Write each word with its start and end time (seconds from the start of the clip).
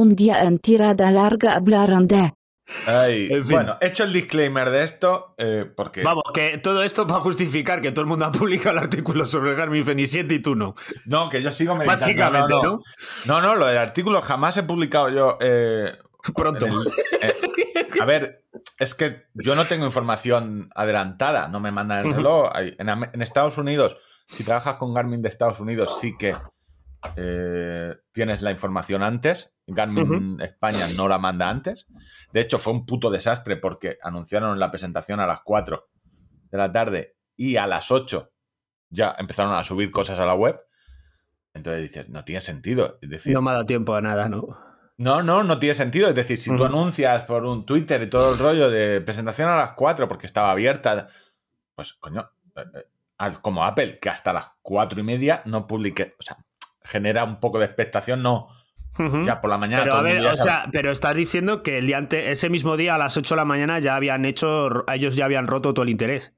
un 0.00 0.16
día 0.16 0.42
en 0.44 0.58
tirada 0.58 1.10
larga 1.10 1.54
hablaron 1.56 2.06
de... 2.08 2.32
Ay, 2.86 3.26
En 3.30 3.44
fin. 3.44 3.56
Bueno, 3.56 3.76
hecho 3.80 4.04
el 4.04 4.12
disclaimer 4.12 4.70
de 4.70 4.84
esto, 4.84 5.34
eh, 5.38 5.66
porque... 5.76 6.02
Vamos, 6.04 6.22
que 6.32 6.58
todo 6.58 6.82
esto 6.84 7.06
para 7.06 7.20
justificar 7.20 7.80
que 7.80 7.90
todo 7.90 8.02
el 8.02 8.06
mundo 8.08 8.24
ha 8.26 8.32
publicado 8.32 8.76
el 8.78 8.84
artículo 8.84 9.26
sobre 9.26 9.50
el 9.50 9.56
Garmin 9.56 9.84
Fenix 9.84 10.10
7 10.12 10.34
y 10.36 10.42
tú 10.42 10.54
no. 10.54 10.74
No, 11.06 11.28
que 11.28 11.42
yo 11.42 11.50
sigo 11.50 11.74
meditando. 11.74 12.00
Básicamente, 12.04 12.48
no, 12.52 12.62
¿no? 12.62 12.70
no. 12.72 12.80
No, 13.26 13.40
no, 13.40 13.56
lo 13.56 13.66
del 13.66 13.78
artículo 13.78 14.22
jamás 14.22 14.56
he 14.56 14.62
publicado 14.62 15.08
yo. 15.10 15.36
eh, 15.40 15.92
Pronto. 16.36 16.66
el- 16.66 16.72
eh, 17.22 17.34
a 18.00 18.04
ver, 18.04 18.44
es 18.78 18.94
que 18.94 19.24
yo 19.34 19.54
no 19.56 19.64
tengo 19.64 19.84
información 19.86 20.70
adelantada, 20.74 21.48
no 21.48 21.60
me 21.60 21.72
mandan 21.72 22.06
el 22.06 22.14
reloj. 22.14 22.50
En, 22.56 23.22
Estados 23.22 23.58
Unidos, 23.58 23.96
si 24.26 24.44
trabajas 24.44 24.76
con 24.76 24.94
Garmin 24.94 25.22
de 25.22 25.28
Estados 25.28 25.60
Unidos, 25.60 25.98
sí 26.00 26.14
que 26.18 26.36
eh, 27.16 27.94
tienes 28.12 28.42
la 28.42 28.50
información 28.52 29.02
antes. 29.02 29.50
Garmin 29.74 30.40
España 30.40 30.86
no 30.96 31.08
la 31.08 31.18
manda 31.18 31.48
antes. 31.48 31.86
De 32.32 32.40
hecho, 32.40 32.58
fue 32.58 32.72
un 32.72 32.86
puto 32.86 33.10
desastre 33.10 33.56
porque 33.56 33.98
anunciaron 34.02 34.58
la 34.58 34.70
presentación 34.70 35.20
a 35.20 35.26
las 35.26 35.40
4 35.42 35.88
de 36.50 36.58
la 36.58 36.70
tarde 36.72 37.16
y 37.36 37.56
a 37.56 37.66
las 37.66 37.90
8 37.90 38.32
ya 38.90 39.14
empezaron 39.18 39.54
a 39.54 39.62
subir 39.64 39.90
cosas 39.90 40.18
a 40.18 40.26
la 40.26 40.34
web. 40.34 40.60
Entonces 41.54 41.82
dices, 41.82 42.08
no 42.08 42.24
tiene 42.24 42.40
sentido. 42.40 42.98
Es 43.00 43.08
decir, 43.10 43.32
No 43.32 43.42
me 43.42 43.50
ha 43.50 43.54
dado 43.54 43.66
tiempo 43.66 43.94
a 43.94 44.00
nada, 44.00 44.28
¿no? 44.28 44.58
no, 44.98 45.22
no, 45.22 45.42
no 45.44 45.58
tiene 45.58 45.74
sentido. 45.74 46.08
Es 46.08 46.14
decir, 46.14 46.36
si 46.38 46.50
tú 46.50 46.56
Ujú. 46.56 46.64
anuncias 46.66 47.22
por 47.22 47.44
un 47.44 47.64
Twitter 47.64 48.02
y 48.02 48.10
todo 48.10 48.32
el 48.32 48.38
rollo 48.38 48.70
de 48.70 49.00
presentación 49.00 49.48
a 49.48 49.56
las 49.56 49.72
4 49.72 50.06
porque 50.08 50.26
estaba 50.26 50.50
abierta, 50.50 51.08
pues 51.74 51.94
coño, 51.94 52.30
eh, 52.56 52.62
eh, 52.74 53.32
como 53.42 53.64
Apple, 53.64 53.98
que 53.98 54.08
hasta 54.10 54.32
las 54.32 54.50
4 54.62 55.00
y 55.00 55.02
media 55.02 55.42
no 55.46 55.66
publique, 55.66 56.14
o 56.18 56.22
sea, 56.22 56.38
genera 56.82 57.24
un 57.24 57.40
poco 57.40 57.58
de 57.58 57.66
expectación, 57.66 58.22
no, 58.22 58.48
Ya 58.98 59.40
por 59.40 59.50
la 59.50 59.56
mañana. 59.58 59.82
Pero 59.82 59.94
a 59.94 60.02
ver, 60.02 60.26
o 60.26 60.34
sea, 60.34 60.68
pero 60.72 60.90
estás 60.90 61.16
diciendo 61.16 61.62
que 61.62 61.78
el 61.78 61.86
día 61.86 61.98
ante- 61.98 62.30
ese 62.32 62.50
mismo 62.50 62.76
día 62.76 62.96
a 62.96 62.98
las 62.98 63.16
8 63.16 63.34
de 63.34 63.36
la 63.40 63.44
mañana 63.44 63.78
ya 63.78 63.94
habían 63.96 64.24
hecho, 64.24 64.84
ellos 64.92 65.16
ya 65.16 65.24
habían 65.24 65.46
roto 65.46 65.72
todo 65.72 65.84
el 65.84 65.88
interés. 65.90 66.32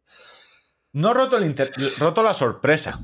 No 0.92 1.14
roto, 1.14 1.38
el 1.38 1.44
inter- 1.44 1.70
roto 1.98 2.22
la 2.22 2.34
sorpresa. 2.34 3.00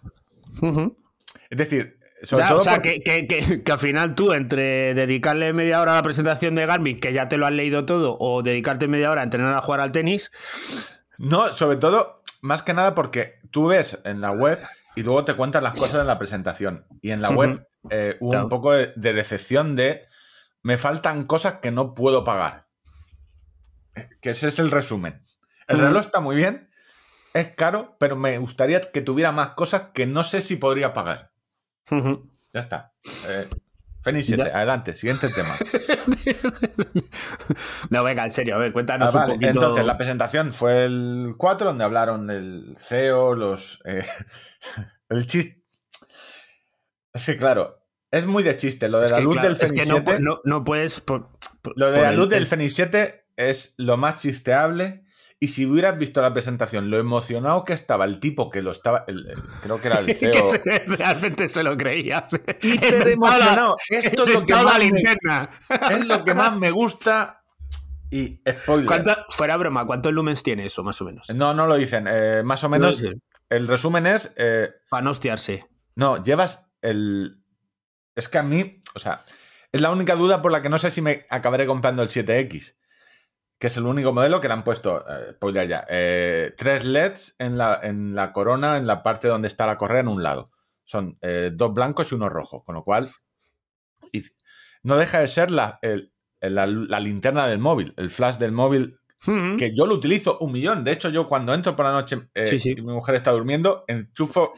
Es 1.50 1.56
decir, 1.58 1.98
sobre 2.22 2.44
Ya, 2.44 2.48
todo 2.50 2.58
o 2.58 2.62
sea, 2.62 2.74
porque- 2.74 3.00
que, 3.02 3.26
que- 3.26 3.72
al 3.72 3.78
final 3.78 4.14
tú, 4.14 4.32
entre 4.32 4.94
dedicarle 4.94 5.52
media 5.52 5.80
hora 5.80 5.92
a 5.92 5.96
la 5.96 6.02
presentación 6.02 6.54
de 6.54 6.66
Garmin, 6.66 7.00
que 7.00 7.12
ya 7.12 7.28
te 7.28 7.38
lo 7.38 7.46
has 7.46 7.52
leído 7.52 7.86
todo, 7.86 8.16
o 8.20 8.42
dedicarte 8.42 8.86
media 8.88 9.10
hora 9.10 9.22
a 9.22 9.24
entrenar 9.24 9.54
a 9.54 9.60
jugar 9.62 9.80
al 9.80 9.92
tenis, 9.92 10.30
No, 11.16 11.52
sobre 11.52 11.78
todo, 11.78 12.22
más 12.42 12.62
que 12.62 12.74
nada 12.74 12.94
porque 12.94 13.34
tú 13.50 13.66
ves 13.68 14.00
en 14.04 14.20
la 14.20 14.30
web 14.30 14.60
y 14.94 15.02
luego 15.02 15.24
te 15.24 15.34
cuentan 15.34 15.64
las 15.64 15.74
cosas 15.76 16.00
en 16.02 16.06
la 16.06 16.18
presentación. 16.18 16.84
Y 17.02 17.10
en 17.10 17.22
la 17.22 17.30
web 17.30 17.66
eh, 17.90 18.16
hubo 18.20 18.30
Claro. 18.30 18.44
un 18.44 18.50
poco 18.50 18.72
de, 18.72 18.92
de 18.96 19.12
decepción 19.12 19.76
de 19.76 20.06
me 20.62 20.78
faltan 20.78 21.24
cosas 21.26 21.54
que 21.60 21.70
no 21.70 21.94
puedo 21.94 22.24
pagar. 22.24 22.66
Que 24.20 24.30
ese 24.30 24.48
es 24.48 24.58
el 24.58 24.70
resumen. 24.70 25.20
El 25.66 25.78
reloj 25.78 26.00
está 26.06 26.20
muy 26.20 26.36
bien, 26.36 26.70
es 27.34 27.48
caro, 27.54 27.96
pero 28.00 28.16
me 28.16 28.36
gustaría 28.38 28.80
que 28.80 29.00
tuviera 29.00 29.32
más 29.32 29.50
cosas 29.50 29.90
que 29.94 30.06
no 30.06 30.22
sé 30.24 30.40
si 30.40 30.56
podría 30.56 30.92
pagar. 30.92 31.32
Ya 31.90 32.60
está. 32.60 32.92
Eh, 33.28 33.48
Fenix 34.02 34.26
7, 34.26 34.44
Ya. 34.46 34.56
adelante, 34.56 34.94
siguiente 34.94 35.28
tema. 35.30 35.54
no, 37.90 38.04
venga, 38.04 38.24
en 38.24 38.30
serio, 38.30 38.54
a 38.54 38.58
ver, 38.58 38.72
cuéntanos 38.72 39.14
Ah, 39.14 39.18
vale. 39.18 39.32
un 39.34 39.38
poquito. 39.40 39.50
Entonces, 39.52 39.84
la 39.84 39.96
presentación 39.96 40.52
fue 40.52 40.84
el 40.84 41.34
4, 41.36 41.68
donde 41.68 41.84
hablaron 41.84 42.30
el 42.30 42.76
CEO, 42.78 43.34
los. 43.34 43.80
eh, 43.84 44.04
el 45.08 45.26
chiste. 45.26 45.64
Es 47.12 47.26
que, 47.26 47.36
claro, 47.36 47.77
es 48.10 48.26
muy 48.26 48.42
de 48.42 48.56
chiste. 48.56 48.88
Lo 48.88 48.98
de 49.00 49.06
Es 49.06 49.10
la 49.12 49.16
que, 49.18 49.22
luz 49.24 49.32
claro, 49.34 49.48
del 49.48 49.52
es 49.56 49.60
que 49.60 49.66
Fenix 49.82 49.88
no, 49.88 49.94
7. 50.04 50.18
no- 50.22 50.40
no 50.44 50.64
puedes. 50.64 51.00
por- 51.00 51.28
por- 51.62 51.78
lo 51.78 51.90
de 51.90 52.00
la 52.00 52.10
el- 52.10 52.16
luz 52.16 52.28
del 52.28 52.40
el- 52.42 52.46
Fenix 52.46 52.74
7 52.74 53.24
es 53.36 53.74
lo 53.78 53.96
más 53.96 54.16
chisteable. 54.22 55.04
Y 55.40 55.48
si 55.48 55.66
hubieras 55.66 55.96
visto 55.96 56.20
la 56.20 56.32
presentación, 56.32 56.90
lo 56.90 56.98
emocionado 56.98 57.64
que 57.64 57.72
estaba 57.72 58.04
el 58.06 58.18
tipo 58.18 58.50
que 58.50 58.60
lo 58.60 58.72
estaba. 58.72 59.04
el- 59.06 59.28
el- 59.30 59.42
creo 59.62 59.80
que 59.80 59.86
era 59.86 60.00
el 60.00 60.06
que 60.06 60.14
CEO. 60.14 60.48
se- 60.48 60.58
realmente 60.86 61.48
se 61.48 61.62
lo 61.62 61.76
creía. 61.76 62.26
hiper 62.60 63.08
emocionado. 63.08 63.76
Esto 63.88 64.24
es 64.26 64.34
lo 64.34 64.44
que 64.44 64.54
más 64.54 64.78
me- 64.80 65.96
es 65.98 66.06
lo 66.06 66.24
que 66.24 66.34
más 66.34 66.56
me 66.56 66.70
gusta. 66.72 67.42
Y 68.10 68.40
spoiler. 68.50 68.86
¿Cuánta- 68.86 69.26
fuera 69.28 69.56
broma, 69.58 69.86
¿cuántos 69.86 70.12
lumens 70.12 70.42
tiene 70.42 70.64
eso, 70.64 70.82
más 70.82 71.00
o 71.02 71.04
menos? 71.04 71.28
No, 71.34 71.52
no 71.54 71.66
lo 71.66 71.76
dicen. 71.76 72.06
Eh, 72.10 72.42
más 72.44 72.64
o 72.64 72.68
menos, 72.70 73.00
el 73.50 73.68
resumen 73.68 74.06
es. 74.06 74.32
eh, 74.36 74.70
Para 74.88 75.02
no 75.02 75.10
hostiarse. 75.10 75.66
No, 75.94 76.22
llevas 76.24 76.64
el. 76.82 77.37
Es 78.18 78.28
que 78.28 78.38
a 78.38 78.42
mí, 78.42 78.82
o 78.94 78.98
sea, 78.98 79.24
es 79.70 79.80
la 79.80 79.90
única 79.90 80.14
duda 80.16 80.42
por 80.42 80.50
la 80.50 80.60
que 80.60 80.68
no 80.68 80.78
sé 80.78 80.90
si 80.90 81.00
me 81.00 81.22
acabaré 81.30 81.66
comprando 81.66 82.02
el 82.02 82.08
7X, 82.08 82.74
que 83.58 83.66
es 83.68 83.76
el 83.76 83.84
único 83.86 84.12
modelo 84.12 84.40
que 84.40 84.48
le 84.48 84.54
han 84.54 84.64
puesto, 84.64 85.04
eh, 85.08 85.32
spoiler 85.34 85.68
ya, 85.68 85.86
eh, 85.88 86.52
tres 86.56 86.84
LEDs 86.84 87.36
en 87.38 87.56
la, 87.56 87.78
en 87.82 88.14
la 88.14 88.32
corona, 88.32 88.76
en 88.76 88.86
la 88.86 89.02
parte 89.02 89.28
donde 89.28 89.46
está 89.48 89.66
la 89.66 89.76
correa 89.78 90.00
en 90.00 90.08
un 90.08 90.22
lado. 90.22 90.50
Son 90.84 91.16
eh, 91.22 91.50
dos 91.54 91.72
blancos 91.74 92.10
y 92.10 92.14
uno 92.16 92.28
rojo, 92.28 92.64
con 92.64 92.74
lo 92.74 92.82
cual 92.82 93.08
y 94.12 94.22
no 94.82 94.96
deja 94.96 95.20
de 95.20 95.28
ser 95.28 95.50
la, 95.50 95.78
el- 95.82 96.12
la, 96.40 96.66
la 96.66 97.00
linterna 97.00 97.46
del 97.46 97.58
móvil, 97.58 97.94
el 97.96 98.10
flash 98.10 98.36
del 98.36 98.52
móvil 98.52 98.98
Ujú. 99.26 99.56
que 99.58 99.74
yo 99.74 99.86
lo 99.86 99.94
utilizo 99.94 100.38
un 100.38 100.52
millón. 100.52 100.84
De 100.84 100.92
hecho, 100.92 101.08
yo 101.10 101.26
cuando 101.26 101.52
entro 101.52 101.74
por 101.76 101.84
la 101.84 101.92
noche 101.92 102.28
eh, 102.34 102.46
Sí, 102.46 102.60
sí. 102.60 102.70
y 102.70 102.82
mi 102.82 102.92
mujer 102.92 103.16
está 103.16 103.32
durmiendo, 103.32 103.84
enchufo 103.88 104.54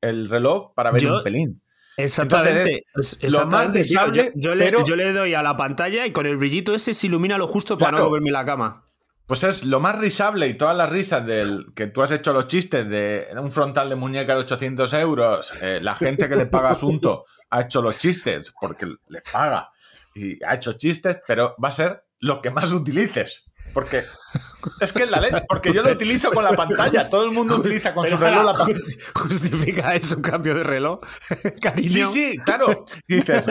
el 0.00 0.28
reloj 0.28 0.74
para 0.74 0.90
ver 0.90 1.02
Yo- 1.02 1.16
un 1.18 1.22
pelín. 1.22 1.62
Exactamente. 1.96 2.84
Entonces, 2.88 3.18
Es- 3.20 3.32
lo 3.32 3.46
más 3.46 3.74
exactamente, 3.76 4.32
yo, 4.36 4.40
yo 4.50 4.54
le, 4.54 4.64
pero- 4.64 4.84
yo 4.84 4.96
le 4.96 5.12
doy 5.12 5.34
a 5.34 5.42
la 5.42 5.56
pantalla 5.56 6.06
y 6.06 6.12
con 6.12 6.26
el 6.26 6.36
brillito 6.36 6.74
ese 6.74 6.94
se 6.94 7.06
ilumina 7.06 7.36
lo 7.38 7.46
justo 7.46 7.76
para 7.78 7.90
Claro. 7.90 8.04
no 8.04 8.08
moverme 8.10 8.30
la 8.30 8.44
cama. 8.44 8.84
Pues 9.26 9.44
es 9.44 9.64
lo 9.64 9.78
más 9.78 9.96
risable 9.98 10.48
y 10.48 10.54
todas 10.54 10.76
las 10.76 10.90
risas 10.90 11.24
del 11.24 11.66
que 11.76 11.86
tú 11.86 12.02
has 12.02 12.10
hecho 12.10 12.32
los 12.32 12.48
chistes 12.48 12.88
de 12.88 13.26
un 13.40 13.50
frontal 13.52 13.88
de 13.88 13.94
muñeca 13.94 14.34
de 14.34 14.40
800 14.40 14.92
euros. 14.94 15.52
eh, 15.62 15.78
la 15.80 15.94
gente 15.94 16.28
que 16.28 16.34
le 16.36 16.46
paga 16.46 16.70
asunto 16.70 17.26
ha 17.50 17.60
hecho 17.60 17.80
los 17.80 17.96
chistes 17.98 18.52
porque 18.60 18.86
le 19.08 19.20
paga 19.32 19.70
y 20.16 20.42
ha 20.44 20.54
hecho 20.56 20.72
chistes, 20.72 21.18
pero 21.28 21.54
va 21.62 21.68
a 21.68 21.72
ser 21.72 22.02
lo 22.18 22.42
que 22.42 22.50
más 22.50 22.72
utilices. 22.72 23.44
Porque 23.72 24.02
es 24.80 24.92
que 24.92 25.04
es 25.04 25.10
la 25.10 25.20
ley, 25.20 25.30
porque 25.48 25.72
yo 25.72 25.82
lo 25.82 25.92
utilizo 25.92 26.30
con 26.32 26.44
la 26.44 26.52
pantalla. 26.52 27.08
Todo 27.08 27.24
el 27.24 27.30
mundo 27.32 27.56
utiliza 27.56 27.94
con 27.94 28.08
su 28.08 28.16
reloj 28.16 28.44
la 28.44 28.52
pantalla. 28.54 28.74
justi- 28.78 28.98
¿Justifica 29.14 29.94
eso 29.94 30.16
un 30.16 30.22
cambio 30.22 30.54
de 30.54 30.62
reloj? 30.64 31.00
Cariño. 31.60 31.88
Sí, 31.88 32.06
sí, 32.06 32.38
claro. 32.44 32.84
Dices, 33.06 33.50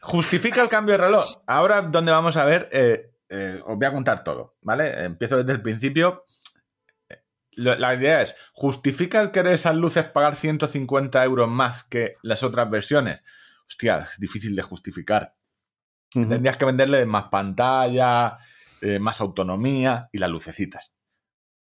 justifica 0.00 0.62
el 0.62 0.68
cambio 0.68 0.92
de 0.96 1.04
reloj. 1.04 1.24
Ahora, 1.46 1.82
donde 1.82 2.12
vamos 2.12 2.36
a 2.36 2.44
ver, 2.44 2.68
eh, 2.72 3.10
eh, 3.28 3.60
os 3.66 3.76
voy 3.76 3.86
a 3.86 3.92
contar 3.92 4.24
todo, 4.24 4.56
¿vale? 4.62 5.04
Empiezo 5.04 5.36
desde 5.36 5.52
el 5.52 5.62
principio. 5.62 6.24
Eh, 7.08 7.16
La 7.56 7.94
idea 7.94 8.22
es, 8.22 8.34
¿justifica 8.52 9.20
el 9.20 9.30
querer 9.30 9.54
esas 9.54 9.74
luces 9.76 10.04
pagar 10.04 10.36
150 10.36 11.22
euros 11.24 11.48
más 11.48 11.84
que 11.84 12.14
las 12.22 12.42
otras 12.42 12.70
versiones? 12.70 13.22
Hostia, 13.66 14.06
es 14.10 14.18
difícil 14.18 14.54
de 14.56 14.62
justificar. 14.62 15.34
Tendrías 16.10 16.56
que 16.56 16.64
venderle 16.64 17.04
más 17.04 17.24
pantalla, 17.30 18.38
eh, 18.82 18.98
más 18.98 19.20
autonomía 19.20 20.08
y 20.12 20.18
las 20.18 20.30
lucecitas. 20.30 20.92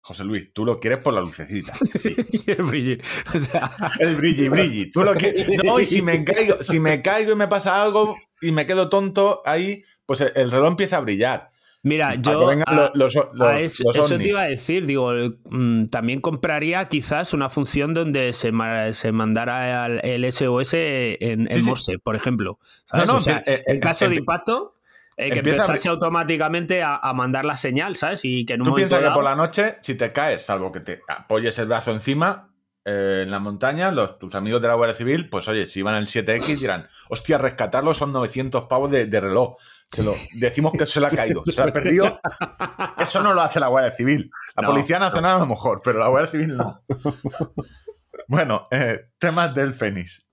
José 0.04 0.24
Luis, 0.24 0.52
tú 0.52 0.64
lo 0.64 0.80
quieres 0.80 0.98
por 1.02 1.14
las 1.14 1.24
lucecitas. 1.24 1.78
Sí. 1.98 2.14
El. 2.46 3.00
O 3.34 3.38
sea, 3.38 3.70
El 4.00 4.16
brilli, 4.16 4.48
brilli. 4.48 4.90
Tú 4.90 5.04
lo 5.04 5.14
que. 5.14 5.46
No, 5.64 5.78
y 5.78 5.84
si 5.84 6.02
me 6.02 6.24
caigo, 6.24 6.62
si 6.62 6.80
me 6.80 7.00
caigo 7.02 7.32
y 7.32 7.36
me 7.36 7.46
pasa 7.48 7.80
algo 7.82 8.16
y 8.40 8.50
me 8.52 8.66
quedo 8.66 8.88
tonto 8.88 9.42
ahí, 9.44 9.84
pues 10.04 10.20
el, 10.22 10.32
el 10.34 10.50
reloj 10.50 10.68
empieza 10.70 10.96
a 10.96 11.00
brillar. 11.00 11.50
mira, 11.84 12.16
yo. 12.16 12.48
a- 12.50 12.90
los, 12.94 13.14
los, 13.14 13.48
a 13.48 13.58
eso, 13.60 13.84
los 13.94 13.96
eso 14.06 14.18
te 14.18 14.26
iba 14.28 14.40
a 14.42 14.46
decir, 14.46 14.86
digo, 14.86 15.12
mm, 15.50 15.86
también 15.86 16.20
compraría 16.20 16.88
quizás 16.88 17.32
una 17.32 17.48
función 17.48 17.94
donde 17.94 18.32
se, 18.32 18.50
ma- 18.50 18.92
se 18.92 19.12
mandara 19.12 19.86
el, 19.86 20.00
el 20.24 20.32
SOS 20.32 20.74
en, 20.74 21.48
Sí, 21.52 21.60
sí. 21.60 21.66
Morse, 21.68 21.98
por 22.00 22.16
ejemplo. 22.16 22.58
¿sabes? 22.86 23.06
No, 23.06 23.12
no, 23.12 23.18
O 23.18 23.20
sea, 23.20 23.38
eh, 23.46 23.54
eh, 23.58 23.62
en 23.66 23.80
caso 23.80 24.08
de 24.08 24.16
impacto, 24.16 24.74
eh, 25.16 25.30
que 25.30 25.38
empieza 25.38 25.64
a 25.64 25.90
automáticamente 25.90 26.82
a, 26.82 26.96
a 26.96 27.12
mandar 27.12 27.44
la 27.44 27.56
señal, 27.56 27.96
¿sabes? 27.96 28.24
Y 28.24 28.44
que 28.46 28.54
en 28.54 28.62
un 28.62 28.68
Tú 28.68 28.74
piensas 28.74 29.00
que 29.00 29.10
por 29.10 29.24
la 29.24 29.34
noche, 29.34 29.78
si 29.82 29.94
te 29.94 30.12
caes, 30.12 30.44
salvo 30.44 30.72
que 30.72 30.80
te 30.80 31.02
apoyes 31.08 31.58
el 31.58 31.66
brazo 31.66 31.92
encima 31.92 32.52
eh, 32.84 33.20
en 33.22 33.30
la 33.30 33.38
montaña, 33.38 33.92
los, 33.92 34.18
tus 34.18 34.34
amigos 34.34 34.60
de 34.60 34.66
la 34.66 34.74
Guardia 34.74 34.96
Civil, 34.96 35.28
pues 35.28 35.46
oye, 35.46 35.66
si 35.66 35.82
van 35.82 35.94
al 35.94 36.06
7X 36.06 36.58
dirán, 36.58 36.88
hostia, 37.08 37.38
rescatarlo 37.38 37.94
son 37.94 38.12
900 38.12 38.64
pavos 38.68 38.90
de, 38.90 39.06
de 39.06 39.20
reloj. 39.20 39.56
Se 39.88 40.02
lo, 40.02 40.14
decimos 40.40 40.72
que 40.72 40.86
se 40.86 40.98
lo 40.98 41.06
ha 41.06 41.10
caído, 41.10 41.44
se 41.44 41.62
lo 41.62 41.68
ha 41.68 41.72
perdido. 41.72 42.20
Eso 42.98 43.22
no 43.22 43.34
lo 43.34 43.42
hace 43.42 43.60
la 43.60 43.68
Guardia 43.68 43.92
Civil. 43.92 44.30
La 44.56 44.62
No, 44.62 44.70
Policía 44.70 44.98
Nacional 44.98 45.36
a 45.36 45.40
lo 45.40 45.46
mejor, 45.46 45.80
pero 45.84 46.00
la 46.00 46.08
Guardia 46.08 46.30
Civil 46.30 46.56
no. 46.56 46.82
bueno, 48.26 48.66
eh, 48.70 49.10
temas 49.18 49.54
del 49.54 49.74
Fénix. 49.74 50.26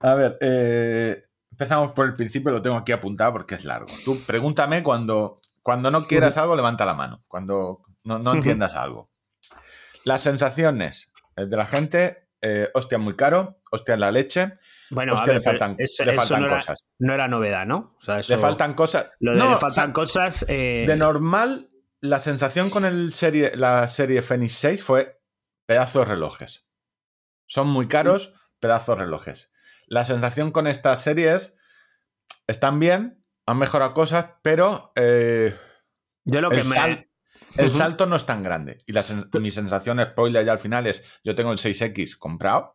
A 0.00 0.14
ver, 0.14 0.36
eh, 0.40 1.22
empezamos 1.62 1.92
por 1.92 2.06
el 2.06 2.16
principio, 2.16 2.50
lo 2.50 2.60
tengo 2.62 2.76
aquí 2.76 2.92
apuntado 2.92 3.32
porque 3.32 3.54
es 3.54 3.64
largo. 3.64 3.86
Tú 4.04 4.20
pregúntame 4.26 4.82
cuando, 4.82 5.40
cuando 5.62 5.90
no 5.90 6.06
quieras 6.06 6.36
algo, 6.36 6.56
levanta 6.56 6.84
la 6.84 6.94
mano. 6.94 7.22
Cuando 7.28 7.82
no, 8.04 8.34
entiendas 8.34 8.74
algo. 8.74 9.10
Las 10.04 10.22
sensaciones 10.22 11.12
eh, 11.36 11.46
de 11.46 11.56
la 11.56 11.66
gente, 11.66 12.28
eh, 12.40 12.68
hostia, 12.74 12.98
muy 12.98 13.14
caro, 13.14 13.60
hostia, 13.70 13.96
la 13.96 14.10
leche. 14.10 14.58
Bueno, 14.90 15.12
pues 15.12 15.22
a 15.22 15.24
ver, 15.26 15.34
le 15.36 15.40
faltan, 15.40 15.76
eso- 15.78 16.04
le 16.04 16.10
eso 16.12 16.20
faltan 16.20 16.42
era- 16.44 16.54
cosas. 16.56 16.84
No 16.98 17.14
era 17.14 17.28
novedad, 17.28 17.64
¿no? 17.66 17.94
O 17.98 18.02
sea, 18.02 18.18
eso- 18.18 18.34
Le 18.34 18.40
faltan 18.40 18.74
cosas. 18.74 19.10
Lo 19.20 19.32
de 19.32 19.38
No, 19.38 19.50
le 19.50 19.54
o 19.54 19.58
faltan 19.58 19.86
sea, 19.86 19.92
cosas. 19.92 20.44
eh, 20.48 20.84
De 20.86 20.96
normal, 20.96 21.70
la 22.00 22.18
sensación 22.18 22.68
con 22.70 22.84
el 22.84 23.12
serie, 23.12 23.52
la 23.54 23.86
serie 23.86 24.20
Fenix 24.22 24.54
6 24.54 24.82
fue 24.82 25.20
pedazos 25.66 26.08
relojes. 26.08 26.66
Son 27.46 27.68
muy 27.68 27.86
caros, 27.86 28.34
pedazos 28.58 28.98
relojes. 28.98 29.51
La 29.92 30.06
sensación 30.06 30.52
con 30.52 30.66
esta 30.66 30.96
serie 30.96 31.34
es, 31.34 31.54
están 32.46 32.78
bien, 32.80 33.22
han 33.44 33.58
mejorado 33.58 33.92
cosas, 33.92 34.36
pero 34.42 34.90
eh, 34.96 35.54
yo 36.24 36.40
lo 36.40 36.48
que 36.48 36.60
el, 36.60 36.66
me. 36.66 36.74
sal- 36.74 37.10
el 37.58 37.70
salto 37.70 38.06
no 38.06 38.16
es 38.16 38.24
tan 38.24 38.42
grande. 38.42 38.78
Y 38.86 38.92
la 38.92 39.04
mi 39.38 39.50
sensación, 39.50 40.02
spoiler 40.02 40.46
ya 40.46 40.52
al 40.52 40.58
final, 40.58 40.86
es, 40.86 41.04
yo 41.22 41.34
tengo 41.34 41.52
el 41.52 41.58
6X 41.58 42.16
comprado, 42.16 42.74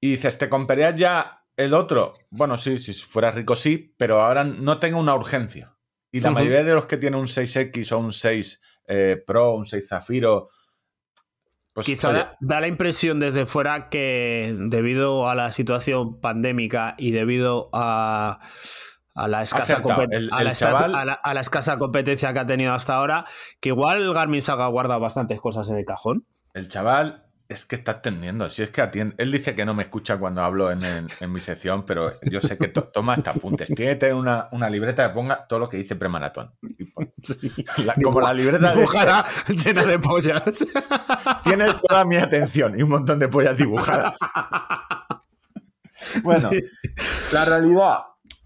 y 0.00 0.10
dices, 0.10 0.36
¿te 0.36 0.48
comprarías 0.48 0.96
ya 0.96 1.44
el 1.56 1.74
otro? 1.74 2.14
Bueno, 2.30 2.56
sí, 2.56 2.76
si 2.78 2.92
fuera 2.92 3.30
rico 3.30 3.54
sí, 3.54 3.94
pero 3.96 4.26
ahora 4.26 4.42
no 4.42 4.80
tengo 4.80 4.98
una 4.98 5.14
urgencia. 5.14 5.76
Y 6.10 6.18
la 6.18 6.32
mayoría 6.32 6.64
de 6.64 6.74
los 6.74 6.86
que 6.86 6.96
tienen 6.96 7.20
un 7.20 7.28
6X 7.28 7.92
o 7.92 7.98
un 7.98 8.12
6 8.12 8.60
eh, 8.88 9.22
Pro, 9.24 9.52
un 9.54 9.64
6 9.64 9.86
Zafiro, 9.86 10.48
pues 11.76 11.86
Quizá 11.86 12.08
oye, 12.08 12.26
da, 12.40 12.60
la 12.60 12.66
impresión 12.66 13.20
desde 13.20 13.46
fuera 13.46 13.88
que 13.90 14.56
debido 14.58 15.28
a 15.28 15.34
la 15.34 15.52
situación 15.52 16.20
pandémica 16.20 16.94
y 16.96 17.10
debido 17.12 17.68
a, 17.74 18.40
a 19.14 19.28
la 19.28 19.42
escasa 19.42 19.74
acertado. 19.74 20.00
compet- 20.02 20.14
El- 20.16 20.30
a 20.32 20.38
el 20.38 20.44
la 20.46 20.52
escasa- 20.52 20.72
chaval- 20.86 20.94
a 20.96 21.04
la- 21.04 21.12
a 21.22 21.34
la 21.34 21.40
escasa 21.42 21.78
competencia 21.78 22.32
que 22.32 22.38
ha 22.38 22.46
tenido 22.46 22.72
hasta 22.72 22.94
ahora, 22.94 23.26
que 23.60 23.68
igual 23.68 24.12
Garmin 24.14 24.40
se 24.42 24.52
ha 24.52 24.66
guardado 24.66 25.00
bastantes 25.00 25.38
cosas 25.40 25.68
en 25.68 25.76
el 25.76 25.84
cajón. 25.84 26.26
el 26.54 26.68
chaval 26.68 27.25
es 27.48 27.64
que 27.64 27.76
está 27.76 27.92
atendiendo. 27.92 28.48
Si 28.50 28.62
es 28.62 28.70
que 28.70 28.80
atiende. 28.82 29.14
Él 29.18 29.30
dice 29.32 29.54
que 29.54 29.64
no 29.64 29.74
me 29.74 29.82
escucha 29.82 30.18
cuando 30.18 30.42
hablo 30.42 30.70
en, 30.70 30.84
en- 30.84 31.08
en 31.20 31.32
mi 31.32 31.40
sección, 31.40 31.84
pero 31.86 32.12
yo 32.22 32.40
sé 32.40 32.58
que 32.58 32.68
to- 32.68 32.84
toma 32.88 33.12
hasta 33.14 33.30
apuntes. 33.30 33.68
Tiene 33.74 33.92
que 33.92 33.96
tener 33.96 34.14
una, 34.14 34.48
una 34.52 34.68
libreta 34.70 35.08
que 35.08 35.14
ponga 35.14 35.46
todo 35.46 35.58
lo 35.60 35.68
que 35.68 35.76
dice 35.76 35.96
premaratón. 35.96 36.52
La- 37.84 37.94
como 38.02 38.20
la 38.20 38.32
libreta 38.32 38.70
de 38.70 38.76
Dibujada 38.76 39.24
llena 39.48 39.84
de 39.84 39.98
pollas. 39.98 40.42
Tienes 41.44 41.80
toda 41.80 42.04
mi 42.04 42.16
atención 42.16 42.78
y 42.78 42.82
un 42.82 42.90
montón 42.90 43.18
de 43.18 43.28
pollas 43.28 43.56
dibujadas. 43.56 44.14
Bueno, 46.22 46.50
Sí. 46.50 46.62
la 47.32 47.44
realidad 47.44 47.98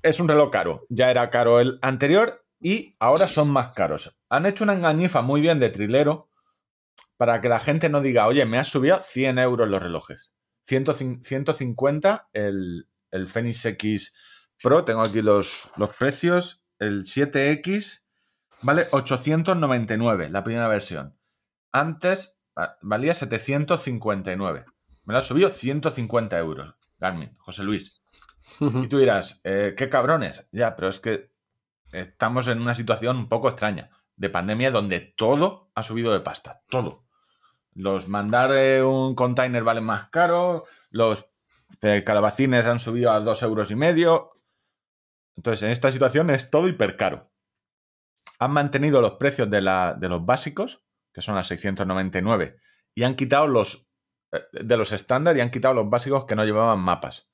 es 0.03 0.19
un 0.21 0.29
reloj 0.29 0.51
caro. 0.51 0.87
Ya 0.89 1.11
era 1.11 1.29
caro 1.31 1.61
el 1.61 1.79
anterior 1.83 2.43
y 2.61 2.97
ahora 3.01 3.29
son 3.29 3.51
más 3.51 3.71
caros. 3.71 4.19
Han 4.31 4.47
hecho 4.47 4.65
una 4.65 4.75
engañifa 4.75 5.21
muy 5.23 5.41
bien 5.41 5.59
de 5.61 5.69
trilero 5.71 6.30
para 7.21 7.43
que 7.43 7.51
la 7.51 7.61
gente 7.61 7.91
no 7.91 8.01
diga, 8.01 8.27
oye, 8.27 8.47
me 8.47 8.57
has 8.57 8.69
subido 8.69 8.97
100 8.97 9.39
euros 9.41 9.69
los 9.69 9.83
relojes. 9.83 10.33
100 10.65 11.23
150 11.23 12.31
el, 12.33 12.89
el 13.11 13.29
Fenix 13.29 13.63
X 13.67 14.15
Pro, 14.63 14.87
tengo 14.87 15.03
aquí 15.03 15.21
los, 15.21 15.71
los 15.77 15.95
precios. 15.95 16.65
El 16.79 17.03
7X 17.03 18.05
vale 18.63 18.87
899, 18.91 20.31
la 20.31 20.43
primera 20.43 20.67
versión. 20.69 21.15
Antes 21.73 22.41
ah, 22.57 22.79
valía 22.81 23.13
759. 23.13 24.65
Me 25.05 25.13
lo 25.13 25.19
ha 25.19 25.23
subido 25.23 25.51
150 25.51 26.39
euros. 26.39 26.75
Garmin, 26.99 27.37
José 27.37 27.65
Luis. 27.65 28.01
Y 28.61 28.89
tú 28.89 28.97
dirás, 28.97 29.43
eh, 29.45 29.75
qué 29.77 29.91
cabrones. 29.91 30.47
Ya, 30.53 30.75
pero 30.75 30.89
es 30.89 31.01
que 31.01 31.31
estamos 31.93 32.49
en 32.49 32.63
una 32.63 32.75
situación 32.75 33.19
un 33.19 33.29
poco 33.29 33.51
extraña 33.51 33.91
de 34.17 34.31
pandemia 34.31 34.71
donde 34.71 35.01
todo 35.01 35.71
ha 35.75 35.83
subido 35.83 36.15
de 36.15 36.21
pasta. 36.21 36.63
Todo. 36.71 37.10
Los 37.81 38.09
mandar 38.09 38.51
un 38.85 39.15
container 39.15 39.63
valen 39.65 39.85
más 39.85 40.09
caro, 40.11 40.65
los 40.91 41.27
eh, 41.83 42.03
calabacines 42.05 42.67
han 42.67 42.79
subido 42.79 43.11
a 43.11 43.21
dos 43.21 43.43
euros 43.43 43.71
y 43.71 43.77
medio. 43.77 44.33
Entonces, 45.37 45.63
en 45.63 45.71
esta 45.71 45.91
situación 45.91 46.29
es 46.31 46.51
todo 46.51 46.69
hiper 46.69 46.97
caro. 46.97 47.31
Han 48.39 48.53
mantenido 48.53 49.01
los 49.01 49.13
precios 49.13 49.49
de, 49.51 49.61
la- 49.63 49.95
de 49.99 50.09
los 50.09 50.25
básicos, 50.25 50.85
que 51.13 51.21
son 51.23 51.37
a 51.39 51.43
699, 51.43 52.57
y 52.95 53.03
han 53.05 53.15
quitado 53.17 53.47
los 53.49 53.87
eh, 54.33 54.41
de 54.53 54.77
los 54.77 54.93
estándar 54.93 55.37
y 55.37 55.41
han 55.41 55.51
quitado 55.51 55.75
los 55.75 55.89
básicos 55.89 56.25
que 56.27 56.37
no 56.37 56.45
llevaban 56.45 56.81
mapas. 56.81 57.29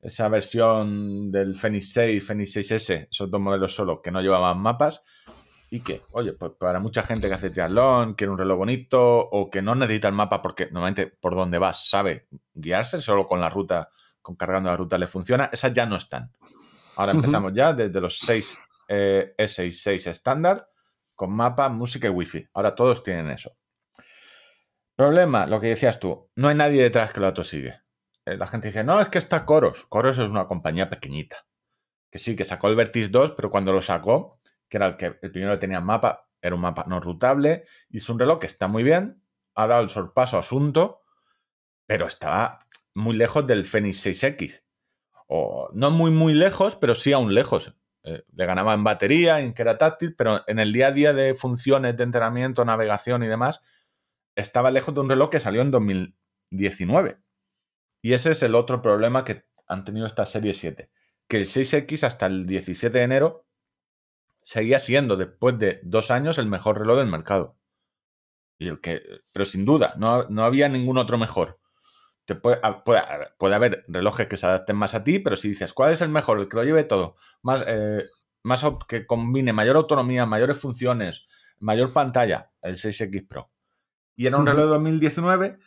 Esa 0.00 0.28
versión 0.28 1.30
del 1.32 1.54
Fenix 1.54 1.92
6, 1.94 2.26
Fenix 2.26 2.56
6S, 2.56 3.08
esos 3.10 3.30
dos 3.30 3.40
modelos 3.40 3.74
solo 3.74 4.00
que 4.02 4.10
no 4.10 4.20
llevaban 4.20 4.58
mapas, 4.58 5.02
y 5.74 5.80
que, 5.80 6.02
oye, 6.12 6.34
pues 6.34 6.52
para 6.52 6.78
mucha 6.78 7.02
gente 7.02 7.26
que 7.26 7.34
hace 7.34 7.50
triatlón, 7.50 8.14
quiere 8.14 8.30
un 8.30 8.38
reloj 8.38 8.58
bonito, 8.58 9.02
o 9.02 9.50
que 9.50 9.60
no 9.60 9.74
necesita 9.74 10.06
el 10.06 10.14
mapa 10.14 10.40
porque 10.40 10.66
normalmente 10.66 11.08
por 11.08 11.34
donde 11.34 11.58
vas 11.58 11.88
sabe 11.88 12.28
guiarse, 12.54 13.00
solo 13.00 13.26
con 13.26 13.40
la 13.40 13.48
ruta, 13.48 13.90
con 14.22 14.36
cargando 14.36 14.70
la 14.70 14.76
ruta 14.76 14.96
le 14.98 15.08
funciona, 15.08 15.50
esas 15.52 15.72
ya 15.72 15.84
no 15.84 15.96
están. 15.96 16.30
Ahora 16.94 17.10
empezamos 17.10 17.52
ya 17.54 17.72
desde 17.72 18.00
los 18.00 18.20
6 18.20 18.58
eh, 18.86 19.34
S 19.36 19.66
y 19.66 19.72
6 19.72 20.06
estándar, 20.06 20.68
con 21.16 21.32
mapa, 21.32 21.68
música 21.68 22.06
y 22.06 22.10
wifi. 22.10 22.48
Ahora 22.54 22.76
todos 22.76 23.02
tienen 23.02 23.32
eso. 23.32 23.56
Problema, 24.94 25.44
lo 25.46 25.60
que 25.60 25.66
decías 25.66 25.98
tú, 25.98 26.30
no 26.36 26.46
hay 26.46 26.54
nadie 26.54 26.84
detrás 26.84 27.12
que 27.12 27.18
lo 27.18 27.26
autosigue. 27.26 27.80
Eh, 28.26 28.36
La 28.36 28.46
gente 28.46 28.68
dice, 28.68 28.84
no, 28.84 29.00
es 29.00 29.08
que 29.08 29.18
está 29.18 29.44
Coros. 29.44 29.86
Coros 29.86 30.18
es 30.18 30.28
una 30.28 30.46
compañía 30.46 30.88
pequeñita. 30.88 31.48
Que 32.12 32.20
sí, 32.20 32.36
que 32.36 32.44
sacó 32.44 32.68
el 32.68 32.76
Vertis 32.76 33.10
2, 33.10 33.32
pero 33.32 33.50
cuando 33.50 33.72
lo 33.72 33.82
sacó, 33.82 34.38
que 34.74 34.78
era 34.78 34.86
el 34.88 34.96
que 34.96 35.06
el 35.22 35.30
primero 35.30 35.52
que 35.52 35.60
tenía 35.60 35.80
mapa, 35.80 36.28
era 36.42 36.56
un 36.56 36.60
mapa 36.60 36.84
no 36.88 36.98
rutable, 36.98 37.64
hizo 37.90 38.12
un 38.12 38.18
reloj 38.18 38.40
que 38.40 38.48
está 38.48 38.66
muy 38.66 38.82
bien, 38.82 39.22
ha 39.54 39.68
dado 39.68 39.84
el 39.84 39.88
sorpaso 39.88 40.36
asunto, 40.36 41.02
pero 41.86 42.08
estaba 42.08 42.58
muy 42.92 43.14
lejos 43.14 43.46
del 43.46 43.62
Fenix 43.64 44.04
6X. 44.04 44.64
O 45.28 45.70
no 45.74 45.92
muy, 45.92 46.10
muy 46.10 46.34
lejos, 46.34 46.74
pero 46.74 46.96
sí 46.96 47.12
aún 47.12 47.34
lejos. 47.34 47.72
Eh, 48.02 48.24
le 48.34 48.46
ganaba 48.46 48.74
en 48.74 48.82
batería, 48.82 49.42
en 49.42 49.54
que 49.54 49.62
era 49.62 49.78
táctil, 49.78 50.16
pero 50.16 50.42
en 50.48 50.58
el 50.58 50.72
día 50.72 50.88
a 50.88 50.92
día 50.92 51.12
de 51.12 51.36
funciones 51.36 51.96
de 51.96 52.02
entrenamiento, 52.02 52.64
navegación 52.64 53.22
y 53.22 53.28
demás, 53.28 53.62
estaba 54.34 54.72
lejos 54.72 54.92
de 54.92 55.02
un 55.02 55.08
reloj 55.08 55.30
que 55.30 55.38
salió 55.38 55.62
en 55.62 55.70
2019. 55.70 57.18
Y 58.02 58.12
ese 58.12 58.32
es 58.32 58.42
el 58.42 58.56
otro 58.56 58.82
problema 58.82 59.22
que 59.22 59.44
han 59.68 59.84
tenido 59.84 60.06
esta 60.06 60.26
serie 60.26 60.52
7. 60.52 60.90
Que 61.28 61.36
el 61.36 61.46
6X 61.46 62.02
hasta 62.02 62.26
el 62.26 62.44
17 62.44 62.98
de 62.98 63.04
enero 63.04 63.44
seguía 64.44 64.78
siendo, 64.78 65.16
después 65.16 65.58
de 65.58 65.80
dos 65.82 66.12
años, 66.12 66.38
el 66.38 66.46
mejor 66.46 66.78
reloj 66.78 66.98
del 66.98 67.08
mercado. 67.08 67.58
Y 68.58 68.68
el 68.68 68.80
que, 68.80 69.02
pero 69.32 69.44
sin 69.44 69.64
duda, 69.64 69.94
no, 69.96 70.28
no 70.28 70.44
había 70.44 70.68
ningún 70.68 70.98
otro 70.98 71.18
mejor. 71.18 71.56
Te 72.24 72.36
puede, 72.36 72.60
a- 72.62 72.84
puede, 72.84 73.02
puede 73.36 73.54
haber 73.56 73.82
relojes 73.88 74.28
que 74.28 74.36
se 74.36 74.46
adapten 74.46 74.76
más 74.76 74.94
a 74.94 75.02
ti, 75.02 75.18
pero 75.18 75.36
si 75.36 75.48
dices, 75.48 75.72
¿cuál 75.72 75.92
es 75.92 76.00
el 76.00 76.08
mejor? 76.08 76.38
El 76.38 76.48
que 76.48 76.56
lo 76.56 76.62
lleve 76.64 76.84
todo. 76.84 77.16
Más, 77.42 77.64
eh, 77.66 78.04
más 78.44 78.64
que 78.88 79.06
combine 79.06 79.52
mayor 79.52 79.76
autonomía, 79.76 80.24
mayores 80.24 80.56
funciones, 80.58 81.26
mayor 81.58 81.92
pantalla, 81.92 82.52
el 82.62 82.76
6X 82.76 83.26
Pro. 83.26 83.50
Y 84.16 84.26
era 84.28 84.36
un 84.36 84.46
reloj 84.46 84.64
de 84.66 84.70
2019 84.70 85.58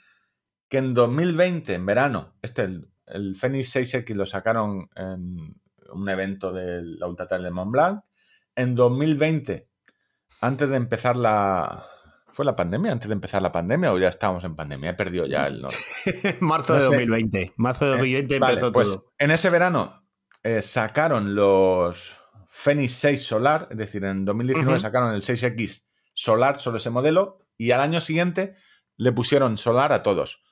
que 0.69 0.77
en 0.77 0.93
2020, 0.93 1.73
en 1.73 1.85
verano, 1.85 2.35
este, 2.41 2.63
el, 2.63 2.89
el 3.07 3.35
Fenix 3.35 3.75
6X 3.75 4.15
lo 4.15 4.25
sacaron 4.25 4.89
en 4.95 5.55
un 5.91 6.09
evento 6.09 6.51
de 6.51 6.81
la 6.83 7.07
Ultra 7.07 7.25
de 7.37 7.51
Mont 7.51 7.71
Blanc. 7.71 8.03
En 8.57 8.75
2020, 8.75 9.69
antes 10.41 10.69
de 10.69 10.75
empezar 10.75 11.15
la... 11.15 11.85
¿Fue 12.33 12.43
la 12.43 12.55
pandemia? 12.55 12.91
¿Antes 12.91 13.07
de 13.07 13.13
empezar 13.13 13.41
la 13.41 13.51
pandemia 13.51 13.93
o 13.93 13.97
ya 13.99 14.09
estábamos 14.09 14.43
en 14.43 14.55
pandemia? 14.55 14.89
He 14.91 14.93
perdido 14.95 15.25
ya 15.25 15.45
el 15.47 15.61
norte. 15.61 15.77
Marzo 16.41 16.73
No 16.73 16.79
de 16.79 16.81
sé. 16.81 16.85
2020. 16.87 17.53
Marzo 17.57 17.85
de 17.85 17.91
2020 17.91 18.35
Eh, 18.35 18.39
vale, 18.39 18.53
empezó 18.55 18.71
pues 18.71 18.89
todo. 18.91 19.11
en 19.19 19.31
ese 19.31 19.49
verano 19.49 20.03
eh, 20.43 20.61
sacaron 20.61 21.33
los 21.35 22.17
Fenix 22.47 22.93
6 22.93 23.23
Solar, 23.25 23.67
es 23.71 23.77
decir, 23.77 24.03
en 24.05 24.25
2019 24.25 24.73
Ujú. 24.75 24.81
sacaron 24.81 25.13
el 25.13 25.21
6X 25.21 25.85
Solar 26.13 26.57
sobre 26.57 26.77
ese 26.77 26.89
modelo 26.89 27.39
y 27.57 27.71
al 27.71 27.81
año 27.81 27.99
siguiente 27.99 28.55
le 28.97 29.11
pusieron 29.11 29.57
Solar 29.57 29.91
a 29.93 30.03
todos. 30.03 30.43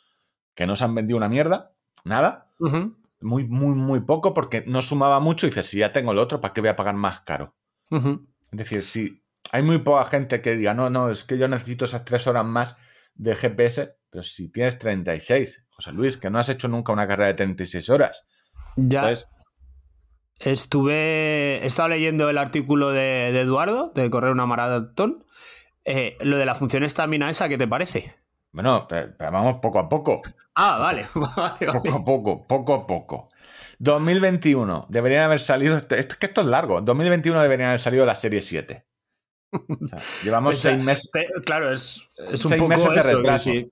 Que 0.55 0.65
no 0.67 0.75
se 0.75 0.85
han 0.85 0.95
vendido 0.95 1.17
una 1.17 1.29
mierda, 1.29 1.74
nada, 2.03 2.51
muy, 2.59 3.45
muy, 3.47 3.75
muy 3.75 4.00
poco 4.01 4.33
porque 4.33 4.63
no 4.67 4.81
sumaba 4.81 5.19
mucho 5.19 5.45
y 5.45 5.50
dices, 5.50 5.65
si 5.67 5.79
ya 5.79 5.91
tengo 5.91 6.12
el 6.13 6.17
otro, 6.19 6.39
¿para 6.41 6.53
qué 6.53 6.62
voy 6.62 6.69
a 6.69 6.75
pagar 6.75 6.95
más 6.95 7.19
caro? 7.21 7.55
Es 7.92 8.58
decir, 8.58 8.84
si 8.84 9.24
hay 9.51 9.63
muy 9.63 9.80
poca 9.80 10.06
gente 10.06 10.42
que 10.42 10.56
diga, 10.56 10.74
no, 10.74 10.89
no, 10.89 11.10
es 11.10 11.24
que 11.24 11.38
yo 11.38 11.48
necesito 11.48 11.86
esas 11.86 12.06
tres 12.06 12.27
horas 12.27 12.46
más 12.46 12.77
de 13.13 13.36
GPS, 13.36 13.96
pero 14.10 14.24
si 14.24 14.50
tienes 14.50 14.77
36, 14.80 15.65
José 15.70 15.92
Luis, 15.92 16.18
que 16.18 16.30
no 16.30 16.39
has 16.39 16.50
hecho 16.50 16.68
nunca 16.68 16.94
una 16.94 17.08
carrera 17.08 17.27
de 17.27 17.34
36 17.36 17.89
horas. 17.89 18.25
Ya 18.75 19.00
Entonces, 19.01 19.30
estuve. 20.39 21.63
He 21.63 21.65
estado 21.68 21.89
leyendo 21.89 22.30
el 22.30 22.38
artículo 22.38 22.92
de, 22.92 23.32
de 23.32 23.42
Eduardo, 23.42 23.92
de 23.96 24.10
Correr 24.10 24.32
una 24.32 24.46
Maratón. 24.46 25.25
Eh, 25.86 26.18
lo 26.22 26.38
de 26.38 26.46
la 26.46 26.56
función 26.56 26.84
estamina 26.84 27.30
esa, 27.30 27.48
¿qué 27.48 27.58
te 27.58 27.68
parece? 27.68 28.15
bueno, 28.51 28.86
pero, 28.88 29.13
pero 29.18 29.32
vamos 29.32 29.58
poco 29.62 29.80
a 29.80 29.89
poco, 29.89 30.22
Ah, 30.56 30.80
vale. 30.80 31.06
vale, 31.13 31.65
vale. 31.68 31.72
poco 31.74 31.94
a 31.94 32.06
poco, 32.06 32.48
poco 32.48 32.74
a 32.74 32.88
poco. 32.88 33.30
2021, 33.79 34.88
deberían 34.89 35.24
haber 35.24 35.39
salido, 35.39 35.77
esto, 35.77 35.96
esto- 35.96 36.15
que 36.20 36.25
esto 36.27 36.41
es 36.41 36.48
largo, 36.48 36.82
2021 36.82 37.41
deberían 37.41 37.70
haber 37.70 37.82
salido 37.82 38.05
la 38.05 38.15
serie 38.15 38.41
7. 38.41 38.86
O 39.51 39.88
sea, 39.88 40.00
llevamos 40.24 40.55
O 40.55 40.58
sea, 40.58 40.74
seis 40.74 40.84
meses. 40.84 41.12
Claro, 41.46 41.72
es, 41.74 42.01
es 42.17 42.44
un 42.46 42.50
Seis 42.50 42.62
poco 42.62 42.70
meses 42.70 42.89
de 42.89 43.00
eso, 43.00 43.17
retraso. 43.17 43.50
sí. 43.51 43.72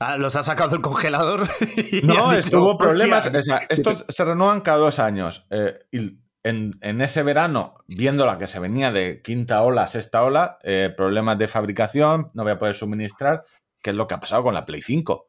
Ah, 0.00 0.16
los 0.16 0.36
ha 0.36 0.42
sacado 0.44 0.70
del 0.70 0.80
congelador. 0.80 1.48
y 1.92 2.02
No, 2.06 2.32
es 2.32 2.44
dicho, 2.46 2.60
hubo 2.62 2.78
problemas. 2.78 3.24
"Hostia". 3.26 3.40
O 3.40 3.42
sea, 3.42 3.60
estos 3.68 4.04
se 4.08 4.24
renuevan 4.24 4.60
cada 4.60 4.78
dos 4.78 4.98
años. 5.00 5.46
Eh, 5.50 5.78
y 5.90 6.18
en, 6.44 6.78
en 6.82 7.00
ese 7.00 7.22
verano, 7.24 7.74
viendo 7.88 8.24
la 8.24 8.38
que 8.38 8.46
se 8.46 8.60
venía 8.60 8.92
de 8.92 9.20
quinta 9.22 9.60
ola, 9.62 9.86
sexta 9.88 10.22
ola, 10.22 10.58
eh, 10.62 10.92
problemas 10.96 11.36
de 11.38 11.48
fabricación, 11.48 12.30
no 12.34 12.44
voy 12.44 12.52
a 12.52 12.58
poder 12.58 12.76
suministrar, 12.76 13.42
que 13.82 13.90
es 13.90 13.96
lo 13.96 14.06
que 14.06 14.14
ha 14.14 14.20
pasado 14.20 14.44
con 14.44 14.54
la 14.54 14.64
Play 14.64 14.82
5. 14.82 15.12
O 15.14 15.28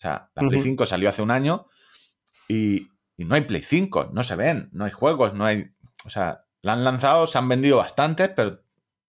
sea, 0.00 0.30
la 0.34 0.42
Play 0.42 0.56
Ujú. 0.60 0.64
5 0.64 0.86
salió 0.86 1.08
hace 1.08 1.22
un 1.22 1.30
año 1.32 1.66
y, 2.48 2.88
y 3.16 3.24
no 3.24 3.34
hay 3.34 3.42
Play 3.42 3.62
5, 3.62 4.10
no 4.12 4.22
se 4.22 4.36
ven, 4.36 4.68
no 4.72 4.84
hay 4.84 4.90
juegos, 4.90 5.34
no 5.34 5.44
hay. 5.44 5.70
O 6.04 6.10
sea, 6.10 6.44
la 6.62 6.74
han 6.74 6.84
lanzado, 6.84 7.26
se 7.26 7.38
han 7.38 7.48
vendido 7.48 7.78
bastantes, 7.78 8.30
pero 8.30 8.62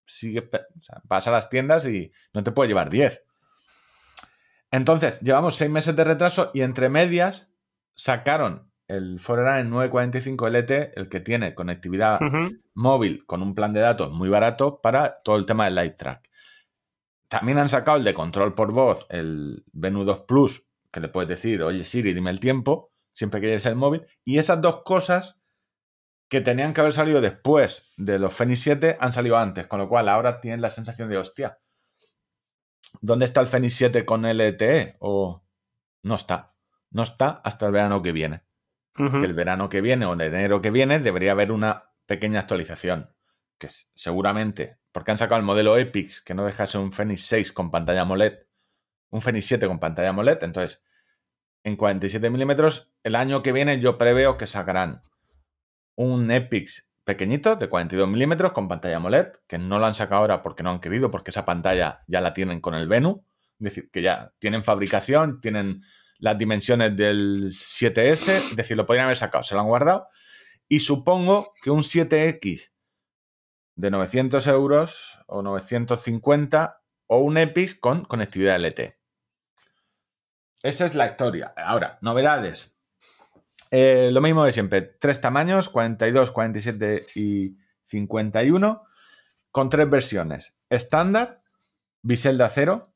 sigue. 0.06 0.48
O 0.52 0.82
sea, 0.82 1.00
vas 1.04 1.26
a 1.26 1.30
las 1.30 1.48
tiendas 1.48 1.86
y 1.86 2.12
no 2.32 2.42
te 2.42 2.52
puede 2.52 2.68
llevar 2.68 2.90
10. 2.90 3.22
Entonces, 4.70 5.20
llevamos 5.20 5.56
seis 5.56 5.70
meses 5.70 5.96
de 5.96 6.04
retraso 6.04 6.50
y 6.52 6.60
entre 6.60 6.88
medias 6.88 7.50
sacaron 7.94 8.70
el 8.86 9.20
Forerunner 9.20 9.66
945 9.66 10.48
LT, 10.48 10.70
el 10.96 11.08
que 11.08 11.20
tiene 11.20 11.54
conectividad 11.54 12.18
móvil 12.74 13.24
con 13.26 13.42
un 13.42 13.54
plan 13.54 13.72
de 13.72 13.80
datos 13.80 14.10
muy 14.12 14.28
barato 14.28 14.80
para 14.80 15.20
todo 15.22 15.36
el 15.36 15.46
tema 15.46 15.66
del 15.66 15.74
Live 15.74 15.94
Track. 15.98 16.28
También 17.28 17.58
han 17.58 17.68
sacado 17.68 17.98
el 17.98 18.04
de 18.04 18.14
control 18.14 18.54
por 18.54 18.72
voz, 18.72 19.06
el 19.10 19.64
Venue 19.72 20.04
2 20.04 20.20
Plus, 20.22 20.64
que 20.90 21.00
le 21.00 21.08
puedes 21.08 21.28
decir, 21.28 21.62
oye 21.62 21.84
Siri, 21.84 22.14
dime 22.14 22.30
el 22.30 22.40
tiempo, 22.40 22.92
siempre 23.18 23.40
que 23.40 23.48
lleves 23.48 23.66
el 23.66 23.74
móvil. 23.74 24.06
Y 24.24 24.38
esas 24.38 24.60
dos 24.60 24.82
cosas 24.82 25.40
que 26.28 26.40
tenían 26.40 26.72
que 26.72 26.80
haber 26.80 26.92
salido 26.92 27.20
después 27.20 27.92
de 27.96 28.18
los 28.18 28.32
Fenix 28.32 28.60
7 28.60 28.96
han 29.00 29.12
salido 29.12 29.36
antes, 29.38 29.66
con 29.66 29.78
lo 29.78 29.88
cual 29.88 30.08
ahora 30.08 30.40
tienes 30.40 30.60
la 30.60 30.70
sensación 30.70 31.08
de, 31.08 31.16
hostia, 31.16 31.58
¿dónde 33.00 33.24
está 33.24 33.40
el 33.40 33.46
Fenix 33.46 33.74
7 33.74 34.04
con 34.04 34.24
LTE? 34.24 34.96
O 35.00 35.42
no 36.02 36.14
está. 36.14 36.54
No 36.90 37.02
está 37.02 37.40
hasta 37.44 37.66
el 37.66 37.72
verano 37.72 38.02
que 38.02 38.12
viene 38.12 38.48
que 38.98 39.26
el 39.26 39.34
verano 39.34 39.68
que 39.68 39.80
viene 39.80 40.06
o 40.06 40.12
en 40.12 40.20
enero 40.20 40.60
que 40.60 40.70
viene 40.70 40.98
debería 40.98 41.32
haber 41.32 41.52
una 41.52 41.90
pequeña 42.06 42.40
actualización. 42.40 43.14
Que 43.58 43.68
seguramente, 43.94 44.78
porque 44.92 45.10
han 45.10 45.18
sacado 45.18 45.38
el 45.38 45.46
modelo 45.46 45.76
Epix, 45.76 46.20
que 46.22 46.34
no 46.34 46.44
deja 46.44 46.64
de 46.64 46.70
ser 46.70 46.80
un 46.80 46.92
Fenix 46.92 47.22
6 47.22 47.52
con 47.52 47.70
pantalla 47.70 48.02
AMOLED, 48.02 48.38
un 49.10 49.20
Fenix 49.20 49.46
7 49.46 49.66
con 49.66 49.78
pantalla 49.78 50.10
AMOLED, 50.10 50.42
entonces 50.42 50.82
en 51.64 51.76
47 51.76 52.30
milímetros, 52.30 52.92
el 53.02 53.14
año 53.14 53.42
que 53.42 53.52
viene 53.52 53.80
yo 53.80 53.98
preveo 53.98 54.36
que 54.36 54.46
sacarán 54.46 55.02
un 55.96 56.30
Epix 56.30 56.88
pequeñito 57.04 57.56
de 57.56 57.68
42 57.68 58.08
milímetros 58.08 58.52
con 58.52 58.68
pantalla 58.68 58.96
AMOLED, 58.96 59.32
que 59.46 59.58
no 59.58 59.78
lo 59.78 59.86
han 59.86 59.94
sacado 59.94 60.20
ahora 60.20 60.42
porque 60.42 60.62
no 60.62 60.70
han 60.70 60.80
querido, 60.80 61.10
porque 61.10 61.30
esa 61.30 61.44
pantalla 61.44 62.04
ya 62.06 62.20
la 62.20 62.34
tienen 62.34 62.60
con 62.60 62.74
el 62.74 62.86
Venu, 62.86 63.24
es 63.58 63.64
decir, 63.64 63.90
que 63.90 64.02
ya 64.02 64.32
tienen 64.38 64.62
fabricación, 64.62 65.40
tienen 65.40 65.82
las 66.18 66.36
dimensiones 66.36 66.96
del 66.96 67.46
7S, 67.46 68.28
es 68.28 68.56
decir, 68.56 68.76
lo 68.76 68.86
podrían 68.86 69.06
haber 69.06 69.16
sacado, 69.16 69.42
se 69.42 69.54
lo 69.54 69.60
han 69.60 69.68
guardado. 69.68 70.08
Y 70.68 70.80
supongo 70.80 71.52
que 71.62 71.70
un 71.70 71.82
7X 71.82 72.72
de 73.74 73.90
900 73.90 74.46
euros 74.48 75.18
o 75.26 75.40
950 75.40 76.82
o 77.06 77.18
un 77.18 77.38
Epix 77.38 77.74
con 77.74 78.04
conectividad 78.04 78.60
LT. 78.60 78.97
Esa 80.62 80.84
es 80.84 80.94
la 80.94 81.06
historia. 81.06 81.54
Ahora, 81.56 81.98
novedades. 82.00 82.76
Eh, 83.70 84.10
lo 84.12 84.20
mismo 84.20 84.44
de 84.44 84.52
siempre. 84.52 84.82
Tres 84.82 85.20
tamaños, 85.20 85.68
42, 85.68 86.30
47 86.30 87.06
y 87.14 87.56
51, 87.86 88.82
con 89.50 89.68
tres 89.68 89.88
versiones. 89.88 90.54
Estándar, 90.68 91.38
bisel 92.02 92.38
de 92.38 92.44
acero, 92.44 92.94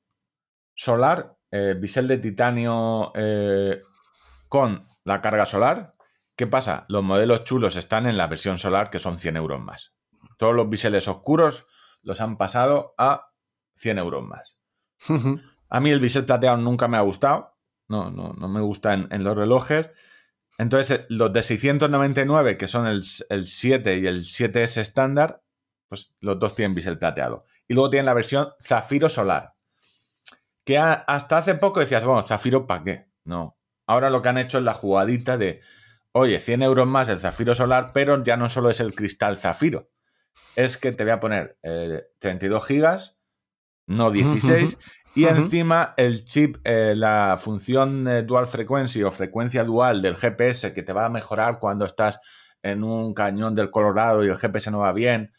solar, 0.75 1.37
eh, 1.51 1.75
bisel 1.79 2.09
de 2.09 2.19
titanio 2.19 3.13
eh, 3.15 3.83
con 4.49 4.87
la 5.05 5.21
carga 5.21 5.47
solar. 5.47 5.93
¿Qué 6.35 6.47
pasa? 6.47 6.87
Los 6.89 7.03
modelos 7.03 7.45
chulos 7.45 7.77
están 7.77 8.07
en 8.07 8.17
la 8.17 8.27
versión 8.27 8.59
solar, 8.59 8.91
que 8.91 8.99
son 8.99 9.19
100 9.19 9.37
euros 9.37 9.61
más. 9.61 9.95
Todos 10.39 10.55
los 10.55 10.69
biseles 10.69 11.07
oscuros 11.09 11.67
los 12.03 12.21
han 12.21 12.37
pasado 12.39 12.95
a 12.99 13.33
100 13.77 13.99
euros 13.99 14.25
más. 14.25 14.59
A 15.69 15.81
mí 15.81 15.91
el 15.91 16.01
bisel 16.01 16.27
plateado 16.27 16.59
nunca 16.59 16.87
me 16.87 16.99
ha 16.99 17.01
gustado. 17.01 17.52
No, 17.93 18.11
no, 18.11 18.33
no 18.33 18.49
me 18.49 18.61
gusta 18.61 18.95
en, 18.95 19.07
en 19.11 19.23
los 19.23 19.37
relojes. 19.37 19.91
Entonces, 20.59 20.99
eh, 21.01 21.07
los 21.09 21.33
de 21.33 21.43
699, 21.43 22.57
que 22.57 22.67
son 22.69 22.87
el, 22.87 23.01
s- 23.01 23.25
el 23.29 23.47
7 23.47 23.99
y 23.99 24.07
el 24.07 24.25
7S 24.25 24.81
estándar, 24.81 25.43
pues 25.89 26.15
los 26.21 26.39
dos 26.39 26.55
tienen 26.55 26.75
bisel 26.75 26.99
plateado. 26.99 27.45
Y 27.69 27.75
luego 27.75 27.91
tienen 27.91 28.07
la 28.07 28.15
versión 28.15 28.49
zafiro 28.63 29.09
solar. 29.09 29.55
Que 30.65 30.79
a- 30.79 30.93
hasta 31.07 31.39
hace 31.39 31.55
poco 31.55 31.81
decías, 31.81 32.05
bueno, 32.05 32.23
zafiro, 32.23 32.67
¿para 32.67 32.83
qué? 32.85 33.07
No. 33.25 33.59
Ahora 33.87 34.11
lo 34.11 34.23
que 34.23 34.29
han 34.29 34.39
hecho 34.39 34.59
es 34.59 34.65
la 34.65 34.75
jugadita 34.75 35.37
de, 35.37 35.61
oye, 36.13 36.39
100 36.41 36.63
euros 36.63 36.87
más 36.87 37.09
el 37.09 37.19
zafiro 37.21 37.55
solar, 37.55 37.91
pero 37.93 38.23
ya 38.23 38.37
no 38.37 38.49
solo 38.49 38.71
es 38.71 38.81
el 38.81 38.95
cristal 38.95 39.39
zafiro. 39.39 39.91
Es 40.57 40.77
que 40.77 40.93
te 40.93 41.05
voy 41.05 41.13
a 41.13 41.21
poner 41.21 41.59
eh, 41.63 42.05
32 42.19 42.65
gigas, 42.67 43.17
no 43.87 44.11
16, 44.11 44.79
y 45.15 45.25
encima 45.27 45.95
el 45.97 46.25
chip, 46.25 46.57
eh, 46.65 46.95
la 46.97 47.39
función 47.41 48.07
eh, 48.09 48.23
dual 48.23 48.47
frequency 48.47 49.03
o 49.03 49.11
frecuencia 49.11 49.65
dual 49.65 50.01
del 50.03 50.17
GPS 50.17 50.73
que 50.73 50.83
te 50.83 50.93
va 50.93 51.07
a 51.07 51.11
mejorar 51.11 51.59
cuando 51.59 51.85
estás 51.85 52.21
en 52.63 52.85
un 52.85 53.13
cañón 53.15 53.55
del 53.55 53.71
Colorado 53.71 54.25
y 54.25 54.29
el 54.29 54.37
GPS 54.37 54.71
no 54.71 54.79
va 54.79 54.93
bien, 54.93 55.33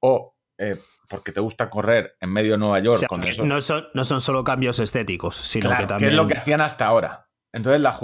o 0.00 0.36
eh, 0.58 0.76
porque 1.08 1.32
te 1.32 1.40
gusta 1.40 1.70
correr 1.70 2.16
en 2.20 2.32
medio 2.32 2.52
de 2.52 2.58
Nueva 2.58 2.80
York 2.80 2.96
O 2.96 2.98
sea, 2.98 3.08
con 3.08 3.20
que 3.22 3.32
no, 3.44 3.60
son, 3.60 3.86
no 3.94 4.04
son 4.04 4.20
solo 4.20 4.44
cambios 4.44 4.78
estéticos, 4.78 5.36
sino 5.36 5.68
Claro, 5.70 5.84
que 5.84 5.88
también. 5.88 6.10
es 6.10 6.16
lo 6.16 6.26
que 6.26 6.34
hacían 6.36 6.60
hasta 6.60 6.86
ahora. 6.86 7.28
Entonces, 7.52 7.80
la 7.80 7.98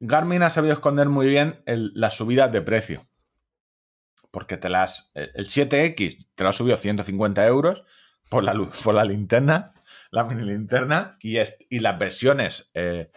Garmin 0.00 0.42
ha 0.42 0.50
sabido 0.50 0.72
esconder 0.72 1.08
muy 1.08 1.26
bien 1.26 1.62
el- 1.66 1.92
las 1.94 2.14
subidas 2.14 2.50
de 2.52 2.62
precio. 2.62 3.02
Porque 4.30 4.56
te 4.56 4.68
las. 4.68 5.10
El 5.14 5.30
el 5.34 5.46
7X 5.48 6.28
te 6.34 6.44
lo 6.44 6.50
ha 6.50 6.52
subido 6.52 6.76
150 6.76 7.46
euros 7.46 7.84
por 8.30 8.44
la 8.44 8.54
luz, 8.54 8.80
por 8.82 8.94
la 8.94 9.04
linterna, 9.04 9.72
la 10.10 10.24
mini 10.24 10.42
linterna, 10.50 11.16
y, 11.20 11.38
y 11.38 11.80
las 11.80 11.98
versiones 11.98 12.70
eh, 12.74 13.10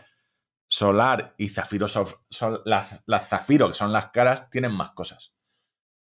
solar 0.67 1.34
y 1.38 1.50
zafiro 1.50 1.88
sol- 1.88 2.62
las, 2.65 3.01
las 3.05 3.29
zafiro, 3.29 3.67
que 3.69 3.74
son 3.74 3.91
las 3.91 4.08
caras, 4.08 4.50
tienen 4.50 4.72
más 4.72 4.91
cosas. 4.91 5.34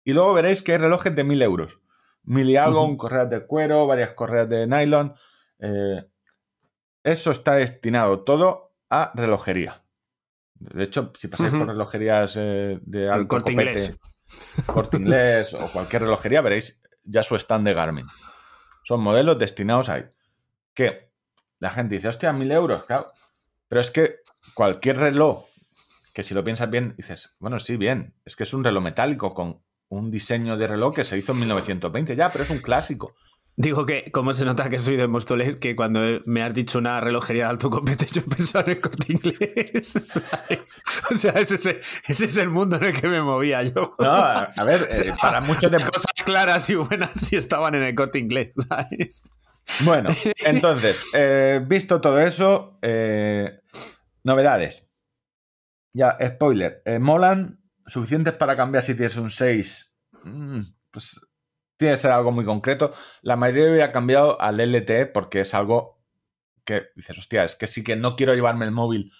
Y 0.03 0.13
luego 0.13 0.34
veréis 0.34 0.62
que 0.62 0.74
hay 0.74 0.77
relojes 0.77 1.15
de 1.15 1.24
1000 1.24 1.41
euros. 1.41 1.79
Mil 2.24 2.50
y 2.50 2.58
algo, 2.58 2.84
un 2.84 2.98
correas 2.98 3.29
de 3.29 3.46
cuero, 3.46 3.86
varias 3.86 4.12
correas 4.13 4.50
de 4.50 4.65
nylon. 4.67 5.15
eh, 5.60 6.03
eso 7.03 7.29
está 7.32 7.53
destinado 7.53 8.24
todo 8.24 8.75
a 8.89 9.12
relojería. 9.13 9.84
De 10.55 10.84
hecho, 10.84 11.12
si 11.15 11.27
pasáis 11.27 11.51
por 11.60 11.67
relojerías 11.67 12.36
eh, 12.39 12.79
de 12.82 13.10
alto 13.10 13.27
Corte 13.27 13.51
copete, 13.51 13.70
Inglés. 13.72 14.01
Corte 14.65 14.98
Inglés 14.98 15.53
o 15.53 15.72
cualquier 15.72 16.01
relojería, 16.03 16.41
veréis 16.41 16.82
ya 17.03 17.22
su 17.22 17.36
stand 17.36 17.67
de 17.67 17.74
Garmin. 17.75 18.05
Son 18.84 19.01
modelos 19.01 19.38
destinados 19.38 19.89
ahí. 19.89 20.03
Que 20.75 21.10
la 21.60 21.72
gente 21.72 21.96
dice, 21.96 22.10
hostia, 22.10 22.32
mil 22.34 22.51
euros, 22.51 22.86
claro. 22.86 23.08
Pero 23.67 23.82
es 23.82 23.89
que 23.89 24.17
cualquier 24.53 24.98
reloj, 24.98 25.46
que 26.13 26.22
si 26.22 26.34
lo 26.36 26.44
piensas 26.44 26.70
bien, 26.70 26.94
dices, 26.98 27.34
bueno, 27.39 27.60
sí, 27.60 27.77
bien, 27.77 28.13
es 28.25 28.36
que 28.36 28.44
es 28.44 28.53
un 28.53 28.63
reloj 28.63 28.84
metálico 28.84 29.34
con 29.34 29.63
un 29.89 30.12
diseño 30.12 30.58
de 30.58 30.67
reloj 30.67 30.94
que 30.96 31.03
se 31.03 31.17
hizo 31.17 31.32
en 31.32 31.39
1920 31.39 32.15
ya, 32.15 32.29
pero 32.29 32.44
es 32.44 32.50
un 32.51 32.60
clásico. 32.60 33.15
Digo 33.58 33.86
que, 33.86 34.12
como 34.12 34.34
se 34.34 34.44
nota 34.44 34.70
que 34.70 34.79
soy 34.79 34.98
de 34.98 35.08
Móstoles, 35.08 35.55
que 35.55 35.77
cuando 35.77 36.01
me 36.25 36.44
has 36.44 36.53
dicho 36.53 36.77
una 36.77 37.00
relojería 37.00 37.44
de 37.46 37.50
alto 37.51 37.70
compete, 37.70 38.05
yo 38.12 38.20
he 38.20 38.24
pensado 38.25 38.65
en 38.65 38.72
el 38.72 38.82
corte 38.82 39.13
inglés. 39.13 39.88
¿sabes? 39.94 40.65
O 41.12 41.15
sea, 41.15 41.32
ese, 41.34 41.55
es 41.55 41.65
el- 41.65 41.79
ese 42.05 42.25
es 42.25 42.36
el 42.36 42.50
mundo 42.50 42.75
en 42.75 42.84
el 42.84 43.00
que 43.00 43.08
me 43.08 43.22
movía 43.22 43.63
yo. 43.63 43.94
No, 43.98 44.05
a, 44.12 44.50
ver, 44.65 44.82
eh, 44.89 44.94
sea, 44.94 45.15
para 45.15 45.39
muchos 45.39 45.72
de... 45.72 45.77
Cosas 45.77 46.12
claras 46.25 46.70
y 46.70 46.75
buenas 46.75 47.12
sí 47.13 47.38
estaban 47.38 47.75
en 47.75 47.84
el 47.84 47.96
corte 47.96 48.20
inglés, 48.20 48.51
¿sabes? 48.67 49.24
Bueno, 49.82 50.10
entonces, 50.46 51.04
eh, 51.14 51.62
visto 51.66 52.00
todo 52.02 52.20
eso, 52.20 52.78
eh, 52.82 53.60
novedades. 54.24 54.88
Ya, 55.94 56.18
spoiler. 56.22 56.82
eh, 56.86 57.00
molan 57.00 57.62
suficientes 57.88 58.34
para 58.34 58.56
cambiar 58.56 58.84
si 58.84 58.96
tienes 58.96 59.16
un 59.18 59.32
6. 59.32 59.92
Mm, 60.24 60.62
pues 60.92 61.22
tiene 61.78 61.94
que 61.94 62.00
ser 62.00 62.12
algo 62.12 62.32
muy 62.32 62.46
concreto. 62.46 62.94
La 63.22 63.36
mayoría 63.36 63.70
hubiera 63.70 63.92
cambiado 63.92 64.40
al 64.42 64.60
LTE 64.60 65.06
porque 65.08 65.42
es 65.42 65.54
algo 65.54 66.02
que 66.64 66.88
dices, 66.96 67.18
hostia, 67.18 67.44
es 67.44 67.56
que 67.56 67.68
sí 67.68 67.84
que 67.84 67.96
no 67.96 68.16
quiero 68.16 68.34
llevarme 68.34 68.66
el 68.66 68.72
móvil 68.72 69.12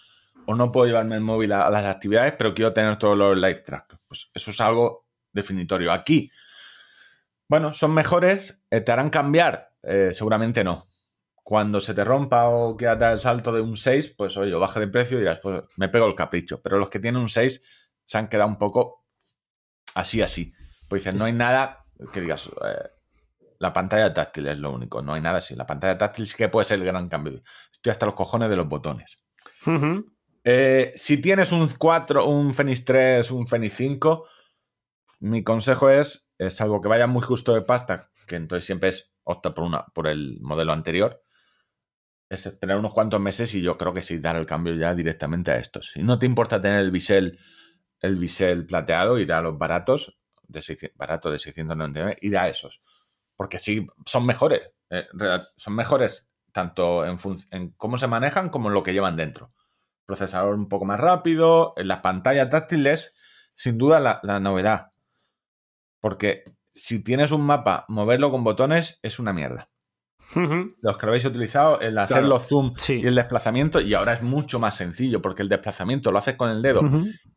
o 0.48 0.56
no 0.56 0.72
puedo 0.72 0.88
llevarme 0.88 1.16
el 1.16 1.22
móvil 1.22 1.52
a, 1.54 1.68
a 1.68 1.70
las 1.70 1.86
actividades, 1.86 2.34
pero 2.38 2.54
quiero 2.54 2.74
tener 2.74 2.98
todos 2.98 3.18
los 3.18 3.36
live 3.38 3.60
track. 3.62 3.98
Pues 4.08 4.30
eso 4.34 4.52
es 4.52 4.62
algo 4.62 5.06
definitorio. 5.32 5.92
Aquí, 5.92 6.32
bueno, 7.48 7.74
son 7.74 7.94
mejores, 7.94 8.58
eh, 8.72 8.82
te 8.82 8.92
harán 8.92 9.10
cambiar, 9.10 9.75
Eh, 9.86 10.12
seguramente 10.14 10.64
no. 10.64 10.88
Cuando 11.44 11.80
se 11.80 11.94
te 11.94 12.04
rompa 12.04 12.50
o 12.50 12.76
dar 12.76 13.14
el 13.14 13.20
salto 13.20 13.52
de 13.52 13.62
un 13.62 13.78
6, 13.78 14.16
pues 14.18 14.36
oye, 14.38 14.54
baja 14.56 14.80
de 14.80 14.88
precio 14.88 15.18
y 15.18 15.22
dirás, 15.22 15.40
pues 15.42 15.64
me 15.78 15.90
pego 15.90 16.08
el 16.08 16.16
capricho. 16.16 16.62
Pero 16.62 16.80
los 16.80 16.90
que 16.90 17.00
tienen 17.00 17.22
un 17.22 17.30
6 17.30 17.62
se 18.04 18.18
han 18.18 18.28
quedado 18.28 18.50
un 18.50 18.58
poco 18.58 19.06
así, 19.94 20.22
así. 20.22 20.52
Pues 20.90 21.04
dices, 21.04 21.18
no 21.18 21.26
hay 21.26 21.34
nada 21.34 21.86
que 22.12 22.22
digas, 22.22 22.48
eh, 22.48 22.90
la 23.60 23.74
pantalla 23.74 24.14
táctil 24.14 24.48
es 24.48 24.58
lo 24.58 24.72
único, 24.72 25.02
no 25.02 25.14
hay 25.14 25.22
nada 25.22 25.38
así. 25.38 25.56
La 25.56 25.66
pantalla 25.66 25.98
táctil 25.98 26.28
sí 26.28 26.36
que 26.36 26.50
puede 26.50 26.66
ser 26.66 26.80
el 26.80 26.86
gran 26.86 27.10
cambio. 27.10 27.42
estoy 27.72 27.92
hasta 27.92 28.06
los 28.06 28.16
cojones 28.16 28.50
de 28.50 28.56
los 28.56 28.68
botones. 28.68 29.22
Eh, 30.44 30.94
si 30.96 31.18
tienes 31.18 31.52
un 31.52 31.68
4, 31.68 32.26
un 32.26 32.54
Fenix 32.54 32.86
3, 32.86 33.32
un 33.32 33.48
Fenix 33.48 33.76
5, 33.76 34.28
mi 35.22 35.44
consejo 35.44 35.90
es, 35.90 36.30
eh, 36.38 36.50
salvo 36.50 36.82
que 36.82 36.88
vaya 36.88 37.08
muy 37.08 37.22
justo 37.24 37.54
de 37.54 37.62
pasta, 37.62 38.12
que 38.28 38.36
entonces 38.36 38.66
siempre 38.66 38.90
es 38.90 39.15
opta 39.26 39.54
por, 39.54 39.66
una, 39.66 39.86
por 39.86 40.08
el 40.08 40.40
modelo 40.42 40.72
anterior, 40.72 41.22
es 42.30 42.46
esperar 42.46 42.78
unos 42.78 42.94
cuantos 42.94 43.20
meses 43.20 43.54
y 43.56 43.62
yo 43.62 43.78
creo 43.78 43.94
que 43.94 44.02
sí 44.02 44.20
dar 44.20 44.36
el 44.36 44.46
cambio 44.46 44.74
ya 44.74 44.96
directamente 44.96 45.52
a 45.52 45.58
estos. 45.58 45.92
Si 45.92 46.04
no 46.04 46.18
te 46.18 46.26
importa 46.26 46.62
tener 46.62 46.80
el 46.80 46.92
bisel, 46.92 47.40
el 48.00 48.16
bisel 48.16 48.66
plateado, 48.66 49.20
ir 49.20 49.32
a 49.34 49.42
los 49.42 49.58
baratos, 49.58 50.18
de 50.48 50.62
600, 50.62 50.98
barato 50.98 51.32
de 51.32 51.40
699, 51.40 52.18
ir 52.22 52.38
a 52.38 52.48
esos. 52.48 52.82
Porque 53.36 53.60
sí, 53.60 53.86
son 54.06 54.26
mejores. 54.26 54.62
eh, 54.90 55.08
son 55.58 55.76
mejores 55.76 56.28
tanto 56.52 57.06
en, 57.06 57.72
cómo 57.76 57.98
se 57.98 58.08
manejan 58.08 58.50
como 58.50 58.70
en 58.70 58.76
lo 58.76 58.84
que 58.84 58.94
llevan 58.94 59.18
dentro. 59.18 59.54
Procesador 60.06 60.56
un 60.56 60.70
poco 60.70 60.86
más 60.86 61.00
rápido, 61.00 61.74
en 61.78 61.88
las 61.90 62.00
pantallas 62.00 62.50
táctiles, 62.50 63.14
sin 63.54 63.78
duda 63.78 64.00
la 64.00 64.40
novedad. 64.40 64.92
Porque 66.00 66.44
si 66.76 67.04
tienes 67.04 67.32
un 67.32 67.42
mapa, 67.42 67.86
moverlo 67.88 68.30
con 68.30 68.44
botones 68.44 69.00
es 69.02 69.18
una 69.18 69.34
mierda. 69.34 69.70
Los 70.82 70.98
que 70.98 71.06
lo 71.06 71.12
habéis 71.12 71.26
utilizado, 71.26 71.80
el 71.82 71.98
hacer 71.98 72.16
Claro. 72.18 72.28
los 72.28 72.48
zoom 72.48 72.74
Sí. 72.78 73.00
y 73.02 73.06
el 73.06 73.16
desplazamiento, 73.16 73.80
y 73.80 73.94
ahora 73.94 74.14
es 74.14 74.24
mucho 74.24 74.60
más 74.60 74.76
sencillo 74.76 75.22
porque 75.22 75.44
el 75.44 75.50
desplazamiento 75.50 76.12
lo 76.12 76.18
haces 76.18 76.36
con 76.36 76.50
el 76.50 76.62
dedo 76.62 76.82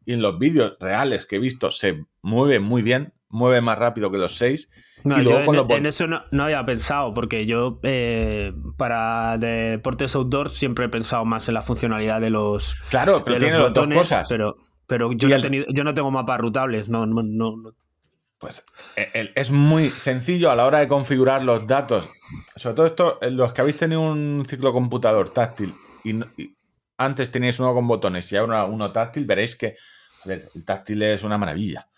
y 0.07 0.12
en 0.14 0.23
los 0.23 0.38
vídeos 0.38 0.76
reales 0.80 1.26
que 1.26 1.37
he 1.37 1.38
visto 1.38 1.71
se 1.71 2.04
mueve 2.23 2.61
muy 2.61 2.80
bien, 2.83 3.12
mueve 3.28 3.61
más 3.61 3.78
rápido 3.78 4.11
que 4.11 4.16
los 4.18 4.37
6. 4.38 4.71
No, 5.04 5.21
y 5.21 5.23
luego 5.23 5.40
yo 5.40 5.45
con 5.45 5.54
en, 5.54 5.61
los 5.61 5.68
bot- 5.68 5.76
en 5.76 5.87
eso 5.87 6.07
no, 6.07 6.23
no 6.30 6.45
había 6.45 6.64
pensado, 6.64 7.12
porque 7.12 7.45
yo 7.47 7.78
eh, 7.83 8.52
para 8.78 9.37
deportes 9.38 10.14
outdoor 10.16 10.49
siempre 10.49 10.87
he 10.87 10.88
pensado 10.88 11.25
más 11.26 11.47
en 11.49 11.54
la 11.54 11.62
funcionalidad 11.62 12.21
de 12.23 12.30
los, 12.30 12.75
Claro, 12.90 13.23
pero 13.23 13.35
de 13.35 13.40
tiene 13.40 13.54
los 13.59 13.64
las 13.66 13.75
dos 13.75 13.85
botones, 13.87 13.99
cosas. 13.99 14.26
pero, 14.30 14.57
pero 14.87 15.12
yo, 15.12 15.28
no 15.28 15.35
el- 15.37 15.42
tenido- 15.42 15.66
yo 15.68 15.85
no 15.85 15.92
tengo 15.95 16.11
mapas 16.11 16.40
rutables, 16.40 16.88
no, 16.88 17.04
no, 17.04 17.23
no, 17.23 17.57
no. 17.57 17.73
Pues 18.38 18.64
eh, 18.97 19.33
es 19.35 19.50
muy 19.50 19.90
sencillo 19.90 20.50
a 20.50 20.57
la 20.57 20.64
hora 20.66 20.78
de 20.78 20.88
configurar 20.88 21.45
los 21.45 21.66
datos. 21.66 22.09
Sobre 22.57 22.76
todo 22.76 22.87
esto, 22.87 23.18
eh, 23.21 23.30
los 23.30 23.52
que 23.52 23.61
habéis 23.61 23.76
tenido 23.76 24.00
un 24.00 24.47
ciclo 24.49 24.73
computador 24.73 25.30
táctil 25.30 25.75
y, 26.04 26.12
no- 26.12 26.26
y 26.37 26.54
antes 26.99 27.30
teníais 27.33 27.59
uno 27.59 27.75
con 27.75 27.88
botones 27.88 28.30
y 28.33 28.37
ahora 28.37 28.64
uno 28.64 28.92
táctil, 28.92 29.25
veréis 29.25 29.57
que 29.57 29.76
joder, 30.23 30.50
el 30.54 30.64
táctil 30.64 31.02
es 31.02 31.25
una 31.25 31.37
maravilla. 31.38 31.88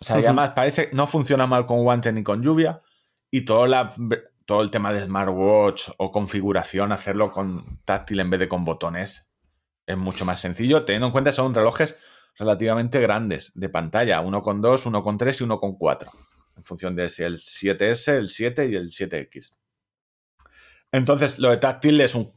O 0.00 0.04
sea, 0.04 0.16
y 0.16 0.24
además 0.24 0.50
parece 0.50 0.90
no 0.92 1.06
funciona 1.06 1.46
mal 1.46 1.66
con 1.66 1.82
guantes 1.84 2.12
ni 2.12 2.24
con 2.24 2.42
lluvia 2.42 2.82
y 3.30 3.42
todo, 3.42 3.66
la, 3.66 3.94
todo 4.44 4.60
el 4.62 4.70
tema 4.72 4.92
de 4.92 5.04
smartwatch 5.04 5.90
o 5.98 6.10
configuración, 6.10 6.90
hacerlo 6.90 7.30
con 7.30 7.78
táctil 7.84 8.18
en 8.20 8.30
vez 8.30 8.40
de 8.40 8.48
con 8.48 8.64
botones, 8.64 9.28
es 9.86 9.96
mucho 9.96 10.24
más 10.24 10.40
sencillo, 10.40 10.84
teniendo 10.84 11.06
en 11.06 11.12
cuenta 11.12 11.30
que 11.30 11.36
son 11.36 11.54
relojes 11.54 11.94
relativamente 12.36 13.00
grandes 13.00 13.52
de 13.54 13.68
pantalla, 13.68 14.20
uno 14.20 14.42
con 14.42 14.60
2, 14.60 14.86
uno 14.86 15.02
con 15.02 15.18
3 15.18 15.40
y 15.40 15.44
uno 15.44 15.58
con 15.58 15.76
4, 15.76 16.10
en 16.56 16.64
función 16.64 16.96
de 16.96 17.08
si 17.08 17.22
el 17.22 17.36
7S, 17.36 18.12
el 18.12 18.28
7 18.28 18.68
y 18.68 18.74
el 18.74 18.90
7X. 18.90 19.52
Entonces, 20.92 21.38
lo 21.38 21.50
de 21.50 21.56
táctil 21.56 22.00
es 22.00 22.14
un, 22.14 22.32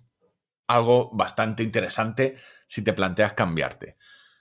algo 0.68 1.10
bastante 1.14 1.64
interesante 1.64 2.38
si 2.66 2.84
te 2.84 2.94
planteas 2.94 3.34
cambiarte. 3.34 3.98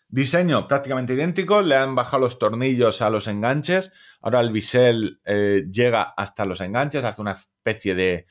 Diseño 0.09 0.69
prácticamente 0.69 1.15
idéntico, 1.15 1.63
le 1.63 1.75
han 1.75 1.95
bajado 1.95 2.21
los 2.21 2.39
tornillos 2.39 3.03
a 3.03 3.11
los 3.11 3.27
enganches, 3.27 3.93
ahora 4.21 4.41
el 4.41 4.53
bisel 4.53 5.21
eh, 5.25 5.65
llega 5.71 6.03
hasta 6.03 6.45
los 6.45 6.61
enganches, 6.61 7.05
hace 7.05 7.21
una 7.21 7.33
especie 7.33 7.95
de 7.95 8.27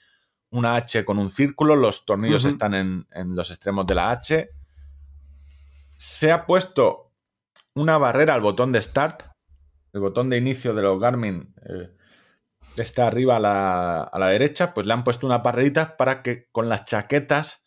una 0.52 0.76
H 0.76 1.04
con 1.04 1.20
un 1.20 1.30
círculo, 1.30 1.76
los 1.76 2.06
tornillos 2.06 2.46
están 2.46 2.74
en, 2.76 3.08
en 3.12 3.36
los 3.36 3.52
extremos 3.52 3.86
de 3.86 3.96
la 3.96 4.12
H. 4.12 4.50
Se 5.98 6.32
ha 6.32 6.46
puesto 6.46 7.05
una 7.76 7.98
barrera 7.98 8.34
al 8.34 8.42
botón 8.42 8.72
de 8.72 8.82
Start, 8.82 9.24
el 9.94 10.02
botón 10.02 10.30
de 10.30 10.38
inicio 10.38 10.74
de 10.74 10.82
los 10.82 11.00
Garmin 11.00 11.54
eh, 11.70 11.90
está 12.78 13.08
arriba 13.08 13.38
a 13.38 13.40
la, 13.40 14.02
a 14.04 14.20
la 14.20 14.28
derecha, 14.28 14.74
pues 14.74 14.88
le 14.88 14.94
han 14.94 15.04
puesto 15.04 15.26
unas 15.28 15.44
barreritas 15.44 15.92
para 15.94 16.22
que 16.24 16.48
con 16.52 16.68
las 16.70 16.86
chaquetas 16.86 17.66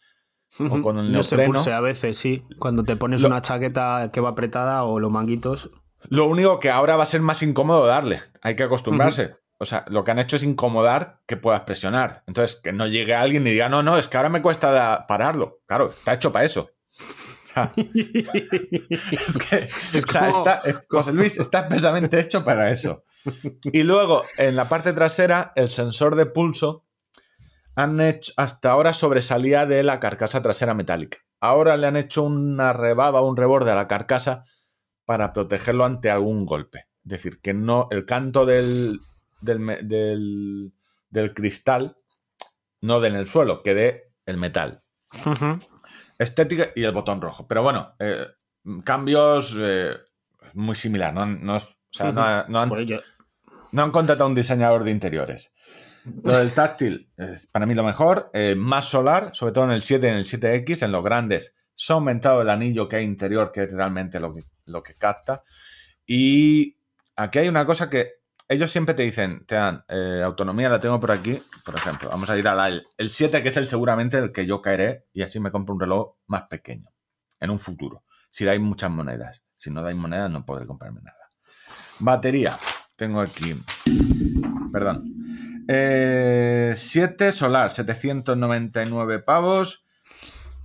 o 0.58 0.80
con 0.80 0.98
el 0.98 1.12
no 1.12 1.22
se 1.22 1.36
neopreno. 1.36 1.54
pulse 1.56 1.72
a 1.72 1.80
veces, 1.80 2.16
sí. 2.16 2.44
Cuando 2.58 2.82
te 2.84 2.96
pones 2.96 3.20
Lo- 3.20 3.28
una 3.28 3.42
chaqueta 3.42 4.10
que 4.12 4.20
va 4.20 4.30
apretada 4.30 4.82
o 4.84 4.98
los 4.98 5.10
manguitos. 5.10 5.70
Lo 6.08 6.26
único 6.26 6.58
que 6.58 6.70
ahora 6.70 6.96
va 6.96 7.02
a 7.02 7.06
ser 7.06 7.20
más 7.20 7.42
incómodo 7.42 7.86
darle. 7.86 8.20
Hay 8.40 8.56
que 8.56 8.62
acostumbrarse. 8.62 9.36
O 9.58 9.64
sea, 9.64 9.84
lo 9.88 10.04
que 10.04 10.12
han 10.12 10.20
hecho 10.20 10.36
es 10.36 10.44
incomodar 10.44 11.20
que 11.26 11.36
puedas 11.36 11.62
presionar. 11.62 12.22
Entonces, 12.28 12.60
que 12.62 12.72
no 12.72 12.86
llegue 12.86 13.14
alguien 13.14 13.44
y 13.46 13.50
diga, 13.50 13.68
no, 13.68 13.82
no, 13.82 13.98
es 13.98 14.06
que 14.06 14.16
ahora 14.16 14.28
me 14.28 14.40
cuesta 14.40 15.04
pararlo. 15.08 15.58
Claro, 15.66 15.86
está 15.86 16.14
hecho 16.14 16.32
para 16.32 16.44
eso. 16.44 16.70
Es 19.10 19.38
que, 19.38 19.68
Es 19.98 20.04
o 20.04 20.08
sea, 20.08 20.30
como- 20.30 20.38
está- 20.38 20.60
eh, 20.68 20.74
José 20.88 21.12
Luis 21.12 21.36
está 21.38 21.60
expresamente 21.60 22.20
hecho 22.20 22.44
para 22.44 22.70
eso. 22.70 23.04
Y 23.64 23.82
luego, 23.82 24.22
en 24.38 24.56
la 24.56 24.68
parte 24.68 24.92
trasera, 24.92 25.52
el 25.56 25.68
sensor 25.68 26.16
de 26.16 26.26
pulso 26.26 26.84
han 27.74 28.00
hecho, 28.00 28.32
hasta 28.36 28.70
ahora 28.70 28.92
sobresalía 28.92 29.66
de 29.66 29.82
la 29.82 30.00
carcasa 30.00 30.42
trasera 30.42 30.74
metálica. 30.74 31.18
Ahora 31.40 31.76
le 31.76 31.86
han 31.86 31.96
hecho 31.96 32.22
una 32.24 32.72
rebaba, 32.72 33.22
un 33.22 33.36
reborde 33.36 33.70
a 33.70 33.74
la 33.76 33.86
carcasa 33.88 34.44
para 35.04 35.32
protegerlo 35.32 35.84
ante 35.84 36.10
algún 36.10 36.44
golpe. 36.46 36.86
Es 37.04 37.10
decir, 37.10 37.40
que 37.40 37.54
no 37.54 37.86
el 37.90 38.04
canto 38.04 38.44
del, 38.46 38.98
del, 39.40 39.64
del- 39.88 40.72
del 41.10 41.34
cristal 41.34 41.96
no 42.80 43.00
dé 43.00 43.08
en 43.08 43.14
el 43.16 43.26
suelo, 43.26 43.62
que 43.62 43.74
dé 43.74 44.12
el 44.26 44.36
metal. 44.36 44.82
Estética 46.18 46.68
y 46.74 46.84
el 46.84 46.92
botón 46.92 47.20
rojo. 47.20 47.46
Pero 47.46 47.62
bueno, 47.62 47.94
eh, 47.98 48.26
cambios 48.84 49.56
eh, 49.58 49.96
muy 50.54 50.76
similar. 50.76 51.14
No, 51.14 51.24
no 51.26 51.56
es- 51.56 51.64
o 51.66 51.70
sea, 51.92 52.06
no- 52.48 52.48
no 52.48 52.60
han, 52.60 52.68
no 53.72 53.82
han 53.82 53.90
contratado 53.90 54.28
un 54.28 54.34
diseñador 54.34 54.84
de 54.84 54.90
interiores. 54.90 55.52
Lo 56.24 56.36
del 56.38 56.52
táctil, 56.52 57.10
para 57.52 57.66
mí 57.66 57.74
lo 57.74 57.84
mejor. 57.84 58.30
eh, 58.32 58.54
más 58.56 58.86
solar, 58.86 59.30
sobre 59.34 59.52
todo 59.52 59.64
en 59.64 59.72
el 59.72 59.82
7 59.82 60.06
y 60.06 60.10
en 60.10 60.16
el 60.16 60.24
7X, 60.24 60.82
en 60.82 60.92
los 60.92 61.04
grandes. 61.04 61.54
Se 61.74 61.92
ha 61.92 61.96
aumentado 61.96 62.40
el 62.42 62.48
anillo 62.50 62.88
que 62.88 62.96
hay 62.96 63.04
interior, 63.04 63.52
que 63.52 63.64
es 63.64 63.72
realmente 63.72 64.18
lo 64.18 64.32
que, 64.34 64.40
lo 64.64 64.82
que 64.82 64.94
capta. 64.94 65.44
Y 66.06 66.76
aquí 67.16 67.40
hay 67.40 67.48
una 67.48 67.66
cosa 67.66 67.88
que 67.90 68.17
ellos 68.48 68.70
siempre 68.70 68.94
te 68.94 69.02
dicen, 69.02 69.44
te 69.44 69.56
dan 69.56 69.84
eh, 69.88 70.22
autonomía, 70.24 70.70
la 70.70 70.80
tengo 70.80 70.98
por 70.98 71.10
aquí, 71.10 71.38
por 71.64 71.74
ejemplo. 71.74 72.08
Vamos 72.08 72.30
a 72.30 72.38
ir 72.38 72.48
al 72.48 72.86
el 72.96 73.10
7, 73.10 73.42
que 73.42 73.50
es 73.50 73.56
el 73.58 73.68
seguramente 73.68 74.16
el 74.16 74.32
que 74.32 74.46
yo 74.46 74.62
caeré, 74.62 75.04
y 75.12 75.20
así 75.20 75.38
me 75.38 75.50
compro 75.50 75.74
un 75.74 75.80
reloj 75.80 76.14
más 76.26 76.44
pequeño 76.44 76.90
en 77.40 77.50
un 77.50 77.58
futuro. 77.58 78.04
Si 78.30 78.46
dais 78.46 78.60
muchas 78.60 78.90
monedas. 78.90 79.42
Si 79.54 79.70
no 79.70 79.82
dais 79.82 79.96
monedas, 79.96 80.30
no 80.30 80.46
podré 80.46 80.66
comprarme 80.66 81.02
nada. 81.02 81.30
Batería. 81.98 82.58
Tengo 82.96 83.20
aquí. 83.20 83.54
Perdón. 84.72 85.04
7 85.68 87.32
solar, 87.32 87.70
799 87.70 89.18
pavos. 89.18 89.84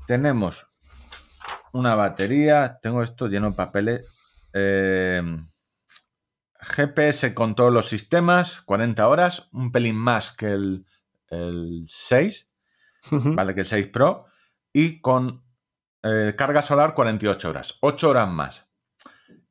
Tenemos 0.07 0.67
una 1.73 1.95
batería. 1.95 2.79
Tengo 2.81 3.03
esto 3.03 3.27
lleno 3.27 3.49
de 3.49 3.55
papeles. 3.55 4.05
Eh, 4.53 5.21
GPS 6.73 7.33
con 7.33 7.55
todos 7.55 7.71
los 7.71 7.87
sistemas, 7.87 8.61
40 8.61 9.07
horas, 9.07 9.49
un 9.51 9.71
pelín 9.71 9.95
más 9.95 10.31
que 10.31 10.47
el, 10.47 10.85
el 11.29 11.83
6, 11.85 12.47
Ujú. 13.11 13.35
vale, 13.35 13.53
que 13.53 13.61
el 13.61 13.65
6 13.65 13.87
Pro, 13.87 14.25
y 14.71 14.99
con 15.01 15.43
eh, 16.03 16.33
carga 16.37 16.61
solar 16.61 16.93
48 16.93 17.49
horas, 17.49 17.75
8 17.81 18.09
horas 18.09 18.29
más. 18.29 18.67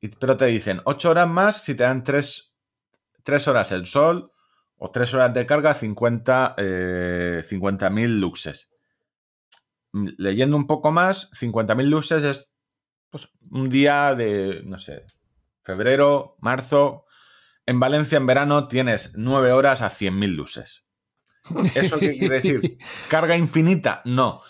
Y- 0.00 0.08
pero 0.08 0.36
te 0.36 0.46
dicen 0.46 0.80
8 0.84 1.10
horas 1.10 1.28
más 1.28 1.62
si 1.62 1.74
te 1.74 1.84
dan 1.84 2.02
3, 2.02 2.52
horas 3.46 3.72
el 3.72 3.86
sol 3.86 4.32
o 4.76 4.90
3 4.90 5.14
horas 5.14 5.32
de 5.32 5.46
carga 5.46 5.74
50 5.74 6.54
eh, 6.58 7.42
50.000 7.48 8.20
luxes. 8.20 8.68
Leyendo 9.92 10.56
un 10.56 10.66
poco 10.66 10.90
más, 10.90 11.30
50.000 11.32 11.88
luxes 11.90 12.24
es 12.24 12.50
pues, 13.10 13.28
un 13.50 13.68
día 13.68 14.14
de, 14.14 14.62
no 14.64 14.78
sé, 14.78 15.04
febrero, 15.62 16.36
marzo. 16.40 17.04
En 17.72 17.80
Valencia 17.80 18.18
en 18.18 18.26
verano 18.26 18.68
tienes 18.68 19.12
9 19.14 19.50
horas 19.52 19.80
a 19.80 19.90
100.000 19.90 20.34
luces. 20.34 20.84
¿Eso 21.74 21.98
qué 21.98 22.18
quiere 22.18 22.34
decir? 22.34 22.76
¿Carga 23.08 23.34
infinita? 23.34 24.02
No. 24.04 24.42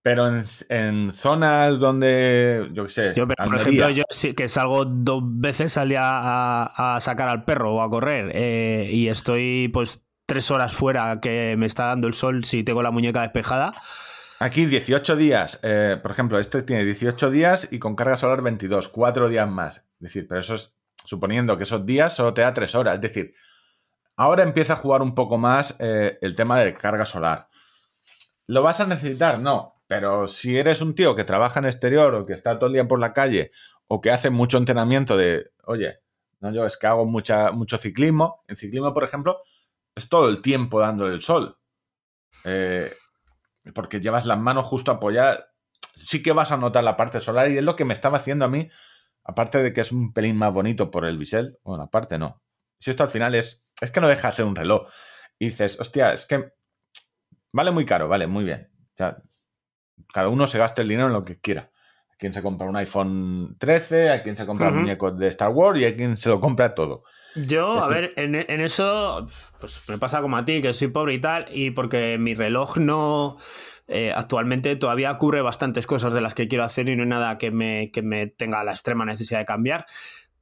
Pero 0.00 0.28
en, 0.28 0.42
en 0.70 1.12
zonas 1.12 1.78
donde, 1.78 2.68
yo 2.72 2.84
qué 2.84 2.88
sé, 2.88 3.12
Yo, 3.14 3.28
pero, 3.28 3.36
por 3.36 3.58
Almería, 3.58 3.84
ejemplo, 3.84 3.90
yo 3.90 4.04
sí 4.08 4.32
que 4.32 4.48
salgo 4.48 4.86
dos 4.86 5.22
veces 5.24 5.76
al 5.76 5.90
día 5.90 6.00
a, 6.04 6.96
a 6.96 7.00
sacar 7.00 7.28
al 7.28 7.44
perro 7.44 7.74
o 7.74 7.82
a 7.82 7.90
correr 7.90 8.32
eh, 8.34 8.88
y 8.90 9.08
estoy 9.08 9.68
pues 9.68 10.02
tres 10.24 10.50
horas 10.50 10.72
fuera 10.72 11.20
que 11.20 11.54
me 11.58 11.66
está 11.66 11.88
dando 11.88 12.08
el 12.08 12.14
sol 12.14 12.44
si 12.44 12.64
tengo 12.64 12.82
la 12.82 12.90
muñeca 12.90 13.20
despejada. 13.20 13.74
Aquí 14.38 14.64
18 14.64 15.16
días, 15.16 15.60
eh, 15.62 15.98
por 16.00 16.10
ejemplo, 16.10 16.38
este 16.38 16.62
tiene 16.62 16.86
18 16.86 17.30
días 17.30 17.68
y 17.70 17.78
con 17.78 17.94
carga 17.94 18.16
solar 18.16 18.40
22, 18.40 18.88
4 18.88 19.28
días 19.28 19.50
más. 19.50 19.76
Es 19.76 20.00
decir, 20.00 20.26
pero 20.26 20.40
eso 20.40 20.54
es 20.54 20.72
suponiendo 21.04 21.56
que 21.56 21.64
esos 21.64 21.84
días 21.84 22.14
solo 22.14 22.34
te 22.34 22.42
da 22.42 22.52
3 22.54 22.74
horas. 22.74 22.94
Es 22.96 23.00
decir, 23.00 23.34
ahora 24.16 24.42
empieza 24.42 24.74
a 24.74 24.76
jugar 24.76 25.02
un 25.02 25.14
poco 25.14 25.38
más 25.38 25.76
eh, 25.78 26.18
el 26.20 26.34
tema 26.34 26.60
de 26.60 26.74
carga 26.74 27.04
solar. 27.04 27.48
¿Lo 28.46 28.62
vas 28.62 28.80
a 28.80 28.86
necesitar? 28.86 29.38
No. 29.38 29.82
Pero 29.86 30.26
si 30.26 30.56
eres 30.56 30.80
un 30.80 30.94
tío 30.94 31.14
que 31.14 31.24
trabaja 31.24 31.60
en 31.60 31.66
exterior 31.66 32.14
o 32.14 32.24
que 32.26 32.32
está 32.32 32.58
todo 32.58 32.68
el 32.68 32.72
día 32.72 32.88
por 32.88 32.98
la 32.98 33.12
calle 33.12 33.50
o 33.88 34.00
que 34.00 34.10
hace 34.10 34.30
mucho 34.30 34.56
entrenamiento 34.56 35.16
de, 35.16 35.50
oye, 35.64 35.98
no, 36.40 36.52
yo 36.52 36.66
es 36.66 36.76
que 36.76 36.86
hago 36.86 37.04
mucha, 37.04 37.52
mucho 37.52 37.78
ciclismo. 37.78 38.42
En 38.48 38.56
ciclismo, 38.56 38.92
por 38.92 39.04
ejemplo, 39.04 39.42
es 39.94 40.08
todo 40.08 40.28
el 40.28 40.40
tiempo 40.40 40.80
dándole 40.80 41.14
el 41.14 41.22
sol. 41.22 41.58
Eh, 42.44 42.92
porque 43.74 44.00
llevas 44.00 44.26
las 44.26 44.38
manos 44.38 44.66
justo 44.66 44.90
apoyadas. 44.90 45.44
Sí 45.94 46.22
que 46.22 46.32
vas 46.32 46.50
a 46.52 46.56
notar 46.56 46.82
la 46.84 46.96
parte 46.96 47.20
solar 47.20 47.50
y 47.50 47.58
es 47.58 47.62
lo 47.62 47.76
que 47.76 47.84
me 47.84 47.94
estaba 47.94 48.16
haciendo 48.16 48.44
a 48.44 48.48
mí, 48.48 48.70
aparte 49.24 49.62
de 49.62 49.72
que 49.72 49.80
es 49.80 49.92
un 49.92 50.12
pelín 50.12 50.36
más 50.36 50.52
bonito 50.52 50.90
por 50.90 51.04
el 51.04 51.18
bisel. 51.18 51.58
Bueno, 51.62 51.84
aparte 51.84 52.18
no. 52.18 52.42
Si 52.78 52.90
esto 52.90 53.02
al 53.02 53.08
final 53.08 53.34
es, 53.34 53.64
es 53.80 53.90
que 53.90 54.00
no 54.00 54.08
deja 54.08 54.28
de 54.28 54.34
ser 54.34 54.44
un 54.44 54.56
reloj. 54.56 54.88
Y 55.38 55.46
dices, 55.46 55.78
hostia, 55.80 56.12
es 56.12 56.26
que 56.26 56.52
vale 57.52 57.70
muy 57.70 57.84
caro, 57.84 58.08
vale, 58.08 58.26
muy 58.26 58.44
bien. 58.44 58.70
Ya, 58.98 59.22
cada 60.12 60.28
uno 60.28 60.46
se 60.46 60.58
gasta 60.58 60.82
el 60.82 60.88
dinero 60.88 61.08
en 61.08 61.12
lo 61.14 61.24
que 61.24 61.40
quiera. 61.40 61.70
Hay 62.10 62.16
quien 62.18 62.32
se 62.32 62.42
compra 62.42 62.68
un 62.68 62.76
iPhone 62.76 63.56
13, 63.58 64.10
hay 64.10 64.20
quien 64.22 64.36
se 64.36 64.46
compra 64.46 64.68
Ujú. 64.68 64.78
muñecos 64.78 65.18
de 65.18 65.28
Star 65.28 65.50
Wars 65.50 65.80
y 65.80 65.84
hay 65.84 65.96
quien 65.96 66.16
se 66.16 66.28
lo 66.28 66.40
compra 66.40 66.74
todo. 66.74 67.04
Yo, 67.34 67.82
a 67.82 67.88
ver, 67.88 68.12
en, 68.16 68.34
en 68.34 68.60
eso, 68.60 69.26
pues 69.60 69.82
me 69.88 69.98
pasa 69.98 70.20
como 70.20 70.36
a 70.36 70.44
ti, 70.44 70.60
que 70.60 70.72
soy 70.74 70.88
pobre 70.88 71.14
y 71.14 71.20
tal, 71.20 71.46
y 71.52 71.70
porque 71.70 72.18
mi 72.18 72.34
reloj 72.34 72.76
no. 72.78 73.38
eh, 73.88 74.12
actualmente 74.14 74.76
todavía 74.76 75.16
cubre 75.18 75.40
bastantes 75.42 75.86
cosas 75.86 76.12
de 76.14 76.20
las 76.20 76.34
que 76.34 76.48
quiero 76.48 76.64
hacer 76.64 76.88
y 76.88 76.96
no 76.96 77.02
hay 77.02 77.08
nada 77.08 77.38
que 77.38 77.50
me, 77.50 77.90
que 77.90 78.02
me 78.02 78.26
tenga 78.26 78.62
la 78.64 78.72
extrema 78.72 79.04
necesidad 79.04 79.38
de 79.40 79.44
cambiar. 79.46 79.86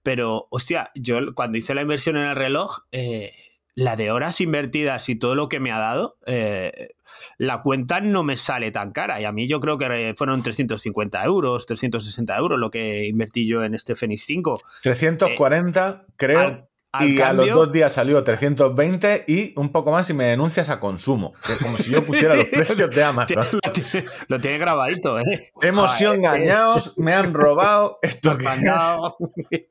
Pero, 0.02 0.46
hostia, 0.50 0.90
yo 0.94 1.34
cuando 1.34 1.58
hice 1.58 1.74
la 1.74 1.82
inversión 1.82 2.16
en 2.16 2.26
el 2.28 2.36
reloj, 2.36 2.78
eh, 2.92 3.32
la 3.74 3.96
de 3.96 4.10
horas 4.10 4.40
invertidas 4.40 5.08
y 5.08 5.14
todo 5.16 5.34
lo 5.34 5.48
que 5.48 5.60
me 5.60 5.70
ha 5.72 5.78
dado, 5.78 6.16
eh, 6.26 6.90
la 7.38 7.62
cuenta 7.62 8.00
no 8.00 8.22
me 8.22 8.36
sale 8.36 8.70
tan 8.72 8.92
cara. 8.92 9.20
Y 9.20 9.24
a 9.24 9.32
mí 9.32 9.46
yo 9.46 9.60
creo 9.60 9.78
que 9.78 10.14
fueron 10.16 10.42
350 10.42 11.22
euros, 11.24 11.66
360 11.66 12.36
euros 12.36 12.58
lo 12.58 12.70
que 12.70 13.06
invertí 13.06 13.46
yo 13.46 13.62
en 13.62 13.74
este 13.74 13.94
Fenix 13.94 14.22
5. 14.26 14.60
340, 14.82 16.06
creo. 16.16 16.38
Al- 16.40 16.69
al 16.92 17.08
y 17.10 17.20
a 17.20 17.26
cambio- 17.26 17.46
los 17.46 17.54
dos 17.66 17.72
días 17.72 17.92
salió 17.92 18.22
320 18.24 19.24
y 19.28 19.52
un 19.56 19.70
poco 19.70 19.90
más 19.92 20.08
y 20.10 20.14
me 20.14 20.24
denuncias 20.24 20.68
a 20.68 20.80
consumo. 20.80 21.34
Que 21.46 21.52
es 21.52 21.58
como 21.58 21.78
si 21.78 21.90
yo 21.90 22.02
pusiera 22.04 22.34
los 22.34 22.44
precios 22.50 22.90
de 22.90 23.04
Amazon. 23.04 23.46
lo, 23.64 23.72
tiene, 23.72 24.06
lo 24.28 24.40
tiene 24.40 24.58
grabadito, 24.58 25.18
¿eh? 25.20 25.52
Hemos 25.62 25.94
sido 25.96 26.14
engañados, 26.14 26.96
me 26.98 27.12
han 27.14 27.32
robado. 27.32 27.98
Esto 28.02 28.36
que. 28.36 29.68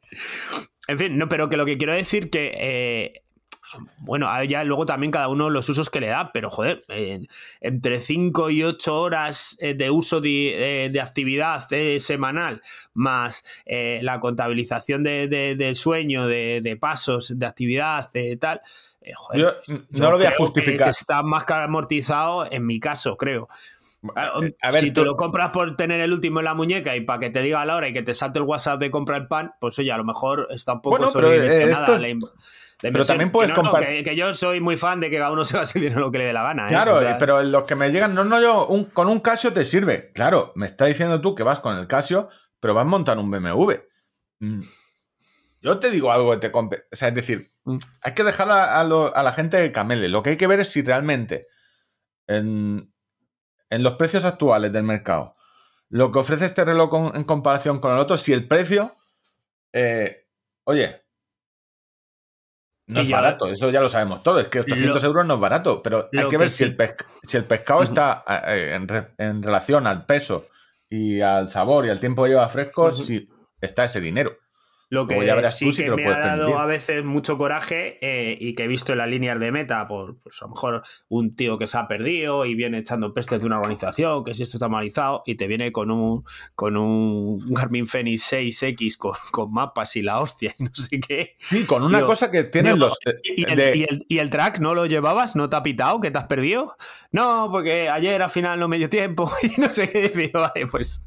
En 0.88 0.98
fin, 0.98 1.18
no, 1.18 1.30
pero 1.30 1.50
que 1.50 1.58
lo 1.58 1.66
que 1.66 1.78
quiero 1.78 1.94
decir 1.94 2.30
que. 2.30 2.52
eh, 2.58 3.22
bueno, 4.00 4.28
ya 4.46 4.64
luego 4.64 4.86
también 4.86 5.12
cada 5.12 5.28
uno 5.28 5.50
los 5.50 5.68
usos 5.70 5.90
que 5.90 6.00
le 6.00 6.08
da, 6.08 6.32
pero 6.32 6.50
joder, 6.50 6.80
eh, 6.88 7.28
entre 7.62 8.00
5 8.00 8.50
y 8.50 8.64
8 8.64 9.00
horas 9.00 9.58
eh, 9.60 9.74
de 9.74 9.90
uso 9.90 10.22
de, 10.22 10.86
eh, 10.86 10.90
de 10.90 11.02
actividad 11.02 11.66
eh, 11.72 12.00
semanal, 12.00 12.62
más 12.94 13.44
eh, 13.66 14.00
la 14.04 14.20
contabilización 14.20 15.04
de, 15.04 15.28
de- 15.28 15.56
del 15.56 15.76
sueño, 15.76 16.28
de, 16.28 16.62
de 16.64 16.78
pasos, 16.78 17.38
de 17.38 17.46
actividad, 17.46 18.12
de 18.12 18.38
tal. 18.38 18.62
eh, 19.02 19.12
joder, 19.16 19.42
Yo 19.68 19.76
no 20.04 20.12
lo 20.12 20.18
voy 20.18 20.26
a 20.26 20.30
justificar. 20.38 20.90
Está 20.90 21.24
más 21.24 21.46
que 21.46 21.54
amortizado 21.54 22.52
en 22.52 22.66
mi 22.66 22.80
caso, 22.80 23.18
creo. 23.18 23.50
Ah, 24.16 24.40
A 24.62 24.72
ver, 24.72 24.80
si 24.82 24.92
tú- 24.92 25.02
te 25.02 25.06
lo 25.06 25.16
compras 25.16 25.50
por 25.52 25.76
tener 25.76 26.00
el 26.00 26.14
último 26.14 26.40
en 26.40 26.46
la 26.46 26.54
muñeca 26.54 26.96
y 26.96 27.02
para 27.02 27.20
que 27.20 27.30
te 27.30 27.42
diga 27.42 27.62
a 27.62 27.66
la 27.66 27.76
hora 27.76 27.90
y 27.90 27.94
que 27.94 28.02
te 28.02 28.14
salte 28.14 28.40
el 28.40 28.46
WhatsApp 28.46 28.80
de 28.80 28.90
compra 28.92 29.18
el 29.18 29.28
pan, 29.28 29.52
pues 29.60 29.78
oye, 29.80 29.92
a 29.92 29.98
lo 29.98 30.06
mejor 30.06 30.48
está 30.52 30.74
un 30.74 30.82
poco 30.82 30.98
Bueno, 30.98 31.12
pero, 31.14 31.34
eh, 31.34 31.66
la 31.68 31.82
la 31.82 32.18
pero 32.82 33.04
también 33.04 33.30
puedes 33.30 33.52
Que 33.52 33.58
no, 33.58 33.64
no, 33.64 33.72
compar- 33.74 33.86
que, 33.88 34.04
que 34.06 34.16
yo 34.16 34.32
soy 34.34 34.62
muy 34.62 34.78
fan 34.78 35.02
de 35.02 35.10
que 35.10 35.18
cada 35.18 35.32
uno 35.32 35.44
se 35.46 35.58
gaste 35.58 35.80
el 35.80 35.84
dinero 35.84 36.00
lo 36.00 36.12
que 36.12 36.20
le 36.20 36.26
dé 36.28 36.34
la 36.34 36.44
gana. 36.44 36.66
¿eh? 36.68 36.70
Claro, 36.70 36.96
O 36.96 37.00
sea, 37.02 37.18
pero 37.18 37.44
los 37.44 37.64
que 37.66 37.76
me 37.76 37.92
llegan, 37.92 38.16
no, 38.16 38.24
no, 38.24 38.40
yo, 38.42 38.68
un- 38.68 38.86
con 38.86 39.10
un 39.10 39.20
Casio 39.20 39.52
te 39.52 39.66
sirve. 39.66 40.12
Claro, 40.14 40.54
me 40.56 40.66
está 40.66 40.86
diciendo 40.86 41.20
tú 41.20 41.36
que 41.36 41.44
vas 41.44 41.60
con 41.60 41.76
el 41.76 41.88
Casio, 41.88 42.30
pero 42.62 42.74
vas 42.74 42.84
a 42.84 42.88
montar 42.88 43.18
un 43.18 43.30
BMW. 43.30 43.74
Mm. 44.40 44.62
Yo 45.62 45.78
te 45.80 45.90
digo 45.92 46.10
algo 46.14 46.32
que 46.32 46.38
te 46.38 46.52
compre. 46.52 46.86
O 46.90 46.96
sea, 46.96 47.10
es 47.10 47.16
decir, 47.16 47.52
Mm. 47.66 47.78
hay 48.02 48.14
que 48.14 48.24
dejar 48.24 48.50
a, 48.50 48.80
a 48.80 48.84
lo- 48.86 49.14
a 49.14 49.24
la 49.24 49.34
gente 49.34 49.58
que 49.58 49.74
camele. 49.74 50.08
Lo 50.08 50.24
que 50.24 50.30
hay 50.30 50.38
que 50.38 50.48
ver 50.48 50.62
es 50.62 50.70
si 50.70 50.82
realmente 50.82 51.48
en, 52.28 52.94
en 53.70 53.84
los 53.84 53.94
precios 53.96 54.26
actuales 54.26 54.72
del 54.74 54.84
mercado, 54.84 55.36
lo 55.90 56.12
que 56.12 56.20
ofrece 56.20 56.46
este 56.46 56.66
reloj 56.66 56.90
con- 56.90 57.16
en 57.16 57.24
comparación 57.24 57.80
con 57.80 57.92
el 57.94 58.00
otro, 58.00 58.18
si 58.18 58.34
el 58.34 58.48
precio, 58.48 58.96
eh, 59.74 60.26
oye, 60.66 61.04
no 62.88 63.02
Y 63.02 63.04
es 63.04 63.12
barato, 63.12 63.48
eso 63.48 63.70
ya 63.70 63.82
lo 63.82 63.90
sabemos 63.90 64.24
todos, 64.24 64.42
es 64.42 64.48
que 64.48 64.62
800 64.62 65.02
Lo- 65.04 65.08
euros 65.10 65.26
no 65.26 65.36
es 65.36 65.40
barato, 65.40 65.84
pero 65.84 66.10
hay 66.22 66.28
que 66.30 66.38
ver 66.38 66.50
si, 66.50 66.64
el 66.64 66.78
pesc- 66.78 67.06
si 67.28 67.38
el 67.38 67.44
pescado 67.44 67.84
está 67.84 68.24
eh, 68.48 68.74
en, 68.74 68.88
re- 68.88 69.12
en 69.20 69.44
relación 69.44 69.86
al 69.86 70.06
peso 70.06 70.46
y 70.90 71.22
al 71.22 71.50
sabor 71.50 71.86
y 71.86 71.90
al 71.90 72.00
tiempo 72.00 72.24
que 72.24 72.30
lleva 72.30 72.50
fresco, 72.50 72.92
si 73.06 73.30
está 73.62 73.84
ese 73.84 74.02
dinero. 74.02 74.36
Lo 74.92 75.06
que 75.08 75.16
sí 75.52 75.72
que 75.74 75.92
me 75.92 76.06
ha 76.08 76.18
dado 76.18 76.38
permitir. 76.48 76.56
a 76.62 76.66
veces 76.66 77.04
mucho 77.06 77.38
coraje 77.38 78.00
eh, 78.02 78.36
y 78.40 78.56
que 78.56 78.64
he 78.64 78.68
visto 78.68 78.92
en 78.94 78.98
las 78.98 79.08
líneas 79.08 79.40
de 79.40 79.52
meta, 79.52 79.88
por 79.88 80.18
pues 80.18 80.42
a 80.42 80.46
lo 80.46 80.52
mejor 80.52 80.82
un 81.10 81.36
tío 81.36 81.60
que 81.60 81.68
se 81.68 81.78
ha 81.78 81.88
perdido 81.88 82.44
y 82.46 82.56
viene 82.56 82.80
echando 82.80 83.14
pestes 83.14 83.40
de 83.40 83.46
una 83.46 83.60
organización, 83.60 84.24
que 84.24 84.34
si 84.34 84.42
esto 84.42 84.58
está 84.58 84.68
malizado, 84.68 85.22
y 85.28 85.36
te 85.36 85.46
viene 85.46 85.72
con 85.72 85.92
un 85.92 86.24
con 86.56 86.76
un 86.76 87.38
Garmin 87.54 87.86
Fenix 87.86 88.34
6X 88.34 88.98
con, 88.98 89.14
con 89.32 89.54
mapas 89.54 89.96
y 89.96 90.02
la 90.02 90.20
hostia 90.20 90.56
y 90.58 90.64
no 90.64 90.74
sé 90.74 91.00
qué. 91.00 91.36
Sí, 91.38 91.66
con 91.68 91.84
una 91.84 92.00
Digo, 92.00 92.08
cosa 92.08 92.32
que 92.32 92.46
tienen 92.46 92.74
digo, 92.74 92.88
los... 92.88 92.98
eh, 93.06 93.22
¿Y 93.38 93.44
el, 93.52 93.56
de- 93.58 93.78
y 93.78 93.84
el- 93.84 94.06
y 94.10 94.18
el 94.18 94.30
track 94.32 94.60
no 94.60 94.74
lo 94.74 94.88
llevabas? 94.88 95.36
¿No 95.36 95.50
te 95.50 95.56
ha 95.56 95.62
pitado? 95.62 96.02
¿Que 96.02 96.10
te 96.10 96.18
has 96.18 96.26
perdido? 96.28 96.76
No, 97.12 97.50
porque 97.52 97.90
ayer 97.90 98.22
al 98.24 98.30
final 98.32 98.60
no 98.60 98.68
me 98.68 98.80
dio 98.80 98.90
tiempo 98.90 99.32
y 99.44 99.62
no 99.62 99.72
sé 99.72 99.88
qué. 99.90 100.10
Digo, 100.16 100.40
vale, 100.42 100.66
pues. 100.66 101.04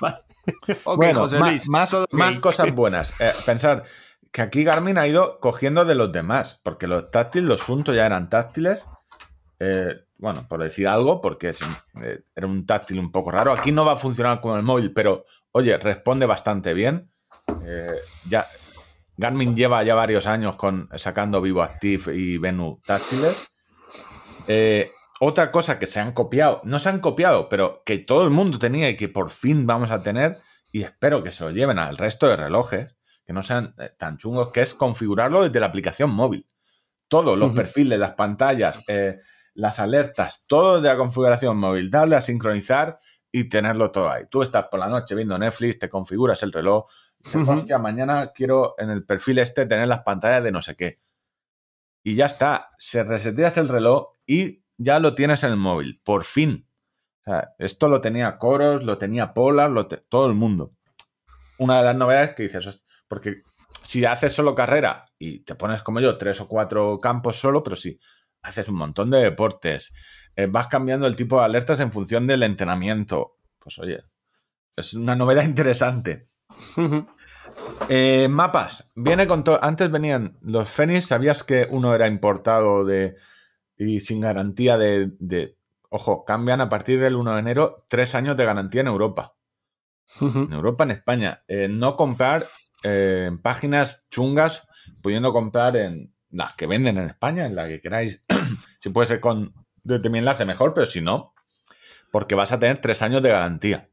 Vale. 0.00 0.18
Ok, 0.84 0.96
bueno, 0.96 1.20
José 1.20 1.38
Luis, 1.38 1.68
más, 1.68 1.94
cosas 2.40 2.72
buenas. 2.74 3.18
Eh, 3.20 3.30
pensar 3.46 3.84
que 4.32 4.42
aquí 4.42 4.64
Garmin 4.64 4.98
ha 4.98 5.06
ido 5.06 5.38
cogiendo 5.40 5.84
de 5.84 5.94
los 5.94 6.12
demás, 6.12 6.60
porque 6.62 6.86
los 6.86 7.10
táctiles, 7.10 7.48
los 7.48 7.60
Sunto 7.60 7.94
ya 7.94 8.06
eran 8.06 8.28
táctiles. 8.28 8.84
eh, 9.60 10.00
bueno, 10.18 10.46
por 10.48 10.62
decir 10.62 10.88
algo, 10.88 11.20
porque 11.20 11.50
es, 11.50 11.60
eh, 12.02 12.22
era 12.34 12.46
un 12.46 12.64
táctil 12.66 12.98
un 12.98 13.10
poco 13.12 13.30
raro. 13.30 13.52
Aquí 13.52 13.72
no 13.72 13.84
va 13.84 13.92
a 13.92 13.96
funcionar 13.96 14.40
con 14.40 14.56
el 14.56 14.62
móvil, 14.62 14.92
pero 14.92 15.24
oye, 15.52 15.76
responde 15.76 16.24
bastante 16.24 16.72
bien. 16.72 17.10
Eh, 17.64 17.96
ya, 18.28 18.46
Garmin 19.16 19.54
lleva 19.54 19.82
ya 19.82 19.94
varios 19.94 20.26
años 20.26 20.56
con, 20.56 20.88
sacando 20.96 21.40
Vivo 21.40 21.62
Active 21.62 22.14
y 22.14 22.38
Venu 22.38 22.80
táctiles. 22.84 23.50
Eh, 24.48 24.88
otra 25.26 25.50
cosa 25.50 25.78
que 25.78 25.86
se 25.86 26.00
han 26.00 26.12
copiado, 26.12 26.60
no 26.64 26.78
se 26.78 26.90
han 26.90 27.00
copiado, 27.00 27.48
pero 27.48 27.82
que 27.86 27.96
todo 27.96 28.24
el 28.24 28.30
mundo 28.30 28.58
tenía 28.58 28.90
y 28.90 28.96
que 28.96 29.08
por 29.08 29.30
fin 29.30 29.66
vamos 29.66 29.90
a 29.90 30.02
tener, 30.02 30.36
y 30.70 30.82
espero 30.82 31.22
que 31.22 31.30
se 31.30 31.44
lo 31.44 31.50
lleven 31.50 31.78
al 31.78 31.96
resto 31.96 32.28
de 32.28 32.36
relojes, 32.36 32.94
que 33.24 33.32
no 33.32 33.42
sean 33.42 33.74
eh, 33.78 33.90
tan 33.98 34.18
chungos, 34.18 34.52
que 34.52 34.60
es 34.60 34.74
configurarlo 34.74 35.42
desde 35.42 35.60
la 35.60 35.66
aplicación 35.66 36.10
móvil. 36.10 36.46
Todos 37.08 37.38
los 37.38 37.54
perfiles, 37.54 37.98
las 37.98 38.12
pantallas, 38.12 38.84
eh, 38.86 39.18
las 39.54 39.78
alertas, 39.78 40.44
todo 40.46 40.82
de 40.82 40.88
la 40.90 40.96
configuración 40.98 41.56
móvil, 41.56 41.90
darle 41.90 42.16
a 42.16 42.20
sincronizar 42.20 42.98
y 43.32 43.48
tenerlo 43.48 43.90
todo 43.90 44.10
ahí. 44.10 44.24
Tú 44.30 44.42
estás 44.42 44.66
por 44.70 44.78
la 44.78 44.88
noche 44.88 45.14
viendo 45.14 45.38
Netflix, 45.38 45.78
te 45.78 45.88
configuras 45.88 46.42
el 46.42 46.52
reloj, 46.52 46.84
y 47.18 47.24
dices, 47.24 47.48
hostia, 47.48 47.78
mañana 47.78 48.30
quiero 48.34 48.74
en 48.76 48.90
el 48.90 49.06
perfil 49.06 49.38
este 49.38 49.64
tener 49.64 49.88
las 49.88 50.00
pantallas 50.00 50.44
de 50.44 50.52
no 50.52 50.60
sé 50.60 50.76
qué. 50.76 51.00
Y 52.02 52.14
ya 52.14 52.26
está, 52.26 52.72
se 52.76 53.02
reseteas 53.04 53.56
el 53.56 53.70
reloj 53.70 54.08
y 54.26 54.63
ya 54.76 54.98
lo 55.00 55.14
tienes 55.14 55.42
en 55.44 55.50
el 55.50 55.56
móvil, 55.56 56.00
por 56.04 56.24
fin. 56.24 56.68
O 57.26 57.30
sea, 57.30 57.54
esto 57.58 57.88
lo 57.88 58.00
tenía 58.00 58.38
Coros, 58.38 58.84
lo 58.84 58.98
tenía 58.98 59.32
Polar, 59.32 59.70
lo 59.70 59.86
te- 59.86 59.96
todo 60.08 60.26
el 60.26 60.34
mundo. 60.34 60.72
Una 61.58 61.78
de 61.78 61.84
las 61.84 61.96
novedades 61.96 62.34
que 62.34 62.42
dices, 62.44 62.66
"Host- 62.66 62.82
porque 63.08 63.42
si 63.82 64.04
haces 64.04 64.32
solo 64.32 64.54
carrera 64.54 65.04
y 65.18 65.40
te 65.44 65.54
pones 65.54 65.82
como 65.82 66.00
yo, 66.00 66.18
tres 66.18 66.40
o 66.40 66.48
cuatro 66.48 66.98
campos 67.00 67.36
solo, 67.36 67.62
pero 67.62 67.76
si 67.76 67.98
haces 68.42 68.68
un 68.68 68.76
montón 68.76 69.10
de 69.10 69.18
deportes, 69.18 69.92
eh, 70.36 70.46
vas 70.46 70.68
cambiando 70.68 71.06
el 71.06 71.16
tipo 71.16 71.38
de 71.38 71.44
alertas 71.44 71.80
en 71.80 71.92
función 71.92 72.26
del 72.26 72.42
entrenamiento, 72.42 73.38
pues 73.58 73.78
oye, 73.78 74.02
es 74.76 74.94
una 74.94 75.14
novedad 75.16 75.44
interesante. 75.44 76.28
Eh, 77.88 78.28
mapas. 78.28 78.88
Viene 78.96 79.26
con 79.26 79.44
todo. 79.44 79.62
Antes 79.62 79.90
venían 79.90 80.36
los 80.42 80.68
Fenix. 80.68 81.06
¿Sabías 81.06 81.44
que 81.44 81.66
uno 81.70 81.94
era 81.94 82.06
importado 82.08 82.84
de 82.84 83.16
y 83.76 84.00
sin 84.00 84.20
garantía 84.20 84.78
de, 84.78 85.12
de- 85.18 85.56
Ojo, 85.96 86.24
cambian 86.24 86.60
a 86.60 86.68
partir 86.68 86.98
del 86.98 87.14
1 87.14 87.34
de 87.34 87.38
enero 87.38 87.86
tres 87.88 88.16
años 88.16 88.36
de 88.36 88.44
garantía 88.44 88.80
en 88.80 88.88
Europa. 88.88 89.36
En 90.46 90.52
Europa, 90.52 90.82
en 90.82 90.90
España. 90.90 91.44
Eh, 91.46 91.68
no 91.68 91.94
comprar 91.96 92.44
eh, 92.82 93.26
en 93.28 93.38
páginas 93.40 94.04
chungas, 94.10 94.66
pudiendo 95.02 95.32
comprar 95.32 95.76
en 95.76 96.12
las 96.30 96.54
que 96.54 96.66
venden 96.66 96.98
en 96.98 97.10
España, 97.10 97.46
en 97.46 97.54
la 97.54 97.68
que 97.68 97.80
queráis. 97.80 98.20
si 98.80 98.88
puede 98.90 99.06
ser 99.06 99.20
con 99.20 99.54
desde 99.84 100.10
mi 100.10 100.18
enlace, 100.18 100.44
mejor, 100.44 100.74
pero 100.74 100.86
si 100.86 101.00
no, 101.00 101.32
porque 102.10 102.34
vas 102.34 102.50
a 102.50 102.58
tener 102.58 102.80
tres 102.80 103.00
años 103.02 103.22
de 103.22 103.28
garantía. 103.28 103.90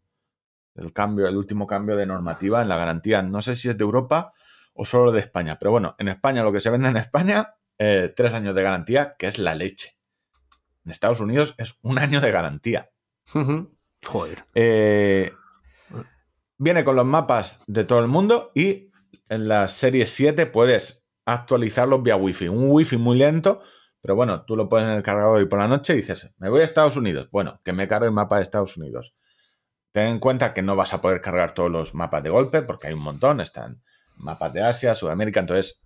El 0.74 0.94
cambio, 0.94 1.28
el 1.28 1.38
último 1.38 1.68
cambio 1.68 1.98
de 1.98 2.06
normativa 2.08 2.62
en 2.64 2.70
la 2.70 2.78
garantía. 2.78 3.22
No 3.22 3.42
sé 3.44 3.56
si 3.56 3.70
es 3.70 3.78
de 3.78 3.84
Europa 3.84 4.34
o 4.74 4.86
solo 4.86 5.12
de 5.12 5.20
España. 5.20 5.58
Pero 5.60 5.70
bueno, 5.72 5.96
en 6.00 6.08
España 6.08 6.44
lo 6.44 6.52
que 6.52 6.62
se 6.62 6.70
vende 6.72 6.90
en 6.90 6.98
España, 6.98 7.56
eh, 7.84 8.14
tres 8.16 8.36
años 8.36 8.54
de 8.54 8.62
garantía, 8.62 9.16
que 9.18 9.26
es 9.26 9.40
la 9.40 9.56
leche. 9.56 9.98
En 10.86 10.92
Estados 10.92 11.20
Unidos 11.20 11.56
es 11.58 11.80
un 11.82 11.98
año 11.98 12.22
de 12.22 12.30
garantía. 12.30 12.92
Joder. 14.06 14.44
Eh, 14.54 15.34
viene 16.60 16.84
con 16.84 16.96
los 16.96 17.08
mapas 17.08 17.64
de 17.66 17.84
todo 17.84 17.98
el 17.98 18.08
mundo 18.08 18.52
y 18.54 18.92
en 19.30 19.48
la 19.48 19.68
serie 19.68 20.06
7 20.06 20.46
puedes 20.46 21.10
actualizarlos 21.26 22.04
vía 22.04 22.16
Wi-Fi. 22.18 22.50
Un 22.50 22.70
Wi-Fi 22.70 22.98
muy 22.98 23.18
lento, 23.18 23.62
pero 24.00 24.16
bueno, 24.16 24.46
tú 24.46 24.56
lo 24.56 24.70
pones 24.70 24.88
en 24.88 24.98
el 24.98 25.04
cargador 25.04 25.42
y 25.42 25.46
por 25.46 25.58
la 25.58 25.68
noche 25.68 25.96
dices, 25.96 26.30
me 26.38 26.50
voy 26.50 26.62
a 26.62 26.66
Estados 26.66 26.98
Unidos. 26.98 27.30
Bueno, 27.32 27.62
que 27.64 27.74
me 27.74 27.88
cargue 27.88 28.06
el 28.06 28.14
mapa 28.14 28.36
de 28.36 28.44
Estados 28.44 28.78
Unidos. 28.78 29.16
Ten 29.92 30.06
en 30.06 30.20
cuenta 30.20 30.54
que 30.54 30.62
no 30.62 30.76
vas 30.76 30.94
a 30.94 31.02
poder 31.02 31.20
cargar 31.20 31.56
todos 31.56 31.72
los 31.72 31.96
mapas 31.96 32.22
de 32.22 32.30
golpe 32.30 32.62
porque 32.62 32.90
hay 32.90 32.94
un 32.94 33.02
montón, 33.02 33.42
están 33.42 33.82
mapas 34.18 34.54
de 34.54 34.62
Asia, 34.62 34.94
Sudamérica, 34.94 35.40
entonces... 35.40 35.82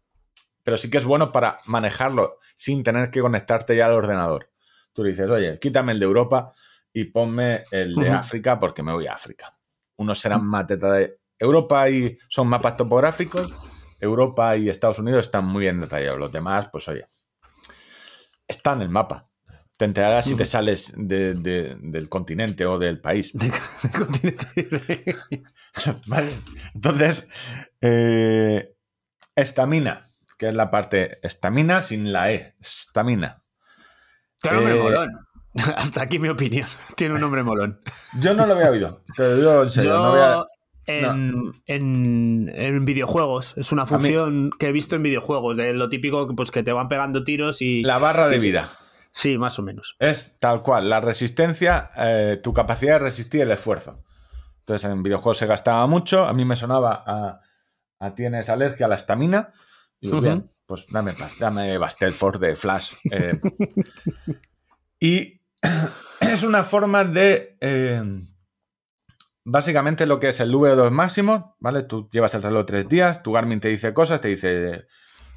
Pero 0.66 0.78
sí 0.78 0.90
que 0.90 0.98
es 0.98 1.06
bueno 1.06 1.32
para 1.32 1.58
manejarlo 1.68 2.40
sin 2.56 2.84
tener 2.84 3.12
que 3.12 3.22
conectarte 3.22 3.76
ya 3.78 3.86
al 3.86 3.94
ordenador. 3.94 4.50
Tú 4.94 5.04
dices, 5.04 5.30
oye, 5.30 5.60
quítame 5.60 5.92
el 5.92 6.00
de 6.00 6.06
Europa 6.06 6.54
y 6.92 7.04
ponme 7.06 7.66
el 7.70 7.94
de. 7.94 8.10
África 8.10 8.60
porque 8.60 8.82
me 8.82 8.92
voy 8.92 9.06
a 9.06 9.14
África. 9.14 9.56
Unos 9.98 10.20
serán 10.20 10.44
más 10.44 10.66
teta 10.66 10.92
de 10.94 11.20
Europa 11.38 11.88
y 11.90 12.18
son 12.30 12.48
mapas 12.48 12.76
topográficos. 12.78 13.54
Europa 14.00 14.58
y 14.58 14.68
Estados 14.70 14.98
Unidos 14.98 15.26
están 15.28 15.46
muy 15.46 15.62
bien 15.62 15.80
detallados. 15.80 16.18
Los 16.20 16.32
demás, 16.32 16.68
pues 16.72 16.88
oye, 16.88 17.06
está 18.48 18.74
en 18.74 18.82
el 18.82 18.90
mapa. 18.90 19.30
Te 19.78 19.86
enterarás 19.86 20.26
si 20.26 20.36
te 20.36 20.46
sales 20.48 20.94
de- 20.98 21.34
de- 21.36 21.76
del 21.80 22.10
continente 22.10 22.66
o 22.66 22.80
del 22.80 23.00
país. 23.02 23.32
De- 23.34 23.52
de 23.52 23.90
continente. 23.92 25.18
Vale. 26.08 26.32
Entonces, 26.74 27.28
eh, 27.82 28.74
estamina, 29.36 30.08
que 30.38 30.50
es 30.50 30.54
la 30.56 30.70
parte 30.72 31.18
estamina 31.26 31.82
sin 31.82 32.12
la 32.12 32.32
E. 32.32 32.56
Estamina. 32.60 33.42
Tiene 34.42 34.58
un 34.58 34.64
nombre 34.64 34.80
Eh, 34.80 34.84
molón. 34.84 35.28
Hasta 35.78 36.02
aquí 36.04 36.20
mi 36.20 36.30
opinión. 36.30 36.68
Tiene 36.96 37.16
un 37.16 37.22
nombre 37.22 37.44
molón. 37.44 37.80
Yo 38.20 38.34
no 38.34 38.46
lo 38.46 38.54
había 38.54 38.70
oído. 38.72 39.04
Te 39.16 39.24
lo 39.24 39.36
digo 39.38 39.64
en 39.64 39.70
serio. 39.70 39.92
Yo, 39.92 39.98
no 39.98 40.06
había- 40.12 40.46
en, 40.88 41.52
en- 41.66 42.52
en 42.54 42.86
videojuegos, 42.86 43.58
es 43.58 43.72
una 43.72 43.88
función 43.88 44.52
que 44.60 44.68
he 44.68 44.72
visto 44.72 44.96
en 44.96 45.02
videojuegos, 45.02 45.58
de 45.58 45.74
lo 45.74 45.90
típico 45.90 46.28
pues, 46.36 46.52
que 46.52 46.62
te 46.62 46.74
van 46.74 46.90
pegando 46.90 47.24
tiros 47.24 47.62
y... 47.64 47.82
La 47.82 47.98
barra 47.98 48.28
de 48.28 48.38
vida. 48.38 48.70
Sí, 49.12 49.38
más 49.40 49.58
o 49.58 49.64
menos. 49.64 49.96
Es 49.98 50.38
tal 50.40 50.62
cual, 50.62 50.88
la 50.90 51.02
resistencia, 51.02 51.90
eh, 51.98 52.40
tu 52.44 52.54
capacidad 52.54 52.94
de 52.94 53.00
resistir 53.00 53.42
el 53.42 53.50
esfuerzo. 53.52 54.04
Entonces 54.60 54.92
en 54.92 55.02
videojuegos 55.02 55.40
se 55.40 55.48
gastaba 55.48 55.88
mucho, 55.88 56.26
a 56.26 56.34
mí 56.34 56.46
me 56.46 56.56
sonaba 56.56 57.04
a, 57.08 57.40
a 58.00 58.14
tienes 58.14 58.50
alergia 58.50 58.86
a 58.86 58.90
la 58.90 58.96
estamina. 58.96 59.54
Bien, 60.12 60.52
pues 60.66 60.86
dame, 60.88 61.12
dame 61.40 61.78
Bastel 61.78 62.12
Force 62.12 62.46
de 62.46 62.56
Flash. 62.56 62.96
eh. 63.12 63.40
y 65.00 65.42
es 66.22 66.44
una 66.44 66.64
forma 66.64 67.04
de... 67.04 67.58
eh, 67.62 68.02
básicamente 69.46 70.06
lo 70.06 70.20
que 70.20 70.30
es 70.30 70.40
el 70.40 70.54
V2 70.54 70.90
máximo, 70.90 71.56
¿vale? 71.60 71.84
Tú 71.84 72.10
llevas 72.12 72.34
el 72.34 72.44
reloj 72.44 72.66
tres 72.66 72.90
días, 72.90 73.24
tu 73.24 73.32
Garmin 73.32 73.60
te 73.60 73.70
dice 73.70 73.94
cosas, 73.94 74.20
te 74.20 74.30
dice 74.30 74.88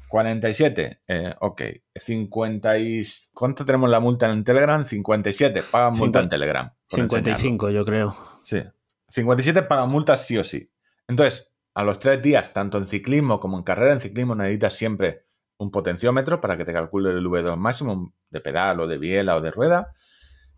47, 0.09 1.01
eh, 1.07 1.35
ok. 1.39 1.61
50 1.95 2.77
y... 2.79 3.03
¿Cuánto 3.33 3.63
tenemos 3.63 3.89
la 3.89 3.99
multa 3.99 4.29
en 4.29 4.43
Telegram? 4.43 4.83
57, 4.83 5.63
pagan 5.71 5.95
multa 5.95 6.19
en 6.19 6.29
Telegram. 6.29 6.73
por 6.89 6.99
enseñarlo. 6.99 7.37
55, 7.37 7.69
yo 7.69 7.85
creo. 7.85 8.15
Sí. 8.43 8.61
57 9.07 9.63
pagan 9.63 9.89
multas 9.89 10.25
sí 10.25 10.37
o 10.37 10.43
sí. 10.43 10.65
Entonces, 11.07 11.48
a 11.79 11.83
los 11.83 11.99
tres 11.99 12.21
días, 12.21 12.51
tanto 12.51 12.77
en 12.77 12.87
ciclismo 12.87 13.39
como 13.39 13.57
en 13.57 13.63
carrera, 13.63 13.93
en 13.93 14.01
ciclismo 14.01 14.35
necesitas 14.35 14.73
siempre 14.73 15.25
un 15.57 15.71
potenciómetro 15.71 16.41
para 16.41 16.57
que 16.57 16.65
te 16.65 16.73
calcule 16.73 17.11
el 17.11 17.25
V2 17.25 17.55
máximo 17.57 18.13
de 18.29 18.41
pedal 18.41 18.79
o 18.81 18.87
de 18.87 18.97
biela 18.97 19.35
o 19.37 19.41
de 19.41 19.51
rueda. 19.51 19.93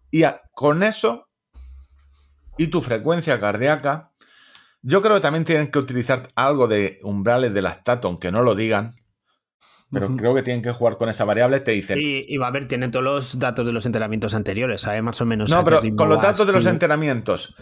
Y 0.09 0.23
a- 0.23 0.41
con 0.53 0.81
eso 0.83 1.27
y 2.57 2.67
tu 2.67 2.81
frecuencia 2.81 3.39
cardíaca, 3.39 4.11
yo 4.81 5.01
creo 5.01 5.15
que 5.15 5.21
también 5.21 5.45
tienen 5.45 5.69
que 5.71 5.79
utilizar 5.79 6.29
algo 6.35 6.67
de 6.67 6.99
umbrales 7.03 7.53
de 7.53 7.61
lactato, 7.61 8.07
aunque 8.07 8.31
no 8.31 8.41
lo 8.41 8.55
digan, 8.55 8.95
pero 9.91 10.15
creo 10.15 10.33
que 10.33 10.41
tienen 10.41 10.63
que 10.63 10.71
jugar 10.71 10.97
con 10.97 11.07
esa 11.09 11.23
variable. 11.25 11.59
Te 11.59 11.71
dicen, 11.71 11.99
Y, 11.99 12.25
y 12.33 12.37
va 12.37 12.47
a 12.47 12.51
ver, 12.51 12.67
tiene 12.67 12.89
todos 12.89 13.03
los 13.05 13.37
datos 13.39 13.65
de 13.65 13.73
los 13.73 13.85
entrenamientos 13.85 14.33
anteriores, 14.33 14.81
¿sabe? 14.81 15.01
Más 15.03 15.19
o 15.21 15.25
menos. 15.25 15.51
no, 15.51 15.63
pero 15.63 15.81
con 15.95 16.09
los 16.09 16.19
datos 16.21 16.47
de 16.47 16.53
los 16.53 16.65
entrenamientos 16.65 17.53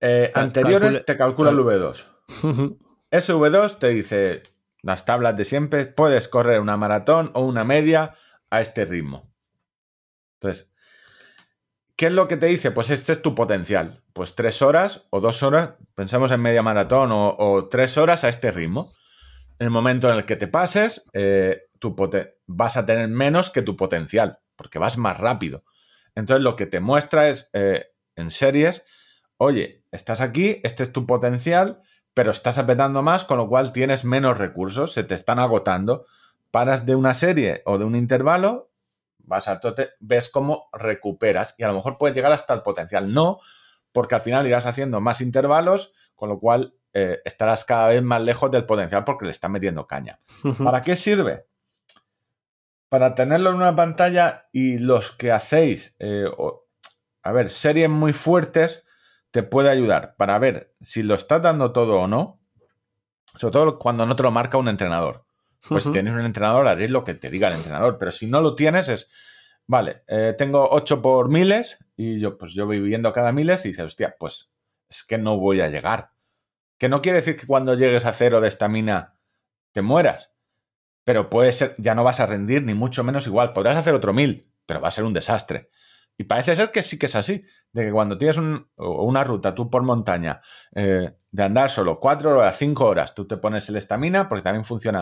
eh, 0.00 0.30
Cal- 0.34 0.44
anteriores 0.44 1.04
te 1.06 1.16
calcula 1.16 1.50
el 1.50 1.56
cal- 1.56 1.64
V2. 1.64 2.15
Ujú. 2.42 2.78
SV2 3.10 3.78
te 3.78 3.88
dice 3.88 4.42
las 4.82 5.04
tablas 5.04 5.36
de 5.36 5.44
siempre, 5.44 5.86
puedes 5.86 6.28
correr 6.28 6.60
una 6.60 6.76
maratón 6.76 7.30
o 7.34 7.40
una 7.40 7.64
media 7.64 8.14
a 8.50 8.60
este 8.60 8.84
ritmo. 8.84 9.32
Entonces, 10.34 10.70
¿qué 11.96 12.06
es 12.06 12.12
lo 12.12 12.28
que 12.28 12.36
te 12.36 12.46
dice? 12.46 12.70
Pues 12.70 12.90
este 12.90 13.12
es 13.12 13.20
tu 13.20 13.34
potencial. 13.34 14.04
Pues 14.12 14.34
tres 14.34 14.62
horas 14.62 15.06
o 15.10 15.20
dos 15.20 15.42
horas, 15.42 15.70
pensamos 15.94 16.30
en 16.30 16.40
media 16.40 16.62
maratón 16.62 17.10
o, 17.12 17.68
tres 17.68 17.98
horas 17.98 18.22
a 18.22 18.28
este 18.28 18.52
ritmo. 18.52 18.92
En 19.58 19.66
el 19.66 19.70
momento 19.70 20.08
en 20.08 20.16
el 20.16 20.24
que 20.24 20.36
te 20.36 20.46
pases, 20.46 21.04
eh, 21.14 21.62
tu 21.80 21.96
vas 22.46 22.76
a 22.76 22.86
tener 22.86 23.08
menos 23.08 23.50
que 23.50 23.62
tu 23.62 23.76
potencial, 23.76 24.38
porque 24.54 24.78
vas 24.78 24.98
más 24.98 25.18
rápido. 25.18 25.64
Entonces, 26.14 26.44
lo 26.44 26.54
que 26.54 26.66
te 26.66 26.78
muestra 26.80 27.28
es 27.28 27.50
eh, 27.54 27.86
en 28.14 28.30
series, 28.30 28.84
oye, 29.36 29.82
estás 29.90 30.20
aquí, 30.20 30.60
este 30.62 30.82
es 30.82 30.92
tu 30.92 31.06
potencial, 31.06 31.82
pero 32.16 32.30
estás 32.30 32.56
apretando 32.56 33.02
más, 33.02 33.24
con 33.24 33.36
lo 33.36 33.46
cual 33.46 33.72
tienes 33.72 34.02
menos 34.06 34.38
recursos, 34.38 34.94
se 34.94 35.04
te 35.04 35.14
están 35.14 35.38
agotando. 35.38 36.06
Paras 36.50 36.86
de 36.86 36.94
una 36.94 37.12
serie 37.12 37.60
o 37.66 37.76
de 37.76 37.84
un 37.84 37.94
intervalo, 37.94 38.70
vas 39.18 39.48
a 39.48 39.60
tote, 39.60 39.90
ves 40.00 40.30
cómo 40.30 40.70
recuperas 40.72 41.54
y 41.58 41.64
a 41.64 41.68
lo 41.68 41.74
mejor 41.74 41.98
puedes 41.98 42.16
llegar 42.16 42.32
hasta 42.32 42.54
el 42.54 42.62
potencial. 42.62 43.12
No, 43.12 43.40
porque 43.92 44.14
al 44.14 44.22
final 44.22 44.46
irás 44.46 44.64
haciendo 44.64 44.98
más 44.98 45.20
intervalos, 45.20 45.92
con 46.14 46.30
lo 46.30 46.40
cual 46.40 46.72
eh, 46.94 47.18
estarás 47.26 47.66
cada 47.66 47.88
vez 47.88 48.02
más 48.02 48.22
lejos 48.22 48.50
del 48.50 48.64
potencial 48.64 49.04
porque 49.04 49.26
le 49.26 49.32
están 49.32 49.52
metiendo 49.52 49.86
caña. 49.86 50.18
¿Para 50.64 50.80
qué 50.80 50.96
sirve? 50.96 51.44
Para 52.88 53.14
tenerlo 53.14 53.50
en 53.50 53.56
una 53.56 53.76
pantalla 53.76 54.48
y 54.52 54.78
los 54.78 55.10
que 55.10 55.32
hacéis, 55.32 55.94
eh, 55.98 56.24
o- 56.38 56.64
a 57.22 57.32
ver, 57.32 57.50
series 57.50 57.90
muy 57.90 58.14
fuertes, 58.14 58.85
te 59.36 59.42
puede 59.42 59.68
ayudar 59.68 60.14
para 60.16 60.38
ver 60.38 60.72
si 60.80 61.02
lo 61.02 61.14
estás 61.14 61.42
dando 61.42 61.70
todo 61.70 62.00
o 62.00 62.06
no. 62.06 62.40
Sobre 63.34 63.52
todo 63.52 63.78
cuando 63.78 64.06
no 64.06 64.16
te 64.16 64.22
lo 64.22 64.30
marca 64.30 64.56
un 64.56 64.66
entrenador. 64.66 65.26
Pues 65.68 65.84
si 65.84 65.92
tienes 65.92 66.14
un 66.14 66.24
entrenador, 66.24 66.66
haréis 66.66 66.90
lo 66.90 67.04
que 67.04 67.12
te 67.12 67.28
diga 67.28 67.48
el 67.48 67.56
entrenador. 67.56 67.98
Pero 67.98 68.12
si 68.12 68.26
no 68.26 68.40
lo 68.40 68.54
tienes, 68.54 68.88
es, 68.88 69.10
vale, 69.66 70.04
eh, 70.08 70.34
tengo 70.38 70.66
8 70.70 71.02
por 71.02 71.28
miles 71.28 71.76
y 71.98 72.18
yo, 72.18 72.38
pues 72.38 72.54
yo 72.54 72.64
voy 72.64 72.80
viviendo 72.80 73.12
cada 73.12 73.30
miles 73.30 73.62
y 73.66 73.68
dices, 73.68 73.84
hostia, 73.84 74.16
pues 74.18 74.48
es 74.88 75.04
que 75.04 75.18
no 75.18 75.36
voy 75.36 75.60
a 75.60 75.68
llegar. 75.68 76.12
Que 76.78 76.88
no 76.88 77.02
quiere 77.02 77.16
decir 77.16 77.36
que 77.36 77.46
cuando 77.46 77.74
llegues 77.74 78.06
a 78.06 78.14
cero 78.14 78.40
de 78.40 78.48
estamina 78.48 79.18
te 79.72 79.82
mueras. 79.82 80.30
Pero 81.04 81.28
puede 81.28 81.52
ser, 81.52 81.74
ya 81.76 81.94
no 81.94 82.04
vas 82.04 82.20
a 82.20 82.26
rendir 82.26 82.62
ni 82.62 82.72
mucho 82.72 83.04
menos 83.04 83.26
igual. 83.26 83.52
Podrás 83.52 83.76
hacer 83.76 83.92
otro 83.92 84.14
mil, 84.14 84.50
pero 84.64 84.80
va 84.80 84.88
a 84.88 84.92
ser 84.92 85.04
un 85.04 85.12
desastre. 85.12 85.68
Y 86.18 86.24
parece 86.24 86.56
ser 86.56 86.70
que 86.70 86.82
sí 86.82 86.98
que 86.98 87.06
es 87.06 87.14
así. 87.16 87.44
De 87.72 87.84
que 87.86 87.92
cuando 87.92 88.16
tienes 88.16 88.38
un- 88.38 88.68
o 88.76 89.04
una 89.04 89.22
ruta, 89.24 89.54
tú 89.54 89.68
por 89.70 89.82
montaña, 89.82 90.40
eh, 90.74 91.12
de 91.30 91.42
andar 91.42 91.68
solo 91.70 91.98
4 92.00 92.38
horas, 92.38 92.56
5 92.58 92.86
horas, 92.86 93.14
tú 93.14 93.26
te 93.26 93.36
pones 93.36 93.68
el 93.68 93.76
estamina, 93.76 94.28
porque 94.28 94.42
también 94.42 94.64
funciona 94.64 95.00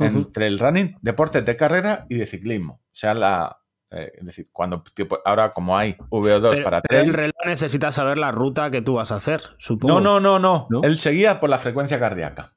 entre 0.00 0.48
el 0.48 0.58
running, 0.58 0.96
deportes 1.00 1.46
de 1.46 1.56
carrera 1.56 2.06
y 2.08 2.16
de 2.16 2.26
ciclismo. 2.26 2.80
O 2.84 2.88
sea, 2.94 3.14
la. 3.14 3.56
eh, 3.90 4.10
es 4.18 4.26
decir, 4.26 4.48
cuando 4.50 4.82
tipo, 4.82 5.16
ahora 5.24 5.50
como 5.52 5.78
hay 5.78 5.96
VO2 6.10 6.50
Pero, 6.50 6.64
para 6.64 6.82
pero 6.82 7.00
el 7.02 7.06
trail. 7.12 7.14
reloj 7.14 7.46
necesita 7.46 7.92
saber 7.92 8.18
la 8.18 8.32
ruta 8.32 8.68
que 8.72 8.82
tú 8.82 8.94
vas 8.94 9.12
a 9.12 9.16
hacer, 9.16 9.42
supongo. 9.58 10.00
No, 10.00 10.00
no, 10.00 10.18
no, 10.18 10.38
no, 10.40 10.66
¿No? 10.68 10.80
Él 10.82 10.98
seguía 10.98 11.38
por 11.38 11.50
la 11.50 11.58
frecuencia 11.58 12.00
cardíaca. 12.00 12.50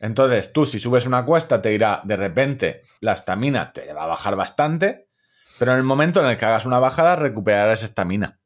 Entonces, 0.00 0.52
tú, 0.52 0.66
si 0.66 0.78
subes 0.78 1.06
una 1.06 1.24
cuesta, 1.24 1.60
te 1.62 1.72
irá 1.72 2.00
de 2.04 2.16
repente 2.16 2.82
la 3.00 3.12
estamina, 3.12 3.72
te 3.72 3.92
va 3.92 4.04
a 4.04 4.06
bajar 4.06 4.36
bastante, 4.36 5.05
pero 5.58 5.72
en 5.72 5.78
el 5.78 5.84
momento 5.84 6.20
en 6.20 6.26
el 6.26 6.36
que 6.36 6.44
hagas 6.44 6.66
una 6.66 6.78
bajada, 6.78 7.16
recuperarás 7.16 7.82
estamina. 7.82 8.38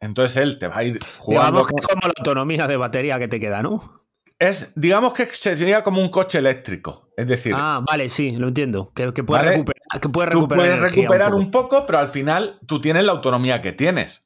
Entonces 0.00 0.36
él 0.36 0.58
te 0.58 0.68
va 0.68 0.78
a 0.78 0.84
ir 0.84 0.98
jugando. 1.18 1.50
Digamos 1.50 1.68
que 1.68 1.74
es 1.78 1.86
como 1.86 2.00
la 2.02 2.14
autonomía 2.18 2.66
de 2.66 2.76
batería 2.76 3.18
que 3.18 3.28
te 3.28 3.38
queda, 3.40 3.62
¿no? 3.62 4.02
Es, 4.38 4.72
digamos 4.74 5.14
que 5.14 5.26
sería 5.26 5.82
como 5.84 6.00
un 6.00 6.08
coche 6.08 6.38
eléctrico. 6.38 7.10
Es 7.16 7.28
decir, 7.28 7.54
Ah, 7.56 7.80
vale, 7.86 8.08
sí, 8.08 8.32
lo 8.32 8.48
entiendo. 8.48 8.92
Que, 8.94 9.12
que 9.12 9.22
puedes 9.22 9.44
Vale. 9.44 9.56
recuperar, 9.58 10.00
que 10.00 10.08
puedes 10.08 10.30
tú 10.32 10.36
recuperar 10.38 10.58
puedes 10.58 10.78
energía 10.78 11.02
recuperar 11.02 11.34
un 11.34 11.42
un 11.44 11.50
poco, 11.52 11.86
pero 11.86 11.98
al 12.00 12.08
final 12.08 12.58
tú 12.66 12.80
tienes 12.80 13.04
la 13.04 13.12
autonomía 13.12 13.62
que 13.62 13.70
tienes. 13.72 14.24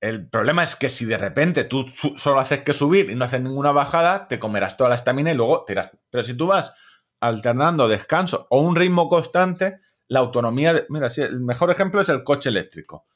El 0.00 0.28
problema 0.28 0.64
es 0.64 0.74
que 0.74 0.90
si 0.90 1.04
de 1.04 1.18
repente 1.18 1.62
tú 1.64 1.86
solo 2.16 2.40
haces 2.40 2.62
que 2.62 2.72
subir 2.72 3.10
y 3.10 3.14
no 3.14 3.26
haces 3.26 3.42
ninguna 3.42 3.70
bajada, 3.70 4.26
te 4.26 4.40
comerás 4.40 4.76
toda 4.76 4.88
la 4.90 4.96
estamina 4.96 5.30
y 5.30 5.34
luego 5.34 5.62
te 5.64 5.74
irás. 5.74 5.90
Pero 6.10 6.24
si 6.24 6.34
tú 6.34 6.48
vas 6.48 6.72
alternando 7.20 7.86
descanso 7.86 8.46
o 8.50 8.60
un 8.62 8.74
ritmo 8.74 9.08
constante, 9.08 9.78
la 10.10 10.18
autonomía. 10.20 10.74
de- 10.74 10.86
mira, 10.90 11.08
sí, 11.08 11.22
el 11.22 11.40
mejor 11.40 11.70
ejemplo 11.70 12.00
es 12.02 12.08
el 12.10 12.22
coche 12.24 12.50
eléctrico. 12.50 13.06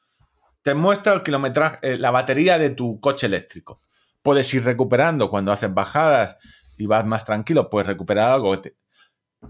Te 0.62 0.72
muestra 0.74 1.12
el 1.12 1.22
kilometraje, 1.22 1.78
eh, 1.82 1.98
la 1.98 2.10
batería 2.10 2.58
de 2.58 2.70
tu 2.70 2.98
coche 3.00 3.26
eléctrico. 3.26 3.80
Puedes 4.22 4.52
ir 4.54 4.64
recuperando 4.64 5.28
cuando 5.28 5.52
haces 5.52 5.72
bajadas 5.74 6.38
y 6.78 6.86
vas 6.86 7.04
más 7.06 7.24
tranquilo, 7.24 7.68
puedes 7.68 7.86
recuperar 7.86 8.30
algo. 8.32 8.52
que 8.52 8.70
te- 8.70 8.76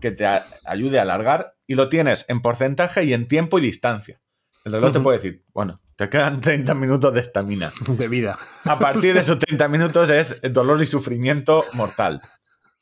que 0.01 0.11
te 0.11 0.27
a- 0.27 0.43
ayude 0.67 0.99
a 0.99 1.03
alargar 1.03 1.55
y 1.69 1.77
lo 1.77 1.89
tienes 1.89 2.25
en 2.29 2.43
porcentaje 2.43 3.05
y 3.05 3.13
en 3.13 3.29
tiempo 3.29 3.59
y 3.61 3.63
distancia. 3.63 4.21
El 4.65 4.73
reloj 4.73 4.93
te 4.93 4.99
puede 5.01 5.19
decir, 5.19 5.45
bueno, 5.53 5.81
te 5.95 6.09
quedan 6.09 6.41
30 6.41 6.75
minutos 6.75 7.15
de 7.15 7.21
estamina. 7.21 7.71
De 7.89 8.09
vida. 8.09 8.37
A 8.65 8.77
partir 8.79 9.15
de 9.15 9.21
esos 9.21 9.39
30 9.39 9.69
minutos 9.69 10.11
es 10.11 10.41
dolor 10.51 10.83
y 10.83 10.87
sufrimiento 10.87 11.63
mortal. 11.75 12.21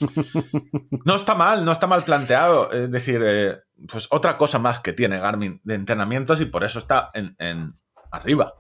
No 1.04 1.14
está 1.14 1.34
mal, 1.34 1.64
no 1.64 1.72
está 1.72 1.86
mal 1.86 2.02
planteado. 2.04 2.70
Es 2.72 2.90
decir, 2.90 3.20
eh, 3.24 3.58
pues 3.90 4.08
otra 4.10 4.36
cosa 4.36 4.58
más 4.58 4.80
que 4.80 4.92
tiene 4.92 5.18
Garmin 5.18 5.60
de 5.64 5.74
entrenamientos 5.74 6.40
y 6.40 6.46
por 6.46 6.64
eso 6.64 6.78
está 6.78 7.10
en, 7.14 7.74
arriba. 8.10 8.54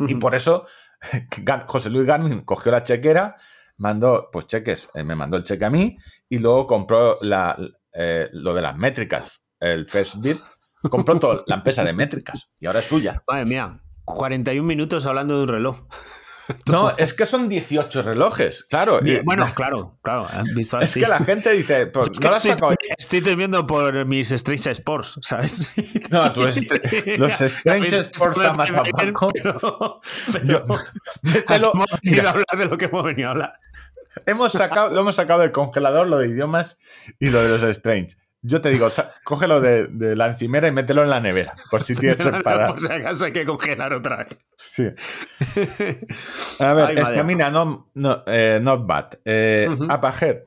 Y 0.00 0.14
por 0.16 0.34
eso 0.34 0.66
José 1.66 1.90
Luis 1.90 2.06
Garmin 2.06 2.42
cogió 2.42 2.72
la 2.72 2.82
chequera, 2.82 3.36
mandó, 3.78 4.28
pues 4.32 4.46
cheques, 4.46 4.90
eh, 4.94 5.04
me 5.04 5.14
mandó 5.14 5.36
el 5.36 5.44
cheque 5.44 5.64
a 5.64 5.70
mí 5.70 5.96
y 6.28 6.38
luego 6.38 6.66
compró 6.66 7.16
la, 7.20 7.56
eh, 7.92 8.28
lo 8.32 8.54
de 8.54 8.62
las 8.62 8.76
métricas, 8.76 9.40
el 9.58 9.86
First 9.88 10.16
Bit, 10.18 10.40
compró 10.90 11.18
toda 11.18 11.42
la 11.46 11.56
empresa 11.56 11.84
de 11.84 11.92
métricas 11.92 12.48
y 12.60 12.66
ahora 12.66 12.80
es 12.80 12.86
suya. 12.86 13.22
Madre 13.26 13.44
mía, 13.44 13.80
41 14.04 14.66
minutos 14.66 15.06
hablando 15.06 15.36
de 15.36 15.42
un 15.42 15.48
reloj. 15.48 15.86
No, 16.70 16.96
es 16.96 17.14
que 17.14 17.26
son 17.26 17.48
18 17.48 18.02
relojes, 18.02 18.64
claro. 18.64 19.00
y- 19.04 19.20
Bueno, 19.20 19.50
claro, 19.54 19.98
claro. 20.02 20.26
visto 20.54 20.80
Es 20.80 20.90
así. 20.90 21.00
que 21.00 21.06
la 21.08 21.18
gente 21.20 21.52
dice, 21.52 21.86
pues, 21.86 22.08
Es 22.10 22.16
no 22.16 22.20
que 22.20 22.28
has 22.28 22.36
estoy, 22.36 22.50
sacado. 22.52 22.74
estoy 22.96 23.20
temiendo 23.20 23.66
por 23.66 24.04
mis 24.06 24.30
Strange 24.32 24.70
Sports, 24.70 25.18
¿sabes? 25.22 25.72
No, 26.10 26.32
tú 26.32 26.46
est- 26.46 26.70
los 27.18 27.40
Strange 27.40 27.96
Sports 27.98 28.38
a. 28.38 29.28
Pero, 29.42 30.00
Yo- 30.44 30.64
pero 30.64 30.78
mételo- 31.22 31.70
hemos 31.74 31.90
venido 32.02 32.22
mira, 32.22 32.28
a 32.28 32.32
hablar 32.32 32.46
de 32.56 32.66
lo 32.66 32.78
que 32.78 32.84
hemos 32.86 33.04
venido 33.04 33.28
a 33.28 33.32
hablar. 33.32 33.52
hemos 34.26 34.52
sacado, 34.52 34.92
lo 34.94 35.00
hemos 35.00 35.16
sacado 35.16 35.40
del 35.40 35.52
congelador, 35.52 36.06
lo 36.08 36.18
de 36.18 36.28
idiomas 36.28 36.78
y 37.18 37.30
lo 37.30 37.42
de 37.42 37.48
los 37.50 37.62
Strange. 37.64 38.16
Yo 38.48 38.60
te 38.62 38.70
digo, 38.70 38.88
cógelo 39.24 39.60
de, 39.60 39.86
de 39.88 40.16
la 40.16 40.26
encimera 40.28 40.68
y 40.68 40.72
mételo 40.72 41.02
en 41.02 41.10
la 41.10 41.20
nevera, 41.20 41.54
por 41.70 41.82
si 41.84 41.94
tienes 41.94 42.16
separado. 42.22 42.74
Por 42.74 42.80
si 42.80 42.90
acaso 42.90 43.24
hay 43.26 43.32
que 43.32 43.44
congelar 43.44 43.92
otra 43.92 44.16
vez. 44.18 44.38
Sí. 44.56 44.84
A 46.60 46.72
ver, 46.72 46.86
Ay, 46.88 46.96
estamina, 46.98 47.50
no, 47.50 47.90
no, 47.94 48.22
eh, 48.26 48.58
not 48.62 48.86
bad. 48.86 49.18
Eh. 49.24 49.66
Up 49.68 50.04
ahead. 50.06 50.42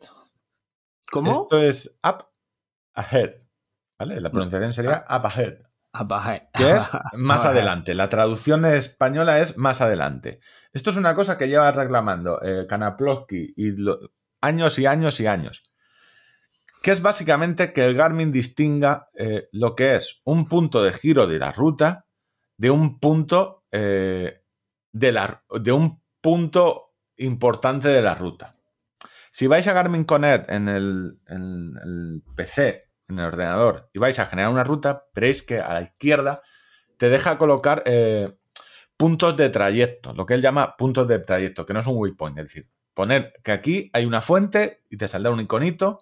¿Cómo? 1.12 1.32
Esto 1.32 1.62
es 1.62 1.98
up 2.04 2.26
ahead. 2.96 3.32
¿Vale? 4.00 4.20
La 4.20 4.32
pronunciación 4.32 4.74
sería 4.74 5.06
up 5.10 5.26
ahead. 5.26 5.58
Apaje. 5.94 6.48
que 6.54 6.72
es 6.72 6.90
más 7.14 7.44
adelante. 7.46 7.94
La 7.94 8.08
traducción 8.08 8.64
española 8.66 9.40
es 9.40 9.58
más 9.58 9.82
adelante. 9.82 10.40
Esto 10.72 10.90
es 10.90 10.96
una 10.96 11.16
cosa 11.16 11.38
que 11.38 11.50
lleva 11.50 11.70
reclamando 11.72 12.42
eh, 12.42 12.66
Kanaplovsky 12.68 13.54
y 13.58 13.72
lo- 13.78 14.00
años 14.42 14.80
y 14.80 14.86
años 14.86 15.20
y 15.20 15.28
años. 15.28 15.71
Que 16.82 16.92
es 16.92 17.02
básicamente 17.02 17.74
que 17.74 17.82
el 17.84 17.96
Garmin 17.96 18.32
distinga 18.32 19.10
eh, 19.14 19.48
lo 19.52 19.76
que 19.76 19.96
es 19.96 20.22
un 20.24 20.46
punto 20.46 20.84
de 20.84 20.94
giro 20.94 21.28
de 21.28 21.40
la 21.40 21.52
ruta 21.52 22.08
de 22.62 22.70
un 22.70 23.00
punto 23.00 23.66
eh, 23.72 24.44
de, 24.92 25.12
la, 25.12 25.44
de 25.60 25.72
un 25.72 26.00
punto 26.22 26.94
importante 27.18 27.88
de 27.88 28.04
la 28.04 28.14
ruta. 28.14 28.56
Si 29.32 29.48
vais 29.48 29.66
a 29.68 29.74
Garmin 29.74 30.04
Connect 30.04 30.52
en 30.52 30.68
el, 30.68 31.20
en 31.28 31.74
el 31.84 32.24
PC, 32.36 32.92
en 33.08 33.18
el 33.18 33.26
ordenador, 33.26 33.90
y 33.94 34.00
vais 34.00 34.20
a 34.20 34.28
generar 34.28 34.52
una 34.52 34.64
ruta, 34.64 35.06
veréis 35.16 35.42
que 35.42 35.60
a 35.60 35.74
la 35.74 35.82
izquierda 35.82 36.42
te 36.98 37.10
deja 37.10 37.40
colocar 37.40 37.82
eh, 37.88 38.38
puntos 38.96 39.36
de 39.38 39.50
trayecto, 39.50 40.14
lo 40.14 40.28
que 40.28 40.36
él 40.36 40.44
llama 40.44 40.76
puntos 40.78 41.08
de 41.08 41.18
trayecto, 41.18 41.66
que 41.66 41.74
no 41.74 41.80
es 41.80 41.88
un 41.88 41.98
waypoint, 41.98 42.38
es 42.38 42.46
decir, 42.46 42.70
poner 42.94 43.34
que 43.44 43.54
aquí 43.54 43.90
hay 43.94 44.06
una 44.06 44.22
fuente 44.22 44.84
y 44.88 44.98
te 44.98 45.08
saldrá 45.08 45.32
un 45.32 45.40
iconito. 45.40 45.98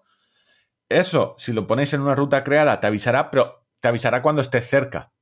Eso, 0.90 1.36
si 1.38 1.54
lo 1.54 1.68
ponéis 1.68 1.94
en 1.94 2.02
una 2.02 2.16
ruta 2.16 2.44
creada, 2.44 2.80
te 2.80 2.88
avisará, 2.88 3.30
pero 3.30 3.68
te 3.80 3.88
avisará 3.88 4.22
cuando 4.22 4.42
estés 4.42 4.68
cerca. 4.68 5.14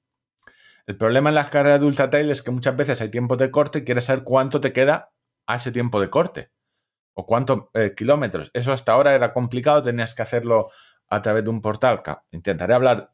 El 0.87 0.95
problema 0.95 1.29
en 1.29 1.35
las 1.35 1.49
carreras 1.49 1.81
de 1.81 1.85
ultra 1.85 2.09
trail 2.09 2.29
es 2.31 2.41
que 2.41 2.51
muchas 2.51 2.75
veces 2.77 3.01
hay 3.01 3.11
tiempos 3.11 3.37
de 3.37 3.51
corte 3.51 3.79
y 3.79 3.83
quieres 3.83 4.05
saber 4.05 4.23
cuánto 4.23 4.61
te 4.61 4.71
queda 4.71 5.11
a 5.45 5.55
ese 5.57 5.73
tiempo 5.73 5.99
de 5.99 6.09
corte 6.09 6.51
o 7.13 7.25
cuántos 7.25 7.65
eh, 7.73 7.93
kilómetros. 7.95 8.49
Eso 8.53 8.71
hasta 8.71 8.93
ahora 8.93 9.13
era 9.13 9.33
complicado, 9.33 9.83
tenías 9.83 10.15
que 10.15 10.21
hacerlo 10.21 10.69
a 11.09 11.21
través 11.21 11.43
de 11.43 11.49
un 11.49 11.61
portal. 11.61 12.01
Intentaré 12.31 12.73
hablar 12.73 13.11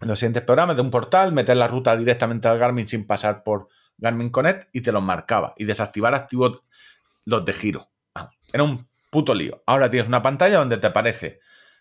en 0.00 0.08
los 0.08 0.18
siguientes 0.18 0.42
programas 0.42 0.76
de 0.76 0.82
un 0.82 0.90
portal, 0.90 1.32
meter 1.32 1.58
la 1.58 1.68
ruta 1.68 1.94
directamente 1.94 2.48
al 2.48 2.58
Garmin 2.58 2.88
sin 2.88 3.06
pasar 3.06 3.42
por 3.42 3.68
Garmin 3.98 4.30
Connect 4.30 4.70
y 4.72 4.80
te 4.80 4.92
los 4.92 5.02
marcaba. 5.02 5.52
Y 5.58 5.64
desactivar 5.64 6.14
activo 6.14 6.62
los 7.26 7.44
de 7.44 7.52
giro. 7.52 7.90
Ah, 8.14 8.30
era 8.50 8.62
un 8.62 8.88
puto 9.10 9.34
lío. 9.34 9.62
Ahora 9.66 9.90
tienes 9.90 10.08
una 10.08 10.22
pantalla 10.22 10.58
donde 10.58 10.78
te 10.78 10.86
aparece 10.86 11.40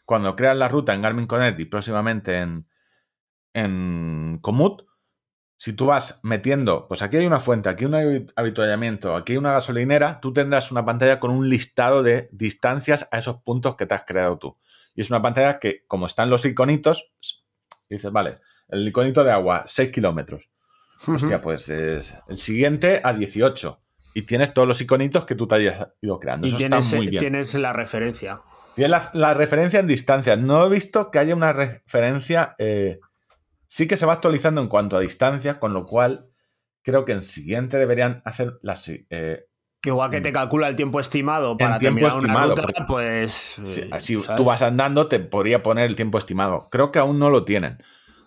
cuando 0.10 0.36
creas 0.36 0.58
la 0.58 0.68
ruta 0.68 0.96
en 0.96 1.04
Garmin 1.04 1.28
Connect 1.28 1.60
y 1.60 1.66
próximamente 1.66 2.40
en, 2.40 2.68
en 3.54 4.40
Komoot. 4.42 4.88
Si 5.56 5.74
tú 5.74 5.86
vas 5.86 6.20
metiendo, 6.24 6.88
pues 6.88 7.04
aquí 7.04 7.18
hay 7.18 7.28
una 7.28 7.40
fuente, 7.40 7.70
aquí 7.70 7.86
un 7.86 7.94
habituallamiento, 8.36 9.16
aquí 9.16 9.34
hay 9.34 9.38
una 9.38 9.52
gasolinera, 9.52 10.20
tú 10.20 10.34
tendrás 10.34 10.72
una 10.72 10.84
pantalla 10.84 11.20
con 11.20 11.30
un 11.30 11.48
listado 11.48 12.02
de 12.02 12.28
distancias 12.32 13.08
a 13.12 13.20
esos 13.20 13.44
puntos 13.44 13.76
que 13.76 13.86
te 13.86 13.94
has 13.94 14.04
creado 14.04 14.40
tú. 14.40 14.58
Y 14.96 15.02
es 15.02 15.12
una 15.12 15.22
pantalla 15.22 15.60
que, 15.60 15.86
como 15.86 16.08
están 16.08 16.32
los 16.32 16.44
iconitos, 16.44 17.12
dices, 17.88 18.12
vale, 18.12 18.40
el 18.70 18.88
iconito 18.88 19.24
de 19.24 19.32
agua, 19.32 19.66
6 19.68 19.92
kilómetros. 19.92 20.50
Hostia, 21.08 21.40
pues 21.40 21.70
es 21.70 22.18
el 22.28 22.38
siguiente 22.38 23.00
a 23.04 23.14
18. 23.14 23.80
Y 24.16 24.24
tienes 24.24 24.56
todos 24.56 24.68
los 24.68 24.82
iconitos 24.82 25.28
que 25.28 25.36
tú 25.36 25.48
te 25.48 25.54
hayas 25.54 25.90
ido 26.02 26.20
creando. 26.20 26.48
Y 26.48 26.50
Eso 26.50 26.58
tienes, 26.58 26.86
está 26.86 26.98
muy 26.98 27.10
bien. 27.10 27.20
tienes 27.20 27.54
la 27.54 27.74
referencia. 27.74 28.42
Tienes 28.80 28.92
la, 28.92 29.10
la 29.14 29.34
referencia 29.34 29.80
en 29.80 29.88
distancia. 29.88 30.36
No 30.38 30.66
he 30.66 30.70
visto 30.70 31.12
que 31.12 31.20
haya 31.20 31.36
una 31.36 31.52
referencia. 31.54 32.56
eh, 32.58 33.00
sí 33.68 33.88
que 33.88 33.98
se 33.98 34.06
va 34.06 34.14
actualizando 34.14 34.62
en 34.62 34.68
cuanto 34.68 34.96
a 34.98 35.02
distancia, 35.02 35.60
con 35.60 35.74
lo 35.74 35.86
cual 35.86 36.28
creo 36.82 37.04
que 37.06 37.12
en 37.12 37.22
siguiente 37.22 37.78
deberían 37.78 38.22
hacer 38.26 38.58
las. 38.62 38.88
eh, 38.90 39.46
Igual 39.84 40.12
que 40.12 40.22
te 40.22 40.32
calcula 40.32 40.68
el 40.68 40.76
tiempo 40.76 41.00
estimado 41.00 41.58
para 41.58 41.78
tiempo 41.80 42.00
terminar 42.00 42.18
estimado, 42.18 42.54
una 42.54 42.62
ruta, 42.64 42.86
pues... 42.88 43.60
si 44.00 44.16
eh, 44.16 44.22
tú 44.36 44.44
vas 44.44 44.62
andando, 44.62 45.08
te 45.08 45.20
podría 45.20 45.62
poner 45.64 45.86
el 45.90 45.96
tiempo 45.96 46.18
estimado. 46.18 46.68
Creo 46.70 46.92
que 46.92 47.00
aún 47.00 47.18
no 47.20 47.30
lo 47.30 47.46
tienen. 47.46 47.78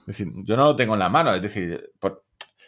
Es 0.00 0.06
decir, 0.06 0.28
yo 0.44 0.56
no 0.56 0.64
lo 0.64 0.76
tengo 0.76 0.94
en 0.94 1.00
la 1.00 1.08
mano. 1.08 1.34
Es 1.34 1.42
decir, 1.42 1.92
por- 1.98 2.24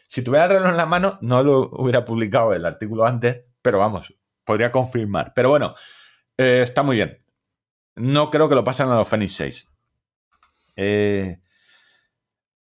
si 0.06 0.22
tuviera 0.22 0.44
el 0.46 0.52
reloj 0.52 0.70
en 0.70 0.76
la 0.76 0.86
mano, 0.86 1.18
no 1.22 1.42
lo 1.42 1.70
hubiera 1.72 2.04
publicado 2.04 2.52
el 2.54 2.64
artículo 2.66 3.04
antes, 3.06 3.44
pero 3.62 3.78
vamos, 3.78 4.14
podría 4.44 4.70
confirmar. 4.70 5.32
Pero 5.34 5.48
bueno, 5.48 5.74
eh, 6.38 6.60
está 6.62 6.82
muy 6.82 6.96
bien. 6.96 7.23
No 7.96 8.30
creo 8.30 8.48
que 8.48 8.54
lo 8.54 8.64
pasen 8.64 8.88
a 8.88 8.96
los 8.96 9.08
Fenix 9.08 9.34
6. 9.34 9.68
Eh, 10.76 11.38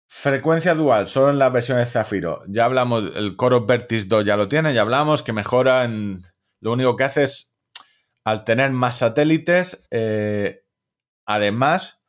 frecuencia 0.07 0.75
dual, 0.75 1.07
solo 1.07 1.31
en 1.31 1.39
la 1.39 1.49
versión 1.49 1.79
de 1.79 1.85
Zafiro. 1.85 2.43
Ya 2.47 2.65
hablamos, 2.65 3.15
el 3.15 3.35
Coro 3.35 3.65
Vertis 3.65 4.07
2 4.07 4.25
ya 4.25 4.37
lo 4.37 4.47
tiene, 4.47 4.73
ya 4.73 4.81
hablamos, 4.81 5.23
que 5.23 5.33
mejora 5.33 5.83
en... 5.85 6.21
Lo 6.59 6.71
único 6.71 6.95
que 6.95 7.03
hace 7.03 7.23
es, 7.23 7.53
al 8.23 8.45
tener 8.45 8.71
más 8.71 8.99
satélites, 8.99 9.87
eh, 9.91 10.63
además, 11.25 11.99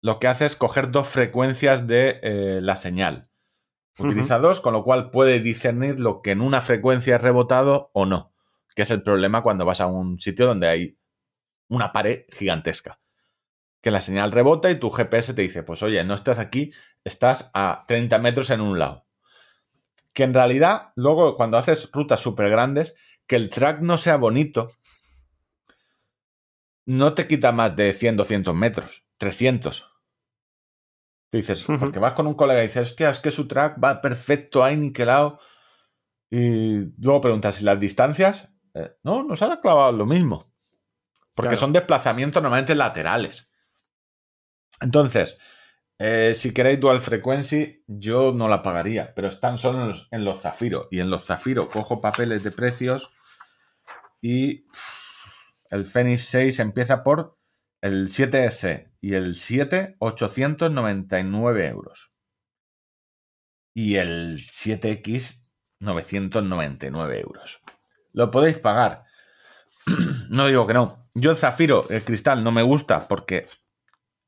lo 0.00 0.18
que 0.18 0.28
hace 0.28 0.46
es 0.46 0.56
coger 0.56 0.90
dos 0.90 1.08
frecuencias 1.08 1.86
de 1.86 2.20
eh, 2.22 2.60
la 2.62 2.76
señal. 2.76 3.28
Utiliza 3.98 4.38
dos, 4.38 4.60
con 4.60 4.72
lo 4.72 4.84
cual 4.84 5.10
puede 5.10 5.40
discernir 5.40 5.98
lo 5.98 6.22
que 6.22 6.30
en 6.30 6.40
una 6.40 6.60
frecuencia 6.60 7.16
es 7.16 7.22
rebotado 7.22 7.90
o 7.92 8.06
no, 8.06 8.32
que 8.76 8.82
es 8.82 8.90
el 8.92 9.02
problema 9.02 9.42
cuando 9.42 9.64
vas 9.64 9.80
a 9.80 9.88
un 9.88 10.20
sitio 10.20 10.46
donde 10.46 10.68
hay 10.68 10.97
una 11.68 11.92
pared 11.92 12.24
gigantesca. 12.30 13.00
Que 13.80 13.90
la 13.90 14.00
señal 14.00 14.32
rebota 14.32 14.70
y 14.70 14.78
tu 14.78 14.90
GPS 14.90 15.34
te 15.34 15.42
dice, 15.42 15.62
pues 15.62 15.82
oye, 15.82 16.02
no 16.04 16.14
estás 16.14 16.38
aquí, 16.38 16.72
estás 17.04 17.50
a 17.54 17.84
30 17.86 18.18
metros 18.18 18.50
en 18.50 18.60
un 18.60 18.78
lado. 18.78 19.06
Que 20.12 20.24
en 20.24 20.34
realidad, 20.34 20.92
luego 20.96 21.34
cuando 21.36 21.58
haces 21.58 21.90
rutas 21.92 22.20
súper 22.20 22.50
grandes, 22.50 22.96
que 23.26 23.36
el 23.36 23.50
track 23.50 23.80
no 23.80 23.98
sea 23.98 24.16
bonito, 24.16 24.72
no 26.86 27.14
te 27.14 27.28
quita 27.28 27.52
más 27.52 27.76
de 27.76 27.92
100, 27.92 28.16
200 28.16 28.54
metros, 28.54 29.04
300. 29.18 29.86
Te 31.30 31.38
dices, 31.38 31.64
porque 31.78 31.98
vas 31.98 32.14
con 32.14 32.26
un 32.26 32.34
colega 32.34 32.60
y 32.60 32.66
dices, 32.66 32.90
hostia, 32.90 33.10
es 33.10 33.20
que 33.20 33.30
su 33.30 33.46
track 33.46 33.82
va 33.82 34.00
perfecto, 34.00 34.64
ahí 34.64 34.76
niquelado. 34.76 35.38
Y 36.30 36.86
luego 36.98 37.20
preguntas, 37.20 37.56
si 37.56 37.64
las 37.64 37.78
distancias? 37.78 38.48
Eh, 38.74 38.96
no, 39.02 39.22
nos 39.22 39.42
ha 39.42 39.60
clavado 39.60 39.92
lo 39.92 40.06
mismo. 40.06 40.47
Porque 41.38 41.50
Claro. 41.50 41.60
son 41.60 41.72
desplazamientos 41.72 42.42
normalmente 42.42 42.74
laterales. 42.74 43.48
Entonces, 44.80 45.38
eh, 46.00 46.32
si 46.34 46.52
queréis 46.52 46.80
dual 46.80 47.00
frequency, 47.00 47.84
yo 47.86 48.32
no 48.32 48.48
la 48.48 48.60
pagaría, 48.60 49.14
pero 49.14 49.28
están 49.28 49.56
solo 49.56 49.82
en 49.82 49.88
los, 49.90 50.08
en 50.10 50.24
los 50.24 50.40
Zafiro. 50.40 50.88
Y 50.90 50.98
en 50.98 51.10
los 51.10 51.26
Zafiro 51.26 51.68
cojo 51.68 52.00
papeles 52.00 52.42
de 52.42 52.50
precios 52.50 53.08
y 54.20 54.62
pff, 54.68 55.52
el 55.70 55.84
Fenix 55.84 56.24
6 56.24 56.58
empieza 56.58 57.04
por 57.04 57.38
el 57.82 58.08
7S 58.08 58.90
y 59.00 59.14
el 59.14 59.36
7, 59.36 59.94
899 60.00 61.68
euros. 61.68 62.12
Y 63.74 63.94
el 63.94 64.40
7X, 64.40 65.44
999 65.78 67.20
euros. 67.20 67.60
Lo 68.12 68.28
podéis 68.32 68.58
pagar. 68.58 69.04
no 70.30 70.48
digo 70.48 70.66
que 70.66 70.74
no. 70.74 71.07
Yo 71.20 71.32
el 71.32 71.36
Zafiro, 71.36 71.88
el 71.90 72.04
cristal, 72.04 72.44
no 72.44 72.52
me 72.52 72.62
gusta 72.62 73.08
porque 73.08 73.46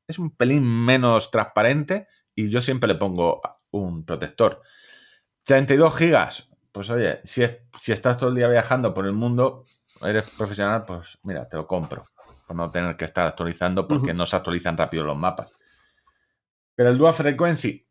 es 0.07 0.19
un 0.19 0.35
pelín 0.35 0.65
menos 0.65 1.31
transparente 1.31 2.07
y 2.35 2.49
yo 2.49 2.61
siempre 2.61 2.89
le 2.89 2.95
pongo 2.95 3.41
un 3.71 4.03
protector. 4.03 4.61
32 5.43 5.95
gigas, 5.95 6.49
pues 6.71 6.89
oye, 6.89 7.21
si, 7.23 7.43
si 7.79 7.93
estás 7.93 8.17
todo 8.17 8.29
el 8.29 8.35
día 8.35 8.49
viajando 8.49 8.93
por 8.93 9.05
el 9.05 9.13
mundo, 9.13 9.63
eres 10.01 10.29
profesional, 10.31 10.83
pues 10.85 11.17
mira, 11.23 11.47
te 11.47 11.55
lo 11.55 11.65
compro. 11.65 12.05
Por 12.45 12.57
no 12.57 12.69
tener 12.69 12.97
que 12.97 13.05
estar 13.05 13.25
actualizando 13.25 13.87
porque 13.87 14.13
no 14.13 14.25
se 14.25 14.35
actualizan 14.35 14.75
rápido 14.75 15.05
los 15.05 15.17
mapas. 15.17 15.49
Pero 16.75 16.89
el 16.89 16.97
Dual 16.97 17.13
Frequency 17.13 17.87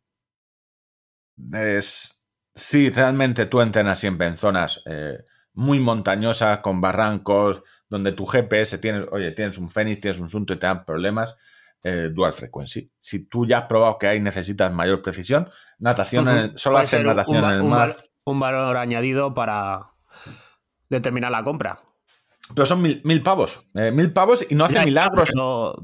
es. 1.55 2.17
Si 2.53 2.91
realmente 2.91 3.47
tú 3.47 3.63
entrenas 3.63 3.99
siempre 3.99 4.27
en 4.27 4.37
zonas 4.37 4.83
eh, 4.85 5.25
muy 5.55 5.79
montañosas, 5.79 6.59
con 6.59 6.81
barrancos, 6.81 7.63
donde 7.91 8.13
tu 8.13 8.25
GPS 8.25 8.79
tiene, 8.79 9.05
oye, 9.11 9.33
tienes 9.33 9.59
un 9.59 9.69
Fenix, 9.69 10.01
tienes 10.01 10.21
un 10.21 10.29
Sunto 10.29 10.55
y 10.55 10.59
te 10.59 10.67
dan 10.67 10.85
problemas, 10.85 11.37
eh, 11.83 12.09
dual 12.13 12.33
frequency. 12.33 12.91
Si 13.01 13.27
tú 13.27 13.45
ya 13.45 13.59
has 13.59 13.65
probado 13.65 13.99
que 13.99 14.07
ahí 14.07 14.21
necesitas 14.21 14.73
mayor 14.73 15.03
precisión, 15.03 15.51
natación, 15.81 16.29
en 16.29 16.37
el, 16.37 16.59
solo 16.59 16.79
hacer 16.79 17.05
natación 17.05 17.45
en 17.45 17.51
el 17.51 17.63
mar. 17.65 17.97
un 18.25 18.39
valor 18.39 18.77
añadido 18.77 19.35
para 19.35 19.91
determinar 20.89 21.33
la 21.33 21.43
compra. 21.43 21.81
Pero 22.55 22.65
son 22.65 22.81
mil, 22.83 23.23
pavos. 23.23 23.65
Eh, 23.75 23.91
mil 23.91 24.13
pavos 24.13 24.45
y 24.49 24.55
no 24.55 24.65
hace 24.65 24.85
milagros. 24.85 25.35
No... 25.35 25.75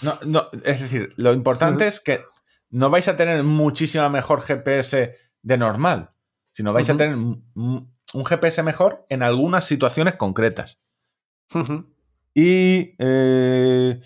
No, 0.00 0.48
es 0.64 0.80
decir, 0.80 1.12
lo 1.16 1.32
importante 1.32 1.86
es 1.86 2.00
que 2.00 2.22
no 2.70 2.88
vais 2.88 3.08
a 3.08 3.16
tener 3.16 3.42
muchísima 3.42 4.08
mejor 4.08 4.42
GPS 4.42 5.16
de 5.42 5.58
normal, 5.58 6.08
sino 6.52 6.72
vais 6.72 6.88
a 6.88 6.96
tener 6.96 7.16
un 7.16 8.24
GPS 8.24 8.62
mejor 8.62 9.04
en 9.08 9.22
algunas 9.22 9.64
situaciones 9.64 10.14
concretas. 10.16 10.78
Y 12.34 12.94
eh, 12.98 14.00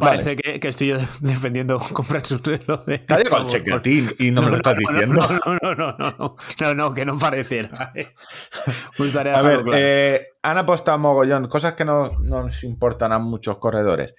Parece 0.00 0.36
que, 0.36 0.68
estoy 0.68 0.88
yo 0.88 0.98
defendiendo 1.20 1.78
comprar 1.92 2.26
su 2.26 2.38
reloj 2.38 2.84
de. 2.84 2.98
Te 2.98 3.14
ha 3.14 3.18
el 3.18 3.46
chequetín 3.46 4.10
y 4.18 4.30
no, 4.30 4.42
me 4.42 4.50
lo 4.50 4.56
estás 4.56 4.76
diciendo. 4.76 5.22
No, 5.46 5.58
no, 5.62 5.74
no, 5.74 5.96
no, 5.98 6.36
no, 6.60 6.74
no, 6.74 6.94
que 6.94 7.04
no 7.04 7.18
pareciera. 7.18 7.92
a 9.34 9.42
ver, 9.42 9.64
eh, 9.74 10.26
han 10.42 10.58
apostado 10.58 10.98
mogollón, 10.98 11.48
cosas 11.48 11.74
que 11.74 11.84
no, 11.84 12.10
nos 12.20 12.64
importan 12.64 13.12
a 13.12 13.18
muchos 13.18 13.58
corredores. 13.58 14.14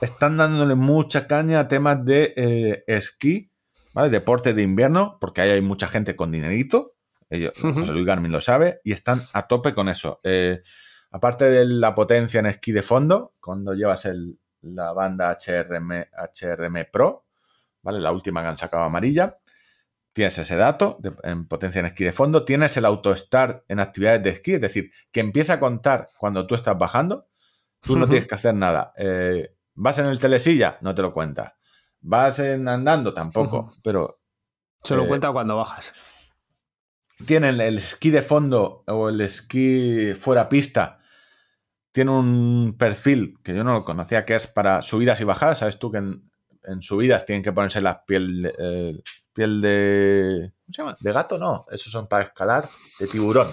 Están 0.00 0.36
dándole 0.36 0.74
mucha 0.74 1.26
caña 1.26 1.60
a 1.60 1.68
temas 1.68 2.04
de 2.04 2.32
eh, 2.36 2.84
esquí, 2.86 3.50
¿vale? 3.94 4.10
Deporte 4.10 4.52
de 4.52 4.62
invierno, 4.62 5.18
porque 5.20 5.42
ahí 5.42 5.50
hay 5.50 5.60
mucha 5.60 5.86
gente 5.86 6.16
con 6.16 6.32
dinerito. 6.32 6.94
Ellos, 7.30 7.52
José 7.60 7.92
Luis 7.92 8.04
Garmin 8.04 8.30
lo 8.30 8.42
sabe, 8.42 8.80
y 8.84 8.92
están 8.92 9.22
a 9.32 9.46
tope 9.46 9.74
con 9.74 9.88
eso. 9.88 10.20
Eh, 10.22 10.60
aparte 11.12 11.44
de 11.44 11.64
la 11.66 11.94
potencia 11.94 12.40
en 12.40 12.46
esquí 12.46 12.72
de 12.72 12.82
fondo, 12.82 13.34
cuando 13.40 13.74
llevas 13.74 14.06
el, 14.06 14.38
la 14.62 14.92
banda 14.92 15.30
HRM, 15.30 16.06
HRM 16.12 16.86
Pro, 16.90 17.26
¿vale? 17.82 18.00
La 18.00 18.12
última 18.12 18.42
que 18.42 18.48
han 18.48 18.58
sacado 18.58 18.84
amarilla. 18.84 19.38
Tienes 20.14 20.36
ese 20.38 20.56
dato 20.56 20.98
en 21.22 21.46
potencia 21.46 21.80
en 21.80 21.86
esquí 21.86 22.04
de 22.04 22.12
fondo. 22.12 22.44
Tienes 22.44 22.76
el 22.76 22.84
auto 22.84 23.14
start 23.14 23.64
en 23.68 23.80
actividades 23.80 24.22
de 24.22 24.30
esquí, 24.30 24.54
es 24.54 24.60
decir, 24.60 24.90
que 25.10 25.20
empieza 25.20 25.54
a 25.54 25.60
contar 25.60 26.08
cuando 26.18 26.46
tú 26.46 26.54
estás 26.54 26.76
bajando. 26.76 27.28
Tú 27.80 27.98
no 27.98 28.06
tienes 28.06 28.26
que 28.26 28.34
hacer 28.34 28.54
nada. 28.54 28.92
Eh, 28.96 29.56
¿Vas 29.74 29.98
en 29.98 30.06
el 30.06 30.18
telesilla? 30.18 30.78
No 30.82 30.94
te 30.94 31.02
lo 31.02 31.12
cuenta. 31.12 31.56
¿Vas 32.00 32.38
en 32.38 32.68
andando? 32.68 33.12
Tampoco. 33.12 33.72
Pero. 33.82 34.20
Se 34.82 34.94
lo 34.94 35.04
eh, 35.04 35.08
cuenta 35.08 35.32
cuando 35.32 35.56
bajas. 35.56 35.92
Tienen 37.26 37.60
el 37.60 37.78
esquí 37.78 38.10
de 38.10 38.22
fondo 38.22 38.84
o 38.86 39.08
el 39.08 39.20
esquí 39.20 40.12
fuera 40.14 40.48
pista 40.48 41.01
tiene 41.92 42.10
un 42.10 42.74
perfil 42.78 43.38
que 43.42 43.54
yo 43.54 43.62
no 43.64 43.74
lo 43.74 43.84
conocía, 43.84 44.24
que 44.24 44.34
es 44.34 44.46
para 44.46 44.82
subidas 44.82 45.20
y 45.20 45.24
bajadas. 45.24 45.58
Sabes 45.58 45.78
tú 45.78 45.92
que 45.92 45.98
en, 45.98 46.22
subidas 46.80 47.26
tienen 47.26 47.42
que 47.42 47.52
ponerse 47.52 47.80
la 47.80 48.04
piel, 48.04 48.50
eh, 48.58 48.98
piel 49.32 49.60
de. 49.60 50.52
¿Cómo 50.64 50.72
se 50.72 50.82
llama? 50.82 50.96
¿De 51.00 51.12
gato? 51.12 51.38
No, 51.38 51.66
esos 51.70 51.92
son 51.92 52.08
para 52.08 52.24
escalar, 52.24 52.64
de 52.98 53.06
tiburón. 53.06 53.46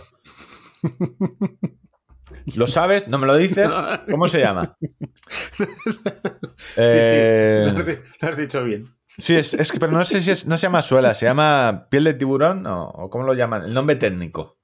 ¿Lo 2.56 2.68
sabes? 2.68 3.08
¿No 3.08 3.18
me 3.18 3.28
lo 3.28 3.36
dices? 3.36 3.72
¿Cómo 4.10 4.28
se 4.28 4.40
llama? 4.40 4.78
Sí, 6.60 6.84
eh, 6.84 7.74
sí, 7.74 8.16
lo 8.22 8.28
has 8.30 8.38
dicho 8.38 8.64
bien. 8.64 8.86
Sí, 9.06 9.36
es, 9.36 9.72
que, 9.72 9.80
pero 9.80 9.92
no 9.92 10.04
sé 10.06 10.22
si 10.22 10.48
no 10.48 10.58
se 10.58 10.68
llama 10.68 10.82
suela, 10.82 11.14
se 11.14 11.26
llama 11.26 11.88
piel 11.90 12.04
de 12.04 12.14
tiburón 12.14 12.66
o, 12.68 12.88
o 12.90 13.10
cómo 13.10 13.24
lo 13.24 13.34
llaman, 13.34 13.64
el 13.64 13.74
nombre 13.74 13.96
técnico. 13.96 14.60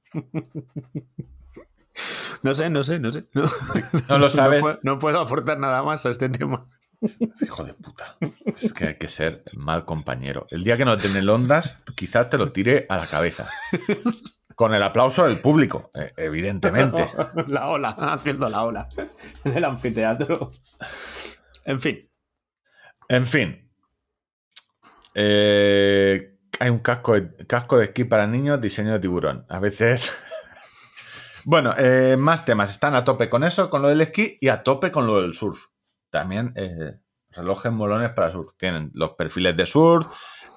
No 2.46 2.54
sé, 2.54 2.70
no 2.70 2.84
sé, 2.84 3.00
no 3.00 3.12
sé. 3.12 3.26
No, 3.34 3.48
lo 4.20 4.30
sabes. 4.30 4.64
No 4.84 5.00
puedo, 5.00 5.20
aportar 5.20 5.58
nada 5.58 5.82
más 5.82 6.06
a 6.06 6.10
este 6.10 6.30
tema. 6.30 6.70
Hijo 7.41 7.64
de 7.64 7.74
puta. 7.74 8.18
Es 8.46 8.72
que 8.72 8.89
hay 8.89 8.96
que 8.98 9.08
ser 9.08 9.41
mal 9.58 9.84
compañero. 9.84 10.46
El 10.52 10.64
día 10.64 10.78
que 10.78 10.86
no 10.86 10.96
tiene 10.96 11.28
ondas, 11.28 11.84
quizás 11.96 12.30
te 12.30 12.38
lo 12.38 12.52
tire 12.52 12.86
a 12.88 12.98
la 12.98 13.08
cabeza. 13.08 13.50
Con 14.54 14.76
el 14.76 14.84
aplauso 14.84 15.26
del 15.26 15.38
público, 15.38 15.89
eh, 15.96 16.14
evidentemente. 16.18 17.08
La 17.48 17.70
ola, 17.70 17.89
haciendo 17.89 18.48
la 18.48 18.62
ola. 18.62 18.89
En 19.43 19.58
el 19.58 19.66
anfiteatro. 19.66 20.52
En 21.66 21.82
fin. 21.82 22.08
En 23.10 23.26
fin. 23.26 23.72
Eh, 25.16 26.38
hay 26.60 26.70
un 26.70 26.78
casco 26.78 27.16
casco 27.48 27.80
de 27.80 27.86
esquí 27.86 28.04
para 28.04 28.28
niños, 28.28 28.62
diseño 28.62 28.93
de 28.93 29.00
tiburón. 29.00 29.48
A 29.50 29.58
veces 29.58 30.16
bueno, 31.46 31.76
eh, 31.78 32.18
más 32.18 32.43
temas. 32.43 32.72
Están 32.72 32.96
a 32.96 33.04
tope 33.04 33.30
con 33.30 33.43
eso, 33.43 33.70
con 33.70 33.84
lo 33.84 33.89
del 33.89 34.02
esquí 34.02 34.36
y 34.41 34.48
a 34.48 34.64
tope 34.64 34.91
con 34.91 35.06
lo 35.06 35.22
del 35.22 35.36
surf. 35.36 35.66
También 36.10 36.52
eh, 36.56 37.00
relojes 37.30 37.72
molones 37.72 38.10
para 38.12 38.32
surf. 38.32 38.48
Tienen 38.58 38.89
los 38.96 39.12
perfiles 39.12 39.56
de 39.56 39.68
surf, 39.68 40.08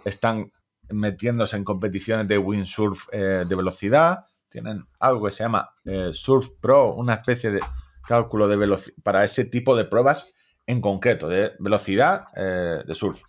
están 0.07 0.51
metiéndose 0.89 1.59
en 1.59 1.65
competiciones 1.65 2.27
de 2.27 2.39
windsurf 2.39 3.07
eh, 3.13 3.45
de 3.47 3.55
velocidad. 3.55 4.25
Tienen 4.49 4.83
algo 4.99 5.27
que 5.27 5.33
se 5.33 5.43
llama 5.43 5.69
Surf 6.13 6.49
Pro, 6.59 6.95
una 6.95 7.13
especie 7.13 7.51
de 7.51 7.61
cálculo 8.07 8.49
de 8.49 8.57
velocidad 8.57 8.97
para 9.03 9.23
ese 9.23 9.45
tipo 9.45 9.77
de 9.77 9.85
pruebas 9.85 10.35
en 10.67 10.81
concreto, 10.81 11.29
de 11.29 11.53
velocidad 11.59 12.33
de 12.33 12.95
surf. 12.95 13.21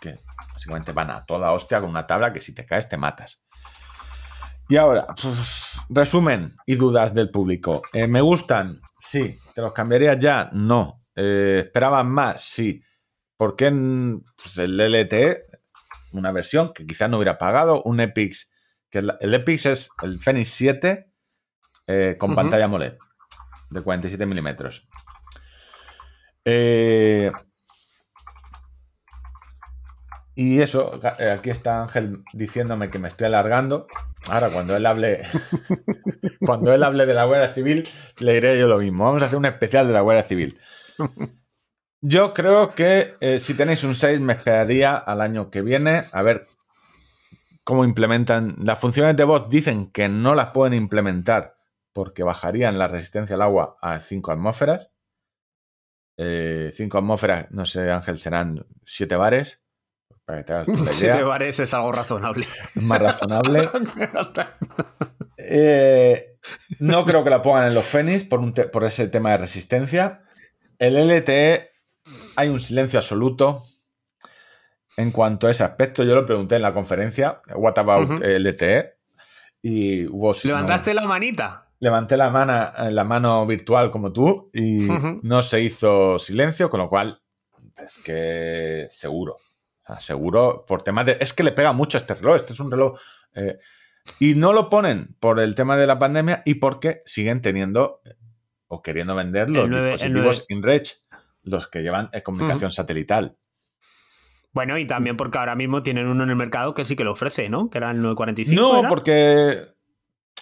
Que 0.00 0.18
básicamente 0.54 0.92
van 0.92 1.10
a 1.10 1.26
toda 1.26 1.52
hostia 1.52 1.82
con 1.82 1.90
una 1.90 2.06
tabla 2.06 2.32
que 2.32 2.40
si 2.40 2.54
te 2.54 2.64
caes 2.64 2.88
te 2.88 2.96
matas. 2.96 3.42
Y 4.68 4.76
ahora, 4.76 5.06
resumen 5.88 6.56
y 6.66 6.74
dudas 6.74 7.14
del 7.14 7.30
público. 7.30 7.82
Eh, 7.92 8.08
¿Me 8.08 8.20
gustan? 8.20 8.80
Sí. 9.00 9.38
¿Te 9.54 9.60
los 9.60 9.72
cambiarías 9.72 10.18
ya? 10.18 10.50
No. 10.52 11.04
Eh, 11.14 11.62
¿Esperaban 11.66 12.08
más? 12.08 12.42
Sí. 12.42 12.82
¿Por 13.36 13.54
qué 13.54 13.70
pues 13.70 14.58
el 14.58 14.76
LTE, 14.76 15.44
una 16.12 16.32
versión 16.32 16.72
que 16.72 16.84
quizás 16.84 17.08
no 17.08 17.18
hubiera 17.18 17.38
pagado, 17.38 17.82
un 17.84 18.00
Epix, 18.00 18.50
que 18.90 18.98
el, 18.98 19.34
Epix 19.34 19.66
es 19.66 19.88
el 20.02 20.18
Fenix 20.18 20.48
7 20.48 21.10
eh, 21.86 22.16
con 22.18 22.34
pantalla 22.34 22.64
AMOLED 22.64 22.94
de 23.70 23.82
47 23.82 24.26
milímetros. 24.26 24.88
y 30.34 30.60
eso, 30.60 31.00
aquí 31.02 31.50
está 31.50 31.82
Ángel 31.82 32.22
diciéndome 32.32 32.90
que 32.90 32.98
me 32.98 33.08
estoy 33.08 33.26
alargando. 33.26 33.86
Ahora, 34.28 34.50
cuando 34.50 34.76
él 34.76 34.84
hable, 34.86 35.22
cuando 36.40 36.72
él 36.72 36.82
hable 36.82 37.06
de 37.06 37.14
la 37.14 37.24
Guardia 37.24 37.52
Civil, 37.52 37.88
le 38.18 38.34
diré 38.34 38.58
yo 38.58 38.66
lo 38.66 38.78
mismo. 38.78 39.04
Vamos 39.04 39.22
a 39.22 39.26
hacer 39.26 39.38
un 39.38 39.46
especial 39.46 39.86
de 39.86 39.92
la 39.92 40.00
Guardia 40.00 40.24
Civil. 40.24 40.58
Yo 42.00 42.34
creo 42.34 42.74
que 42.74 43.14
eh, 43.20 43.38
si 43.38 43.54
tenéis 43.54 43.84
un 43.84 43.94
6, 43.94 44.20
me 44.20 44.34
esperaría 44.34 44.96
al 44.96 45.20
año 45.20 45.50
que 45.50 45.62
viene 45.62 46.04
a 46.12 46.22
ver 46.22 46.46
cómo 47.64 47.84
implementan. 47.84 48.56
Las 48.62 48.78
funciones 48.78 49.16
de 49.16 49.24
voz 49.24 49.48
dicen 49.48 49.90
que 49.90 50.08
no 50.08 50.34
las 50.34 50.50
pueden 50.50 50.74
implementar 50.74 51.56
porque 51.92 52.22
bajarían 52.22 52.78
la 52.78 52.88
resistencia 52.88 53.36
al 53.36 53.42
agua 53.42 53.76
a 53.80 54.00
5 54.00 54.32
atmósferas. 54.32 54.90
5 56.18 56.24
eh, 56.24 56.72
atmósferas, 56.92 57.50
no 57.50 57.66
sé, 57.66 57.90
Ángel, 57.90 58.18
serán 58.18 58.66
7 58.84 59.16
bares. 59.16 59.60
Para 60.26 60.44
que 60.44 61.22
bares 61.22 61.60
es 61.60 61.72
algo 61.72 61.92
razonable. 61.92 62.46
Más 62.82 63.00
razonable. 63.00 63.68
Eh, 65.48 66.38
no 66.80 67.04
creo 67.04 67.22
que 67.22 67.30
la 67.30 67.40
pongan 67.40 67.68
en 67.68 67.74
los 67.74 67.84
Fénix 67.84 68.24
por, 68.24 68.70
por 68.72 68.84
ese 68.84 69.06
tema 69.06 69.30
de 69.32 69.38
resistencia. 69.38 70.22
El 70.78 70.96
LTE 70.96 71.70
hay 72.34 72.48
un 72.48 72.58
silencio 72.58 72.98
absoluto 72.98 73.62
en 74.96 75.12
cuanto 75.12 75.46
a 75.46 75.52
ese 75.52 75.62
aspecto. 75.62 76.02
Yo 76.02 76.16
lo 76.16 76.26
pregunté 76.26 76.56
en 76.56 76.62
la 76.62 76.74
conferencia, 76.74 77.42
What 77.54 77.78
about 77.78 78.18
LTE? 78.20 78.94
Y 79.62 80.06
hubo, 80.06 80.34
¿Levantaste 80.42 80.94
la 80.94 81.04
manita? 81.04 81.68
Levanté 81.78 82.16
la 82.16 82.30
mano, 82.30 82.72
la 82.90 83.04
mano 83.04 83.46
virtual 83.46 83.92
como 83.92 84.12
tú 84.12 84.50
y 84.52 84.88
no 85.22 85.42
se 85.42 85.60
hizo 85.60 86.18
silencio, 86.18 86.68
con 86.68 86.80
lo 86.80 86.88
cual, 86.88 87.22
es 87.76 87.98
que 87.98 88.88
seguro 88.90 89.36
seguro, 89.98 90.64
por 90.66 90.82
temas 90.82 91.06
de. 91.06 91.16
Es 91.20 91.32
que 91.32 91.42
le 91.42 91.52
pega 91.52 91.72
mucho 91.72 91.98
este 91.98 92.14
reloj. 92.14 92.36
Este 92.36 92.52
es 92.52 92.60
un 92.60 92.70
reloj. 92.70 92.98
Eh, 93.34 93.58
y 94.20 94.34
no 94.34 94.52
lo 94.52 94.70
ponen 94.70 95.16
por 95.20 95.40
el 95.40 95.54
tema 95.54 95.76
de 95.76 95.86
la 95.86 95.98
pandemia 95.98 96.42
y 96.44 96.54
porque 96.54 97.02
siguen 97.04 97.42
teniendo 97.42 98.00
o 98.68 98.82
queriendo 98.82 99.14
vender 99.14 99.50
los 99.50 99.68
dispositivos 99.68 100.44
InReach. 100.48 101.00
los 101.44 101.68
que 101.68 101.82
llevan 101.82 102.08
eh, 102.12 102.22
comunicación 102.22 102.70
satelital. 102.70 103.36
Bueno, 104.52 104.78
y 104.78 104.86
también 104.86 105.16
porque 105.16 105.38
ahora 105.38 105.54
mismo 105.54 105.82
tienen 105.82 106.06
uno 106.06 106.24
en 106.24 106.30
el 106.30 106.36
mercado 106.36 106.72
que 106.72 106.84
sí 106.84 106.96
que 106.96 107.04
lo 107.04 107.12
ofrece, 107.12 107.48
¿no? 107.48 107.68
Que 107.68 107.78
era 107.78 107.90
el 107.90 108.00
945. 108.00 108.60
No, 108.60 108.80
¿era? 108.80 108.88
porque. 108.88 109.76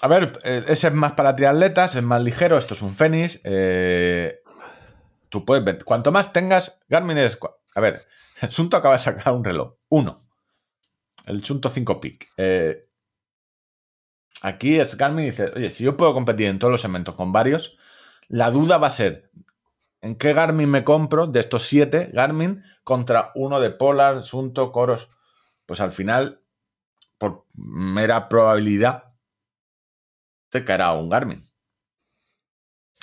A 0.01 0.09
ver, 0.09 0.33
eh, 0.45 0.65
ese 0.69 0.89
es 0.89 0.95
más 0.95 1.13
para 1.13 1.35
triatletas, 1.35 1.95
es 1.97 2.03
más 2.03 2.23
ligero. 2.23 2.59
Esto 2.59 2.75
es 2.75 2.83
un 2.83 2.95
Fenix. 2.95 3.41
eh, 3.45 4.41
tú 5.31 5.45
puedes 5.45 5.65
ver. 5.65 5.85
Cuanto 5.85 6.13
más 6.13 6.33
tengas, 6.33 6.81
Garmin 6.89 7.19
es. 7.19 7.39
A 7.75 7.81
ver, 7.81 8.07
el 8.45 8.69
acaba 8.73 8.95
de 8.95 8.99
sacar 8.99 9.35
un 9.35 9.45
reloj. 9.45 9.75
Uno. 9.89 10.27
El 11.27 11.43
Sunto 11.45 11.69
5 11.69 12.01
Peak. 12.01 12.29
Eh, 12.37 12.83
aquí 14.43 14.79
es 14.79 14.97
Garmin 14.97 15.25
y 15.25 15.31
dice: 15.31 15.53
Oye, 15.55 15.71
si 15.71 15.85
yo 15.85 15.97
puedo 15.97 16.13
competir 16.13 16.47
en 16.47 16.59
todos 16.59 16.71
los 16.71 16.81
segmentos 16.83 17.15
con 17.15 17.33
varios, 17.33 17.77
la 18.29 18.51
duda 18.51 18.79
va 18.79 18.89
a 18.89 18.91
ser. 18.91 19.31
¿En 20.01 20.17
qué 20.17 20.35
Garmin 20.35 20.71
me 20.71 20.85
compro 20.85 21.27
de 21.27 21.41
estos 21.41 21.67
siete 21.67 22.11
Garmin 22.13 22.63
contra 22.83 23.33
uno 23.35 23.61
de 23.61 23.71
Polar, 23.71 24.23
Sunto, 24.23 24.71
Coros? 24.71 25.09
Pues 25.65 25.81
al 25.81 25.93
final, 25.93 26.43
por 27.17 27.47
mera 27.55 28.29
probabilidad, 28.29 29.15
te 30.51 30.63
caerá 30.65 30.93
un 30.93 31.09
Garmin. 31.09 31.43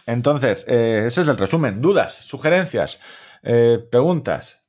Entonces, 0.06 0.66
eh, 0.68 1.06
ese 1.08 1.22
es 1.22 1.28
el 1.28 1.38
resumen. 1.38 1.82
Dudas, 1.82 2.16
sugerencias, 2.16 3.00
eh, 3.44 3.80
preguntas. 3.92 4.61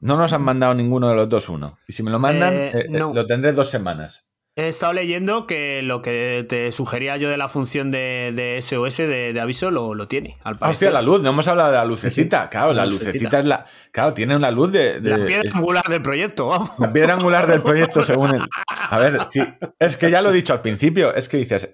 No 0.00 0.16
nos 0.16 0.32
han 0.32 0.42
mandado 0.42 0.74
ninguno 0.74 1.08
de 1.08 1.16
los 1.16 1.28
dos 1.28 1.48
uno. 1.48 1.78
Y 1.88 1.92
si 1.92 2.02
me 2.02 2.10
lo 2.10 2.18
mandan, 2.18 2.54
Eh, 2.54 2.70
eh, 2.74 2.86
no. 2.88 3.12
lo 3.12 3.26
tendré 3.26 3.52
dos 3.52 3.68
semanas. 3.70 4.24
He 4.56 4.66
estado 4.68 4.92
leyendo 4.92 5.46
que 5.46 5.82
lo 5.84 6.02
que 6.02 6.44
te 6.48 6.72
sugería 6.72 7.16
yo 7.16 7.28
de 7.30 7.36
la 7.36 7.48
función 7.48 7.92
de, 7.92 8.32
de 8.34 8.60
SOS 8.60 8.96
de, 8.96 9.32
de 9.32 9.40
aviso 9.40 9.70
lo, 9.70 9.94
lo 9.94 10.08
tiene, 10.08 10.36
al 10.42 10.54
Ah, 10.54 10.58
parecer. 10.58 10.88
hostia, 10.88 10.90
la 10.90 11.00
luz, 11.00 11.22
no 11.22 11.30
hemos 11.30 11.46
hablado 11.46 11.70
de 11.70 11.76
la 11.76 11.84
lucecita. 11.84 12.48
Claro, 12.50 12.72
la, 12.72 12.84
La 12.84 12.86
lucecita. 12.86 13.12
lucecita. 13.12 13.38
es 13.38 13.44
la. 13.46 13.64
Claro, 13.92 14.14
tiene 14.14 14.34
una 14.34 14.50
luz 14.50 14.72
de. 14.72 14.98
de- 15.00 15.10
La 15.16 15.24
piedra 15.26 15.50
angular 15.54 15.84
del 15.88 16.02
proyecto, 16.02 16.48
vamos. 16.48 16.70
La 16.80 16.92
piedra 16.92 17.14
angular 17.14 17.46
del 17.46 17.62
proyecto, 17.62 18.02
según 18.02 18.34
el. 18.34 18.42
A 18.90 18.98
ver, 18.98 19.24
sí. 19.26 19.40
Es 19.78 19.96
que 19.96 20.10
ya 20.10 20.22
lo 20.22 20.30
he 20.30 20.34
dicho 20.34 20.52
al 20.54 20.60
principio. 20.60 21.14
Es 21.14 21.28
que 21.28 21.36
dices. 21.36 21.70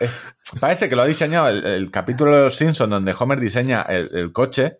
parece 0.60 0.86
que 0.86 0.94
lo 0.94 1.00
ha 1.00 1.06
diseñado 1.06 1.48
el, 1.48 1.64
el 1.64 1.90
capítulo 1.90 2.36
de 2.36 2.42
los 2.44 2.54
Simpsons, 2.56 2.90
donde 2.90 3.14
Homer 3.18 3.40
diseña 3.40 3.80
el, 3.88 4.10
el 4.12 4.30
coche, 4.32 4.76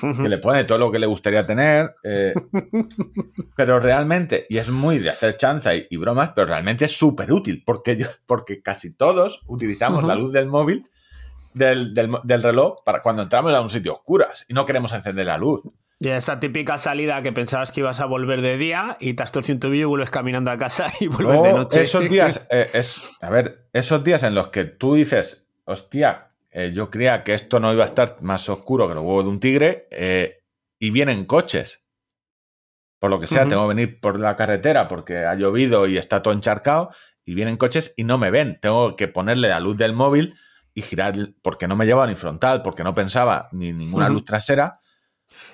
que 0.00 0.28
le 0.28 0.38
pone 0.38 0.64
todo 0.64 0.78
lo 0.78 0.90
que 0.90 0.98
le 0.98 1.06
gustaría 1.06 1.46
tener. 1.46 1.94
eh, 2.04 2.34
pero 3.56 3.80
realmente, 3.80 4.46
y 4.48 4.58
es 4.58 4.68
muy 4.68 4.98
de 4.98 5.10
hacer 5.10 5.36
chanza 5.36 5.74
y, 5.74 5.86
y 5.90 5.96
bromas, 5.96 6.32
pero 6.34 6.46
realmente 6.48 6.84
es 6.86 6.96
súper 6.96 7.32
útil, 7.32 7.62
porque, 7.64 7.96
yo- 7.96 8.06
porque 8.26 8.62
casi 8.62 8.92
todos 8.94 9.40
utilizamos 9.46 10.04
la 10.04 10.14
luz 10.14 10.32
del 10.32 10.46
móvil. 10.46 10.84
Del, 11.52 11.94
del 11.94 12.42
reloj 12.42 12.82
para 12.84 13.00
cuando 13.00 13.22
entramos 13.22 13.54
a 13.54 13.60
un 13.60 13.68
sitio 13.68 13.92
oscuras 13.92 14.44
y 14.48 14.54
no 14.54 14.66
queremos 14.66 14.92
encender 14.92 15.26
la 15.26 15.38
luz. 15.38 15.62
Y 16.00 16.08
esa 16.08 16.40
típica 16.40 16.78
salida 16.78 17.22
que 17.22 17.32
pensabas 17.32 17.70
que 17.70 17.78
ibas 17.78 18.00
a 18.00 18.06
volver 18.06 18.40
de 18.42 18.58
día 18.58 18.96
y 18.98 19.14
te 19.14 19.22
has 19.22 19.30
torcido 19.30 19.54
un 19.54 19.60
tobillo 19.60 19.82
y 19.82 19.84
vuelves 19.84 20.10
caminando 20.10 20.50
a 20.50 20.58
casa 20.58 20.92
y 20.98 21.06
vuelves 21.06 21.44
de 21.44 21.52
No, 21.52 21.58
noche. 21.58 21.82
esos 21.82 22.10
días, 22.10 22.44
eh, 22.50 22.70
es, 22.74 23.16
a 23.20 23.30
ver, 23.30 23.68
esos 23.72 24.02
días 24.02 24.24
en 24.24 24.34
los 24.34 24.48
que 24.48 24.64
tú 24.64 24.94
dices, 24.96 25.46
hostia, 25.64 26.32
eh, 26.56 26.70
yo 26.72 26.88
creía 26.88 27.24
que 27.24 27.34
esto 27.34 27.58
no 27.58 27.72
iba 27.72 27.82
a 27.82 27.86
estar 27.86 28.18
más 28.20 28.48
oscuro 28.48 28.86
que 28.86 28.94
los 28.94 29.02
huevos 29.02 29.24
de 29.24 29.30
un 29.30 29.40
tigre, 29.40 29.88
eh, 29.90 30.44
y 30.78 30.90
vienen 30.90 31.24
coches. 31.24 31.82
Por 33.00 33.10
lo 33.10 33.18
que 33.18 33.26
sea, 33.26 33.48
tengo 33.48 33.62
que 33.62 33.74
venir 33.74 34.00
por 34.00 34.20
la 34.20 34.36
carretera 34.36 34.86
porque 34.86 35.24
ha 35.24 35.34
llovido 35.34 35.88
y 35.88 35.98
está 35.98 36.22
todo 36.22 36.32
encharcado, 36.32 36.90
y 37.24 37.34
vienen 37.34 37.56
coches 37.56 37.92
y 37.96 38.04
no 38.04 38.18
me 38.18 38.30
ven. 38.30 38.58
Tengo 38.62 38.94
que 38.94 39.08
ponerle 39.08 39.48
la 39.48 39.58
luz 39.58 39.76
del 39.76 39.94
móvil 39.94 40.36
y 40.74 40.82
girar, 40.82 41.14
porque 41.42 41.66
no 41.66 41.74
me 41.74 41.86
lleva 41.86 42.06
ni 42.06 42.14
frontal, 42.14 42.62
porque 42.62 42.84
no 42.84 42.94
pensaba 42.94 43.48
ni 43.50 43.72
ninguna 43.72 44.08
luz 44.08 44.24
trasera. 44.24 44.78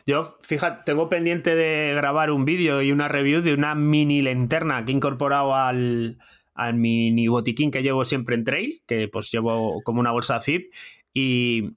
Yo, 0.04 0.36
fíjate, 0.42 0.82
tengo 0.84 1.08
pendiente 1.08 1.54
de 1.54 1.94
grabar 1.94 2.30
un 2.30 2.44
vídeo 2.44 2.82
y 2.82 2.92
una 2.92 3.08
review 3.08 3.40
de 3.40 3.54
una 3.54 3.74
mini 3.74 4.20
linterna 4.20 4.84
que 4.84 4.92
he 4.92 4.94
incorporado 4.94 5.54
al, 5.54 6.18
al 6.60 6.74
mini 6.74 7.28
botiquín 7.28 7.70
que 7.70 7.82
llevo 7.82 8.04
siempre 8.04 8.34
en 8.34 8.44
trail, 8.44 8.82
que 8.86 9.08
pues 9.08 9.30
llevo 9.32 9.82
como 9.82 10.00
una 10.00 10.10
bolsa 10.12 10.40
zip 10.40 10.72
y, 11.14 11.70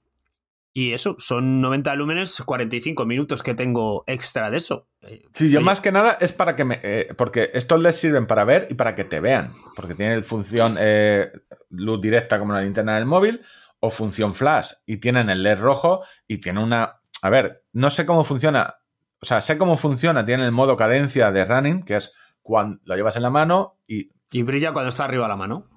y 0.72 0.92
eso, 0.92 1.16
son 1.18 1.60
90 1.60 1.94
lúmenes, 1.94 2.42
45 2.44 3.06
minutos 3.06 3.42
que 3.42 3.54
tengo 3.54 4.04
extra 4.06 4.50
de 4.50 4.56
eso. 4.58 4.88
Eh, 5.02 5.22
Sí, 5.32 5.50
yo 5.50 5.58
oye, 5.60 5.64
más 5.64 5.80
que 5.80 5.92
nada 5.92 6.18
es 6.20 6.32
para 6.32 6.56
que 6.56 6.64
me. 6.64 6.80
eh, 6.82 7.08
porque 7.16 7.50
estos 7.54 7.80
les 7.80 7.96
sirven 7.96 8.26
para 8.26 8.44
ver 8.44 8.66
y 8.70 8.74
para 8.74 8.94
que 8.94 9.04
te 9.04 9.20
vean. 9.20 9.50
Porque 9.76 9.94
tienen 9.94 10.22
función 10.24 10.76
eh, 10.78 11.30
luz 11.70 12.00
directa 12.00 12.38
como 12.38 12.52
la 12.52 12.60
linterna 12.62 12.96
del 12.96 13.06
móvil 13.06 13.40
o 13.80 13.90
función 13.90 14.34
flash. 14.34 14.72
Y 14.86 14.96
tienen 14.98 15.30
el 15.30 15.42
LED 15.42 15.58
rojo 15.60 16.02
y 16.26 16.38
tiene 16.38 16.62
una. 16.62 17.00
A 17.22 17.30
ver, 17.30 17.64
no 17.72 17.88
sé 17.90 18.04
cómo 18.04 18.24
funciona. 18.24 18.74
O 19.20 19.26
sea, 19.26 19.40
sé 19.40 19.56
cómo 19.56 19.76
funciona. 19.76 20.24
Tiene 20.26 20.44
el 20.44 20.52
modo 20.52 20.76
cadencia 20.76 21.30
de 21.32 21.44
running, 21.44 21.82
que 21.84 21.96
es 21.96 22.12
cuando 22.42 22.78
lo 22.84 22.94
llevas 22.96 23.16
en 23.16 23.22
la 23.22 23.30
mano 23.30 23.78
y 23.86 24.10
Y 24.34 24.42
brilla 24.42 24.72
cuando 24.72 24.88
está 24.90 25.04
arriba 25.04 25.28
la 25.28 25.36
mano. 25.36 25.70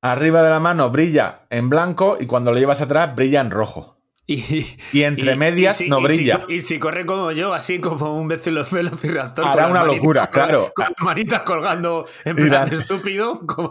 arriba 0.00 0.42
de 0.42 0.50
la 0.50 0.60
mano 0.60 0.90
brilla 0.90 1.46
en 1.50 1.68
blanco 1.68 2.16
y 2.20 2.26
cuando 2.26 2.52
lo 2.52 2.58
llevas 2.58 2.80
atrás 2.80 3.14
brilla 3.16 3.40
en 3.40 3.50
rojo. 3.50 3.96
Y, 4.26 4.66
Y 4.92 5.02
entre 5.02 5.32
y- 5.32 5.36
medias 5.36 5.80
y 5.80 5.84
si- 5.84 5.90
no 5.90 5.96
si- 5.98 6.02
brilla. 6.04 6.44
Y 6.48 6.62
si, 6.62 6.78
corre 6.78 7.04
como 7.04 7.32
yo, 7.32 7.52
así 7.52 7.80
como 7.80 8.14
un 8.18 8.28
vecino 8.28 8.62
velociraptor. 8.70 9.44
Hará 9.46 9.62
con 9.64 9.72
una 9.72 9.80
manitas 9.80 9.96
locura, 9.98 10.26
claro. 10.28 10.72
Con 10.74 10.84
las 10.84 11.04
manitas 11.04 11.40
colgando 11.40 12.06
en 12.24 12.36
plan 12.36 12.70
la- 12.70 12.76
estúpido. 12.78 13.32
como 13.46 13.70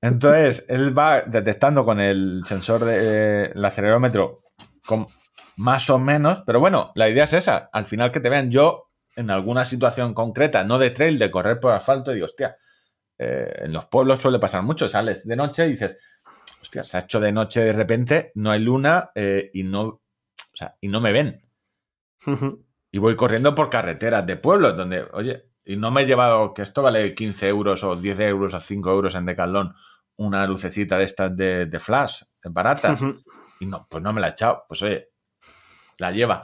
Entonces, 0.00 0.64
él 0.68 0.96
va 0.96 1.20
detectando 1.22 1.84
con 1.84 2.00
el 2.00 2.42
sensor 2.44 2.84
de 2.84 2.96
eh, 3.46 3.52
el 3.54 3.64
acelerómetro 3.64 4.42
con 4.86 5.06
más 5.56 5.88
o 5.90 5.98
menos, 5.98 6.42
pero 6.46 6.58
bueno, 6.60 6.90
la 6.94 7.08
idea 7.08 7.24
es 7.24 7.32
esa, 7.34 7.68
al 7.72 7.84
final 7.86 8.10
que 8.12 8.20
te 8.20 8.28
vean 8.30 8.50
yo 8.50 8.90
en 9.16 9.30
alguna 9.30 9.64
situación 9.64 10.12
concreta, 10.14 10.64
no 10.64 10.78
de 10.78 10.90
trail, 10.90 11.18
de 11.18 11.30
correr 11.30 11.60
por 11.60 11.72
asfalto, 11.72 12.10
y 12.10 12.14
digo, 12.16 12.26
hostia, 12.26 12.56
eh, 13.18 13.62
en 13.64 13.72
los 13.72 13.86
pueblos 13.86 14.20
suele 14.20 14.38
pasar 14.38 14.62
mucho, 14.62 14.88
sales 14.88 15.26
de 15.26 15.36
noche 15.36 15.66
y 15.66 15.70
dices, 15.70 15.96
hostia, 16.60 16.82
se 16.82 16.96
ha 16.96 17.00
hecho 17.00 17.20
de 17.20 17.32
noche 17.32 17.60
de 17.60 17.72
repente, 17.72 18.32
no 18.34 18.50
hay 18.50 18.60
luna 18.60 19.10
eh, 19.14 19.50
y, 19.54 19.62
no, 19.62 19.82
o 19.82 20.00
sea, 20.52 20.76
y 20.80 20.88
no 20.88 21.00
me 21.00 21.12
ven. 21.12 21.38
Y 22.94 22.98
voy 22.98 23.16
corriendo 23.16 23.56
por 23.56 23.70
carreteras 23.70 24.24
de 24.24 24.36
pueblos 24.36 24.76
donde, 24.76 25.04
oye, 25.14 25.50
y 25.64 25.76
no 25.76 25.90
me 25.90 26.02
he 26.02 26.06
llevado, 26.06 26.54
que 26.54 26.62
esto 26.62 26.80
vale 26.80 27.12
15 27.12 27.48
euros 27.48 27.82
o 27.82 27.96
10 27.96 28.20
euros 28.20 28.54
o 28.54 28.60
5 28.60 28.88
euros 28.88 29.16
en 29.16 29.26
Decathlon, 29.26 29.74
una 30.14 30.46
lucecita 30.46 30.96
de 30.96 31.02
estas 31.02 31.36
de, 31.36 31.66
de 31.66 31.80
flash, 31.80 32.22
baratas. 32.44 33.00
Y 33.60 33.66
no, 33.66 33.84
pues 33.90 34.00
no 34.00 34.12
me 34.12 34.20
la 34.20 34.28
he 34.28 34.30
echado. 34.30 34.64
Pues 34.68 34.82
oye, 34.82 35.08
la 35.98 36.12
lleva 36.12 36.42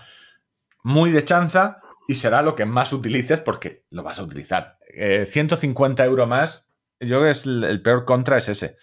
muy 0.83 1.11
de 1.11 1.25
chanza 1.25 1.77
y 2.11 2.15
será 2.15 2.43
lo 2.43 2.57
que 2.57 2.67
más 2.67 2.93
utilices 2.93 3.39
porque 3.41 3.85
lo 3.91 4.03
vas 4.03 4.19
a 4.19 4.25
utilizar. 4.25 4.79
Eh, 4.93 5.27
150 5.29 6.05
euros 6.05 6.27
más, 6.29 6.69
yo 6.99 7.07
creo 7.19 7.23
que 7.23 7.31
es 7.31 7.47
el, 7.47 7.63
el 7.65 7.81
peor 7.83 8.05
contra 8.05 8.37
es 8.39 8.49
ese. 8.49 8.77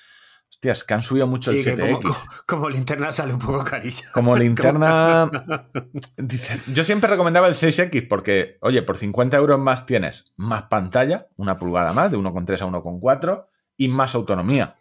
Hostias, 0.50 0.86
que 0.86 0.94
han 0.94 1.02
subido 1.02 1.28
mucho 1.28 1.52
Sí, 1.52 1.58
el 1.60 1.64
que 1.66 1.76
7X. 1.76 1.92
como, 2.02 2.02
como- 2.02 2.16
como 2.46 2.70
linterna 2.70 3.12
sale 3.12 3.34
un 3.34 3.40
poco 3.40 3.64
carilla. 3.66 4.10
Como 4.14 4.36
linterna. 4.38 5.30
Dices, 6.18 6.66
yo 6.74 6.84
siempre 6.86 7.10
recomendaba 7.10 7.48
el 7.48 7.54
6X 7.54 8.08
porque, 8.08 8.58
oye, 8.62 8.82
por 8.82 8.98
50 8.98 9.36
euros 9.36 9.60
más 9.60 9.86
tienes 9.86 10.32
más 10.38 10.64
pantalla, 10.64 11.28
una 11.36 11.58
pulgada 11.58 11.92
más, 11.92 12.10
de 12.12 12.18
1,3 12.18 12.62
a 12.62 12.66
1,4, 12.66 13.46
y 13.76 13.90
más 13.90 14.16
autonomía. 14.16 14.76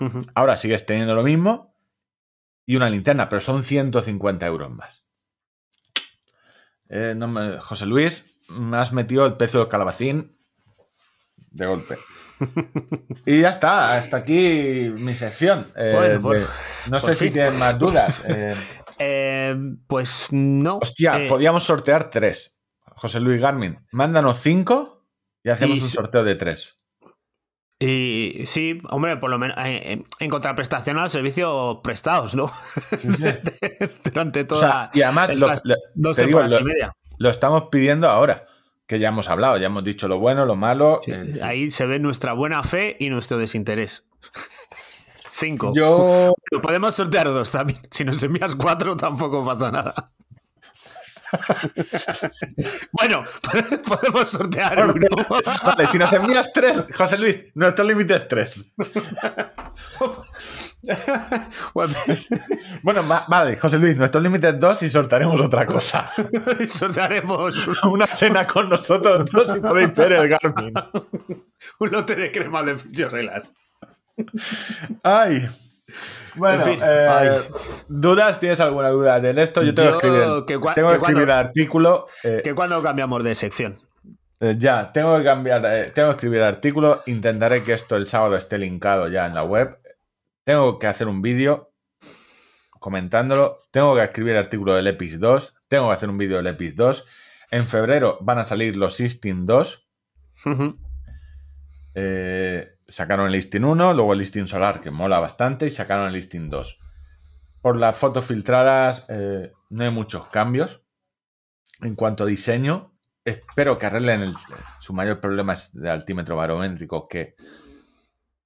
Ahora 0.34 0.56
sigues 0.56 0.86
teniendo 0.86 1.14
lo 1.14 1.22
mismo 1.22 1.74
y 2.64 2.74
una 2.76 2.88
linterna, 2.90 3.28
pero 3.28 3.40
son 3.40 3.62
150 3.62 4.46
euros 4.46 4.70
más. 4.70 5.04
Eh, 6.88 7.14
no 7.16 7.26
me- 7.28 7.58
José 7.58 7.86
Luis, 7.86 8.38
me 8.48 8.76
has 8.76 8.92
metido 8.92 9.26
el 9.26 9.36
peso 9.36 9.58
del 9.58 9.68
calabacín 9.68 10.38
de 11.50 11.66
golpe. 11.66 11.96
Y 13.24 13.40
ya 13.40 13.48
está, 13.48 13.96
hasta 13.96 14.18
aquí 14.18 14.92
mi 14.98 15.14
sección. 15.14 15.72
Eh, 15.74 15.92
Bueno, 15.94 16.20
por- 16.20 16.38
de- 16.38 16.46
no 16.90 17.00
sé 17.00 17.14
si 17.14 17.30
tienen 17.30 17.58
más 17.58 17.78
dudas. 17.78 18.14
Eh, 18.98 19.54
pues 19.88 20.28
no. 20.32 20.78
hostia, 20.80 21.26
podíamos 21.28 21.64
sortear 21.64 22.08
tres. 22.08 22.58
José 22.82 23.20
Luis 23.20 23.38
Garmin, 23.42 23.78
mándanos 23.92 24.38
cinco 24.40 25.06
y 25.44 25.50
hacemos 25.50 25.76
Y 25.78 25.82
un 25.82 25.88
sorteo 25.88 26.24
de 26.24 26.34
tres. 26.34 26.80
Y 27.78 28.44
sí, 28.46 28.80
hombre, 28.88 29.18
por 29.18 29.28
lo 29.28 29.38
menos 29.38 29.56
eh, 29.58 29.82
eh, 29.92 30.04
en 30.18 30.30
contraprestación 30.30 30.98
a 30.98 31.02
los 31.02 31.12
servicios 31.12 31.78
prestados, 31.82 32.34
¿no? 32.34 32.50
Durante 34.04 34.40
O 34.40 34.46
toda 34.46 34.60
sea, 34.60 34.90
y 34.94 35.02
además 35.02 35.34
lo, 35.36 35.48
dos 35.94 36.16
te 36.16 36.24
digo, 36.26 36.38
temporadas 36.40 36.52
lo- 36.52 36.60
y 36.60 36.64
media. 36.64 36.92
lo 37.18 37.28
estamos 37.30 37.64
pidiendo 37.70 38.08
ahora, 38.08 38.42
que 38.86 38.98
ya 38.98 39.08
hemos 39.08 39.28
hablado, 39.28 39.58
ya 39.58 39.66
hemos 39.66 39.84
dicho 39.84 40.08
lo 40.08 40.18
bueno, 40.18 40.46
lo 40.46 40.56
malo. 40.56 41.00
Sí, 41.04 41.12
eh, 41.12 41.40
Ahí 41.42 41.70
se 41.70 41.86
ve 41.86 41.98
nuestra 41.98 42.32
buena 42.32 42.62
fe 42.62 42.96
y 42.98 43.10
nuestro 43.10 43.36
desinterés. 43.36 44.06
Cinco. 45.30 45.72
Yo 45.76 46.32
Lo 46.50 46.62
podemos 46.62 46.94
sortear 46.94 47.26
dos 47.26 47.50
también. 47.50 47.78
Si 47.90 48.04
nos 48.04 48.22
envías 48.22 48.54
cuatro, 48.54 48.96
tampoco 48.96 49.44
pasa 49.44 49.70
nada. 49.70 50.12
Bueno, 52.92 53.24
podemos 53.86 54.30
sortear 54.30 54.86
uno. 54.86 55.06
Vale, 55.64 55.86
si 55.86 55.98
nos 55.98 56.12
envías 56.12 56.52
tres, 56.52 56.88
José 56.94 57.18
Luis, 57.18 57.38
nuestro 57.54 57.84
límite 57.84 58.16
es 58.16 58.28
tres. 58.28 58.74
bueno, 61.74 63.02
vale, 63.28 63.56
José 63.56 63.78
Luis, 63.78 63.96
nuestro 63.96 64.20
límite 64.20 64.48
es 64.50 64.60
dos 64.60 64.82
y 64.82 64.90
sortearemos 64.90 65.40
otra 65.40 65.66
cosa. 65.66 66.10
sortearemos 66.68 67.84
una 67.84 68.06
cena 68.06 68.46
con 68.46 68.68
nosotros 68.68 69.30
dos 69.30 69.56
y 69.56 69.60
podéis 69.60 69.94
ver 69.94 70.12
el 70.12 70.28
Garmin. 70.28 70.74
Un 71.78 71.90
lote 71.90 72.14
de 72.14 72.30
crema 72.30 72.62
de 72.62 72.76
reglas. 73.08 73.52
Ay. 75.02 75.48
Bueno, 76.34 76.64
eh, 76.66 77.40
¿dudas? 77.88 78.40
¿Tienes 78.40 78.60
alguna 78.60 78.90
duda 78.90 79.20
de 79.20 79.42
esto? 79.42 79.62
Yo 79.62 79.72
tengo 79.72 79.98
que 79.98 80.08
escribir, 80.08 80.74
tengo 80.74 80.88
que 80.90 80.96
escribir 80.96 81.30
artículo. 81.30 82.04
Eh, 82.24 82.40
que 82.42 82.54
cuando 82.54 82.82
cambiamos 82.82 83.22
de 83.24 83.34
sección. 83.34 83.76
Eh, 84.40 84.54
ya, 84.58 84.92
tengo 84.92 85.16
que 85.16 85.24
cambiar, 85.24 85.62
tengo 85.94 86.08
que 86.08 86.16
escribir 86.16 86.42
artículo. 86.42 87.02
Intentaré 87.06 87.62
que 87.62 87.72
esto 87.72 87.96
el 87.96 88.06
sábado 88.06 88.36
esté 88.36 88.58
linkado 88.58 89.08
ya 89.08 89.26
en 89.26 89.34
la 89.34 89.44
web. 89.44 89.78
Tengo 90.44 90.78
que 90.78 90.86
hacer 90.86 91.08
un 91.08 91.22
vídeo 91.22 91.72
comentándolo. 92.78 93.58
Tengo 93.70 93.94
que 93.94 94.02
escribir 94.02 94.32
el 94.32 94.38
artículo 94.40 94.74
del 94.74 94.86
EPIS 94.88 95.18
2. 95.18 95.54
Tengo 95.68 95.88
que 95.88 95.94
hacer 95.94 96.10
un 96.10 96.18
vídeo 96.18 96.36
del 96.36 96.48
EPIS 96.48 96.76
2. 96.76 97.06
En 97.52 97.64
febrero 97.64 98.18
van 98.20 98.38
a 98.38 98.44
salir 98.44 98.76
los 98.76 98.94
Sisting 98.94 99.46
2. 99.46 99.88
eh, 101.94 102.75
sacaron 102.88 103.26
el 103.26 103.32
listing 103.32 103.62
1, 103.62 103.94
luego 103.94 104.12
el 104.12 104.18
listing 104.18 104.46
solar, 104.46 104.80
que 104.80 104.90
mola 104.90 105.18
bastante, 105.18 105.66
y 105.66 105.70
sacaron 105.70 106.06
el 106.06 106.14
listing 106.14 106.48
2. 106.48 106.80
Por 107.60 107.76
las 107.76 107.96
fotos 107.96 108.24
filtradas 108.24 109.06
eh, 109.08 109.52
no 109.70 109.84
hay 109.84 109.90
muchos 109.90 110.28
cambios. 110.28 110.82
En 111.82 111.94
cuanto 111.94 112.24
a 112.24 112.26
diseño, 112.26 112.94
espero 113.24 113.78
que 113.78 113.86
arreglen 113.86 114.32
su 114.80 114.94
mayor 114.94 115.20
problema 115.20 115.52
es 115.52 115.72
de 115.72 115.90
altímetro 115.90 116.36
barométrico, 116.36 117.08
que 117.08 117.34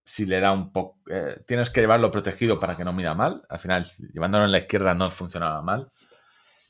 si 0.05 0.27
le 0.27 0.41
da 0.41 0.53
un 0.53 0.73
poco... 0.73 0.99
Eh, 1.09 1.43
tienes 1.47 1.71
que 1.71 1.81
llevarlo 1.83 2.11
protegido 2.11 2.59
para 2.59 2.77
que 2.77 2.85
no 2.85 2.93
mida 2.93 3.15
mal. 3.15 3.43
Al 3.49 3.59
final, 3.59 3.87
llevándolo 4.13 4.45
en 4.47 4.53
la 4.53 4.59
izquierda 4.59 4.95
no 4.95 5.11
funcionaba 5.11 5.63
mal. 5.63 5.91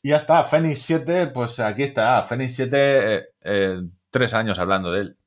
Y 0.03 0.11
ya 0.11 0.17
está, 0.17 0.43
Fenix 0.43 0.83
7, 0.83 1.29
pues 1.29 1.61
aquí 1.61 1.85
está. 1.85 2.23
Fenix 2.23 2.57
7, 2.57 3.29
eh, 3.43 3.81
tres 4.11 4.35
años 4.35 4.59
hablando 4.59 4.93
de 4.93 5.01
él. 5.01 5.19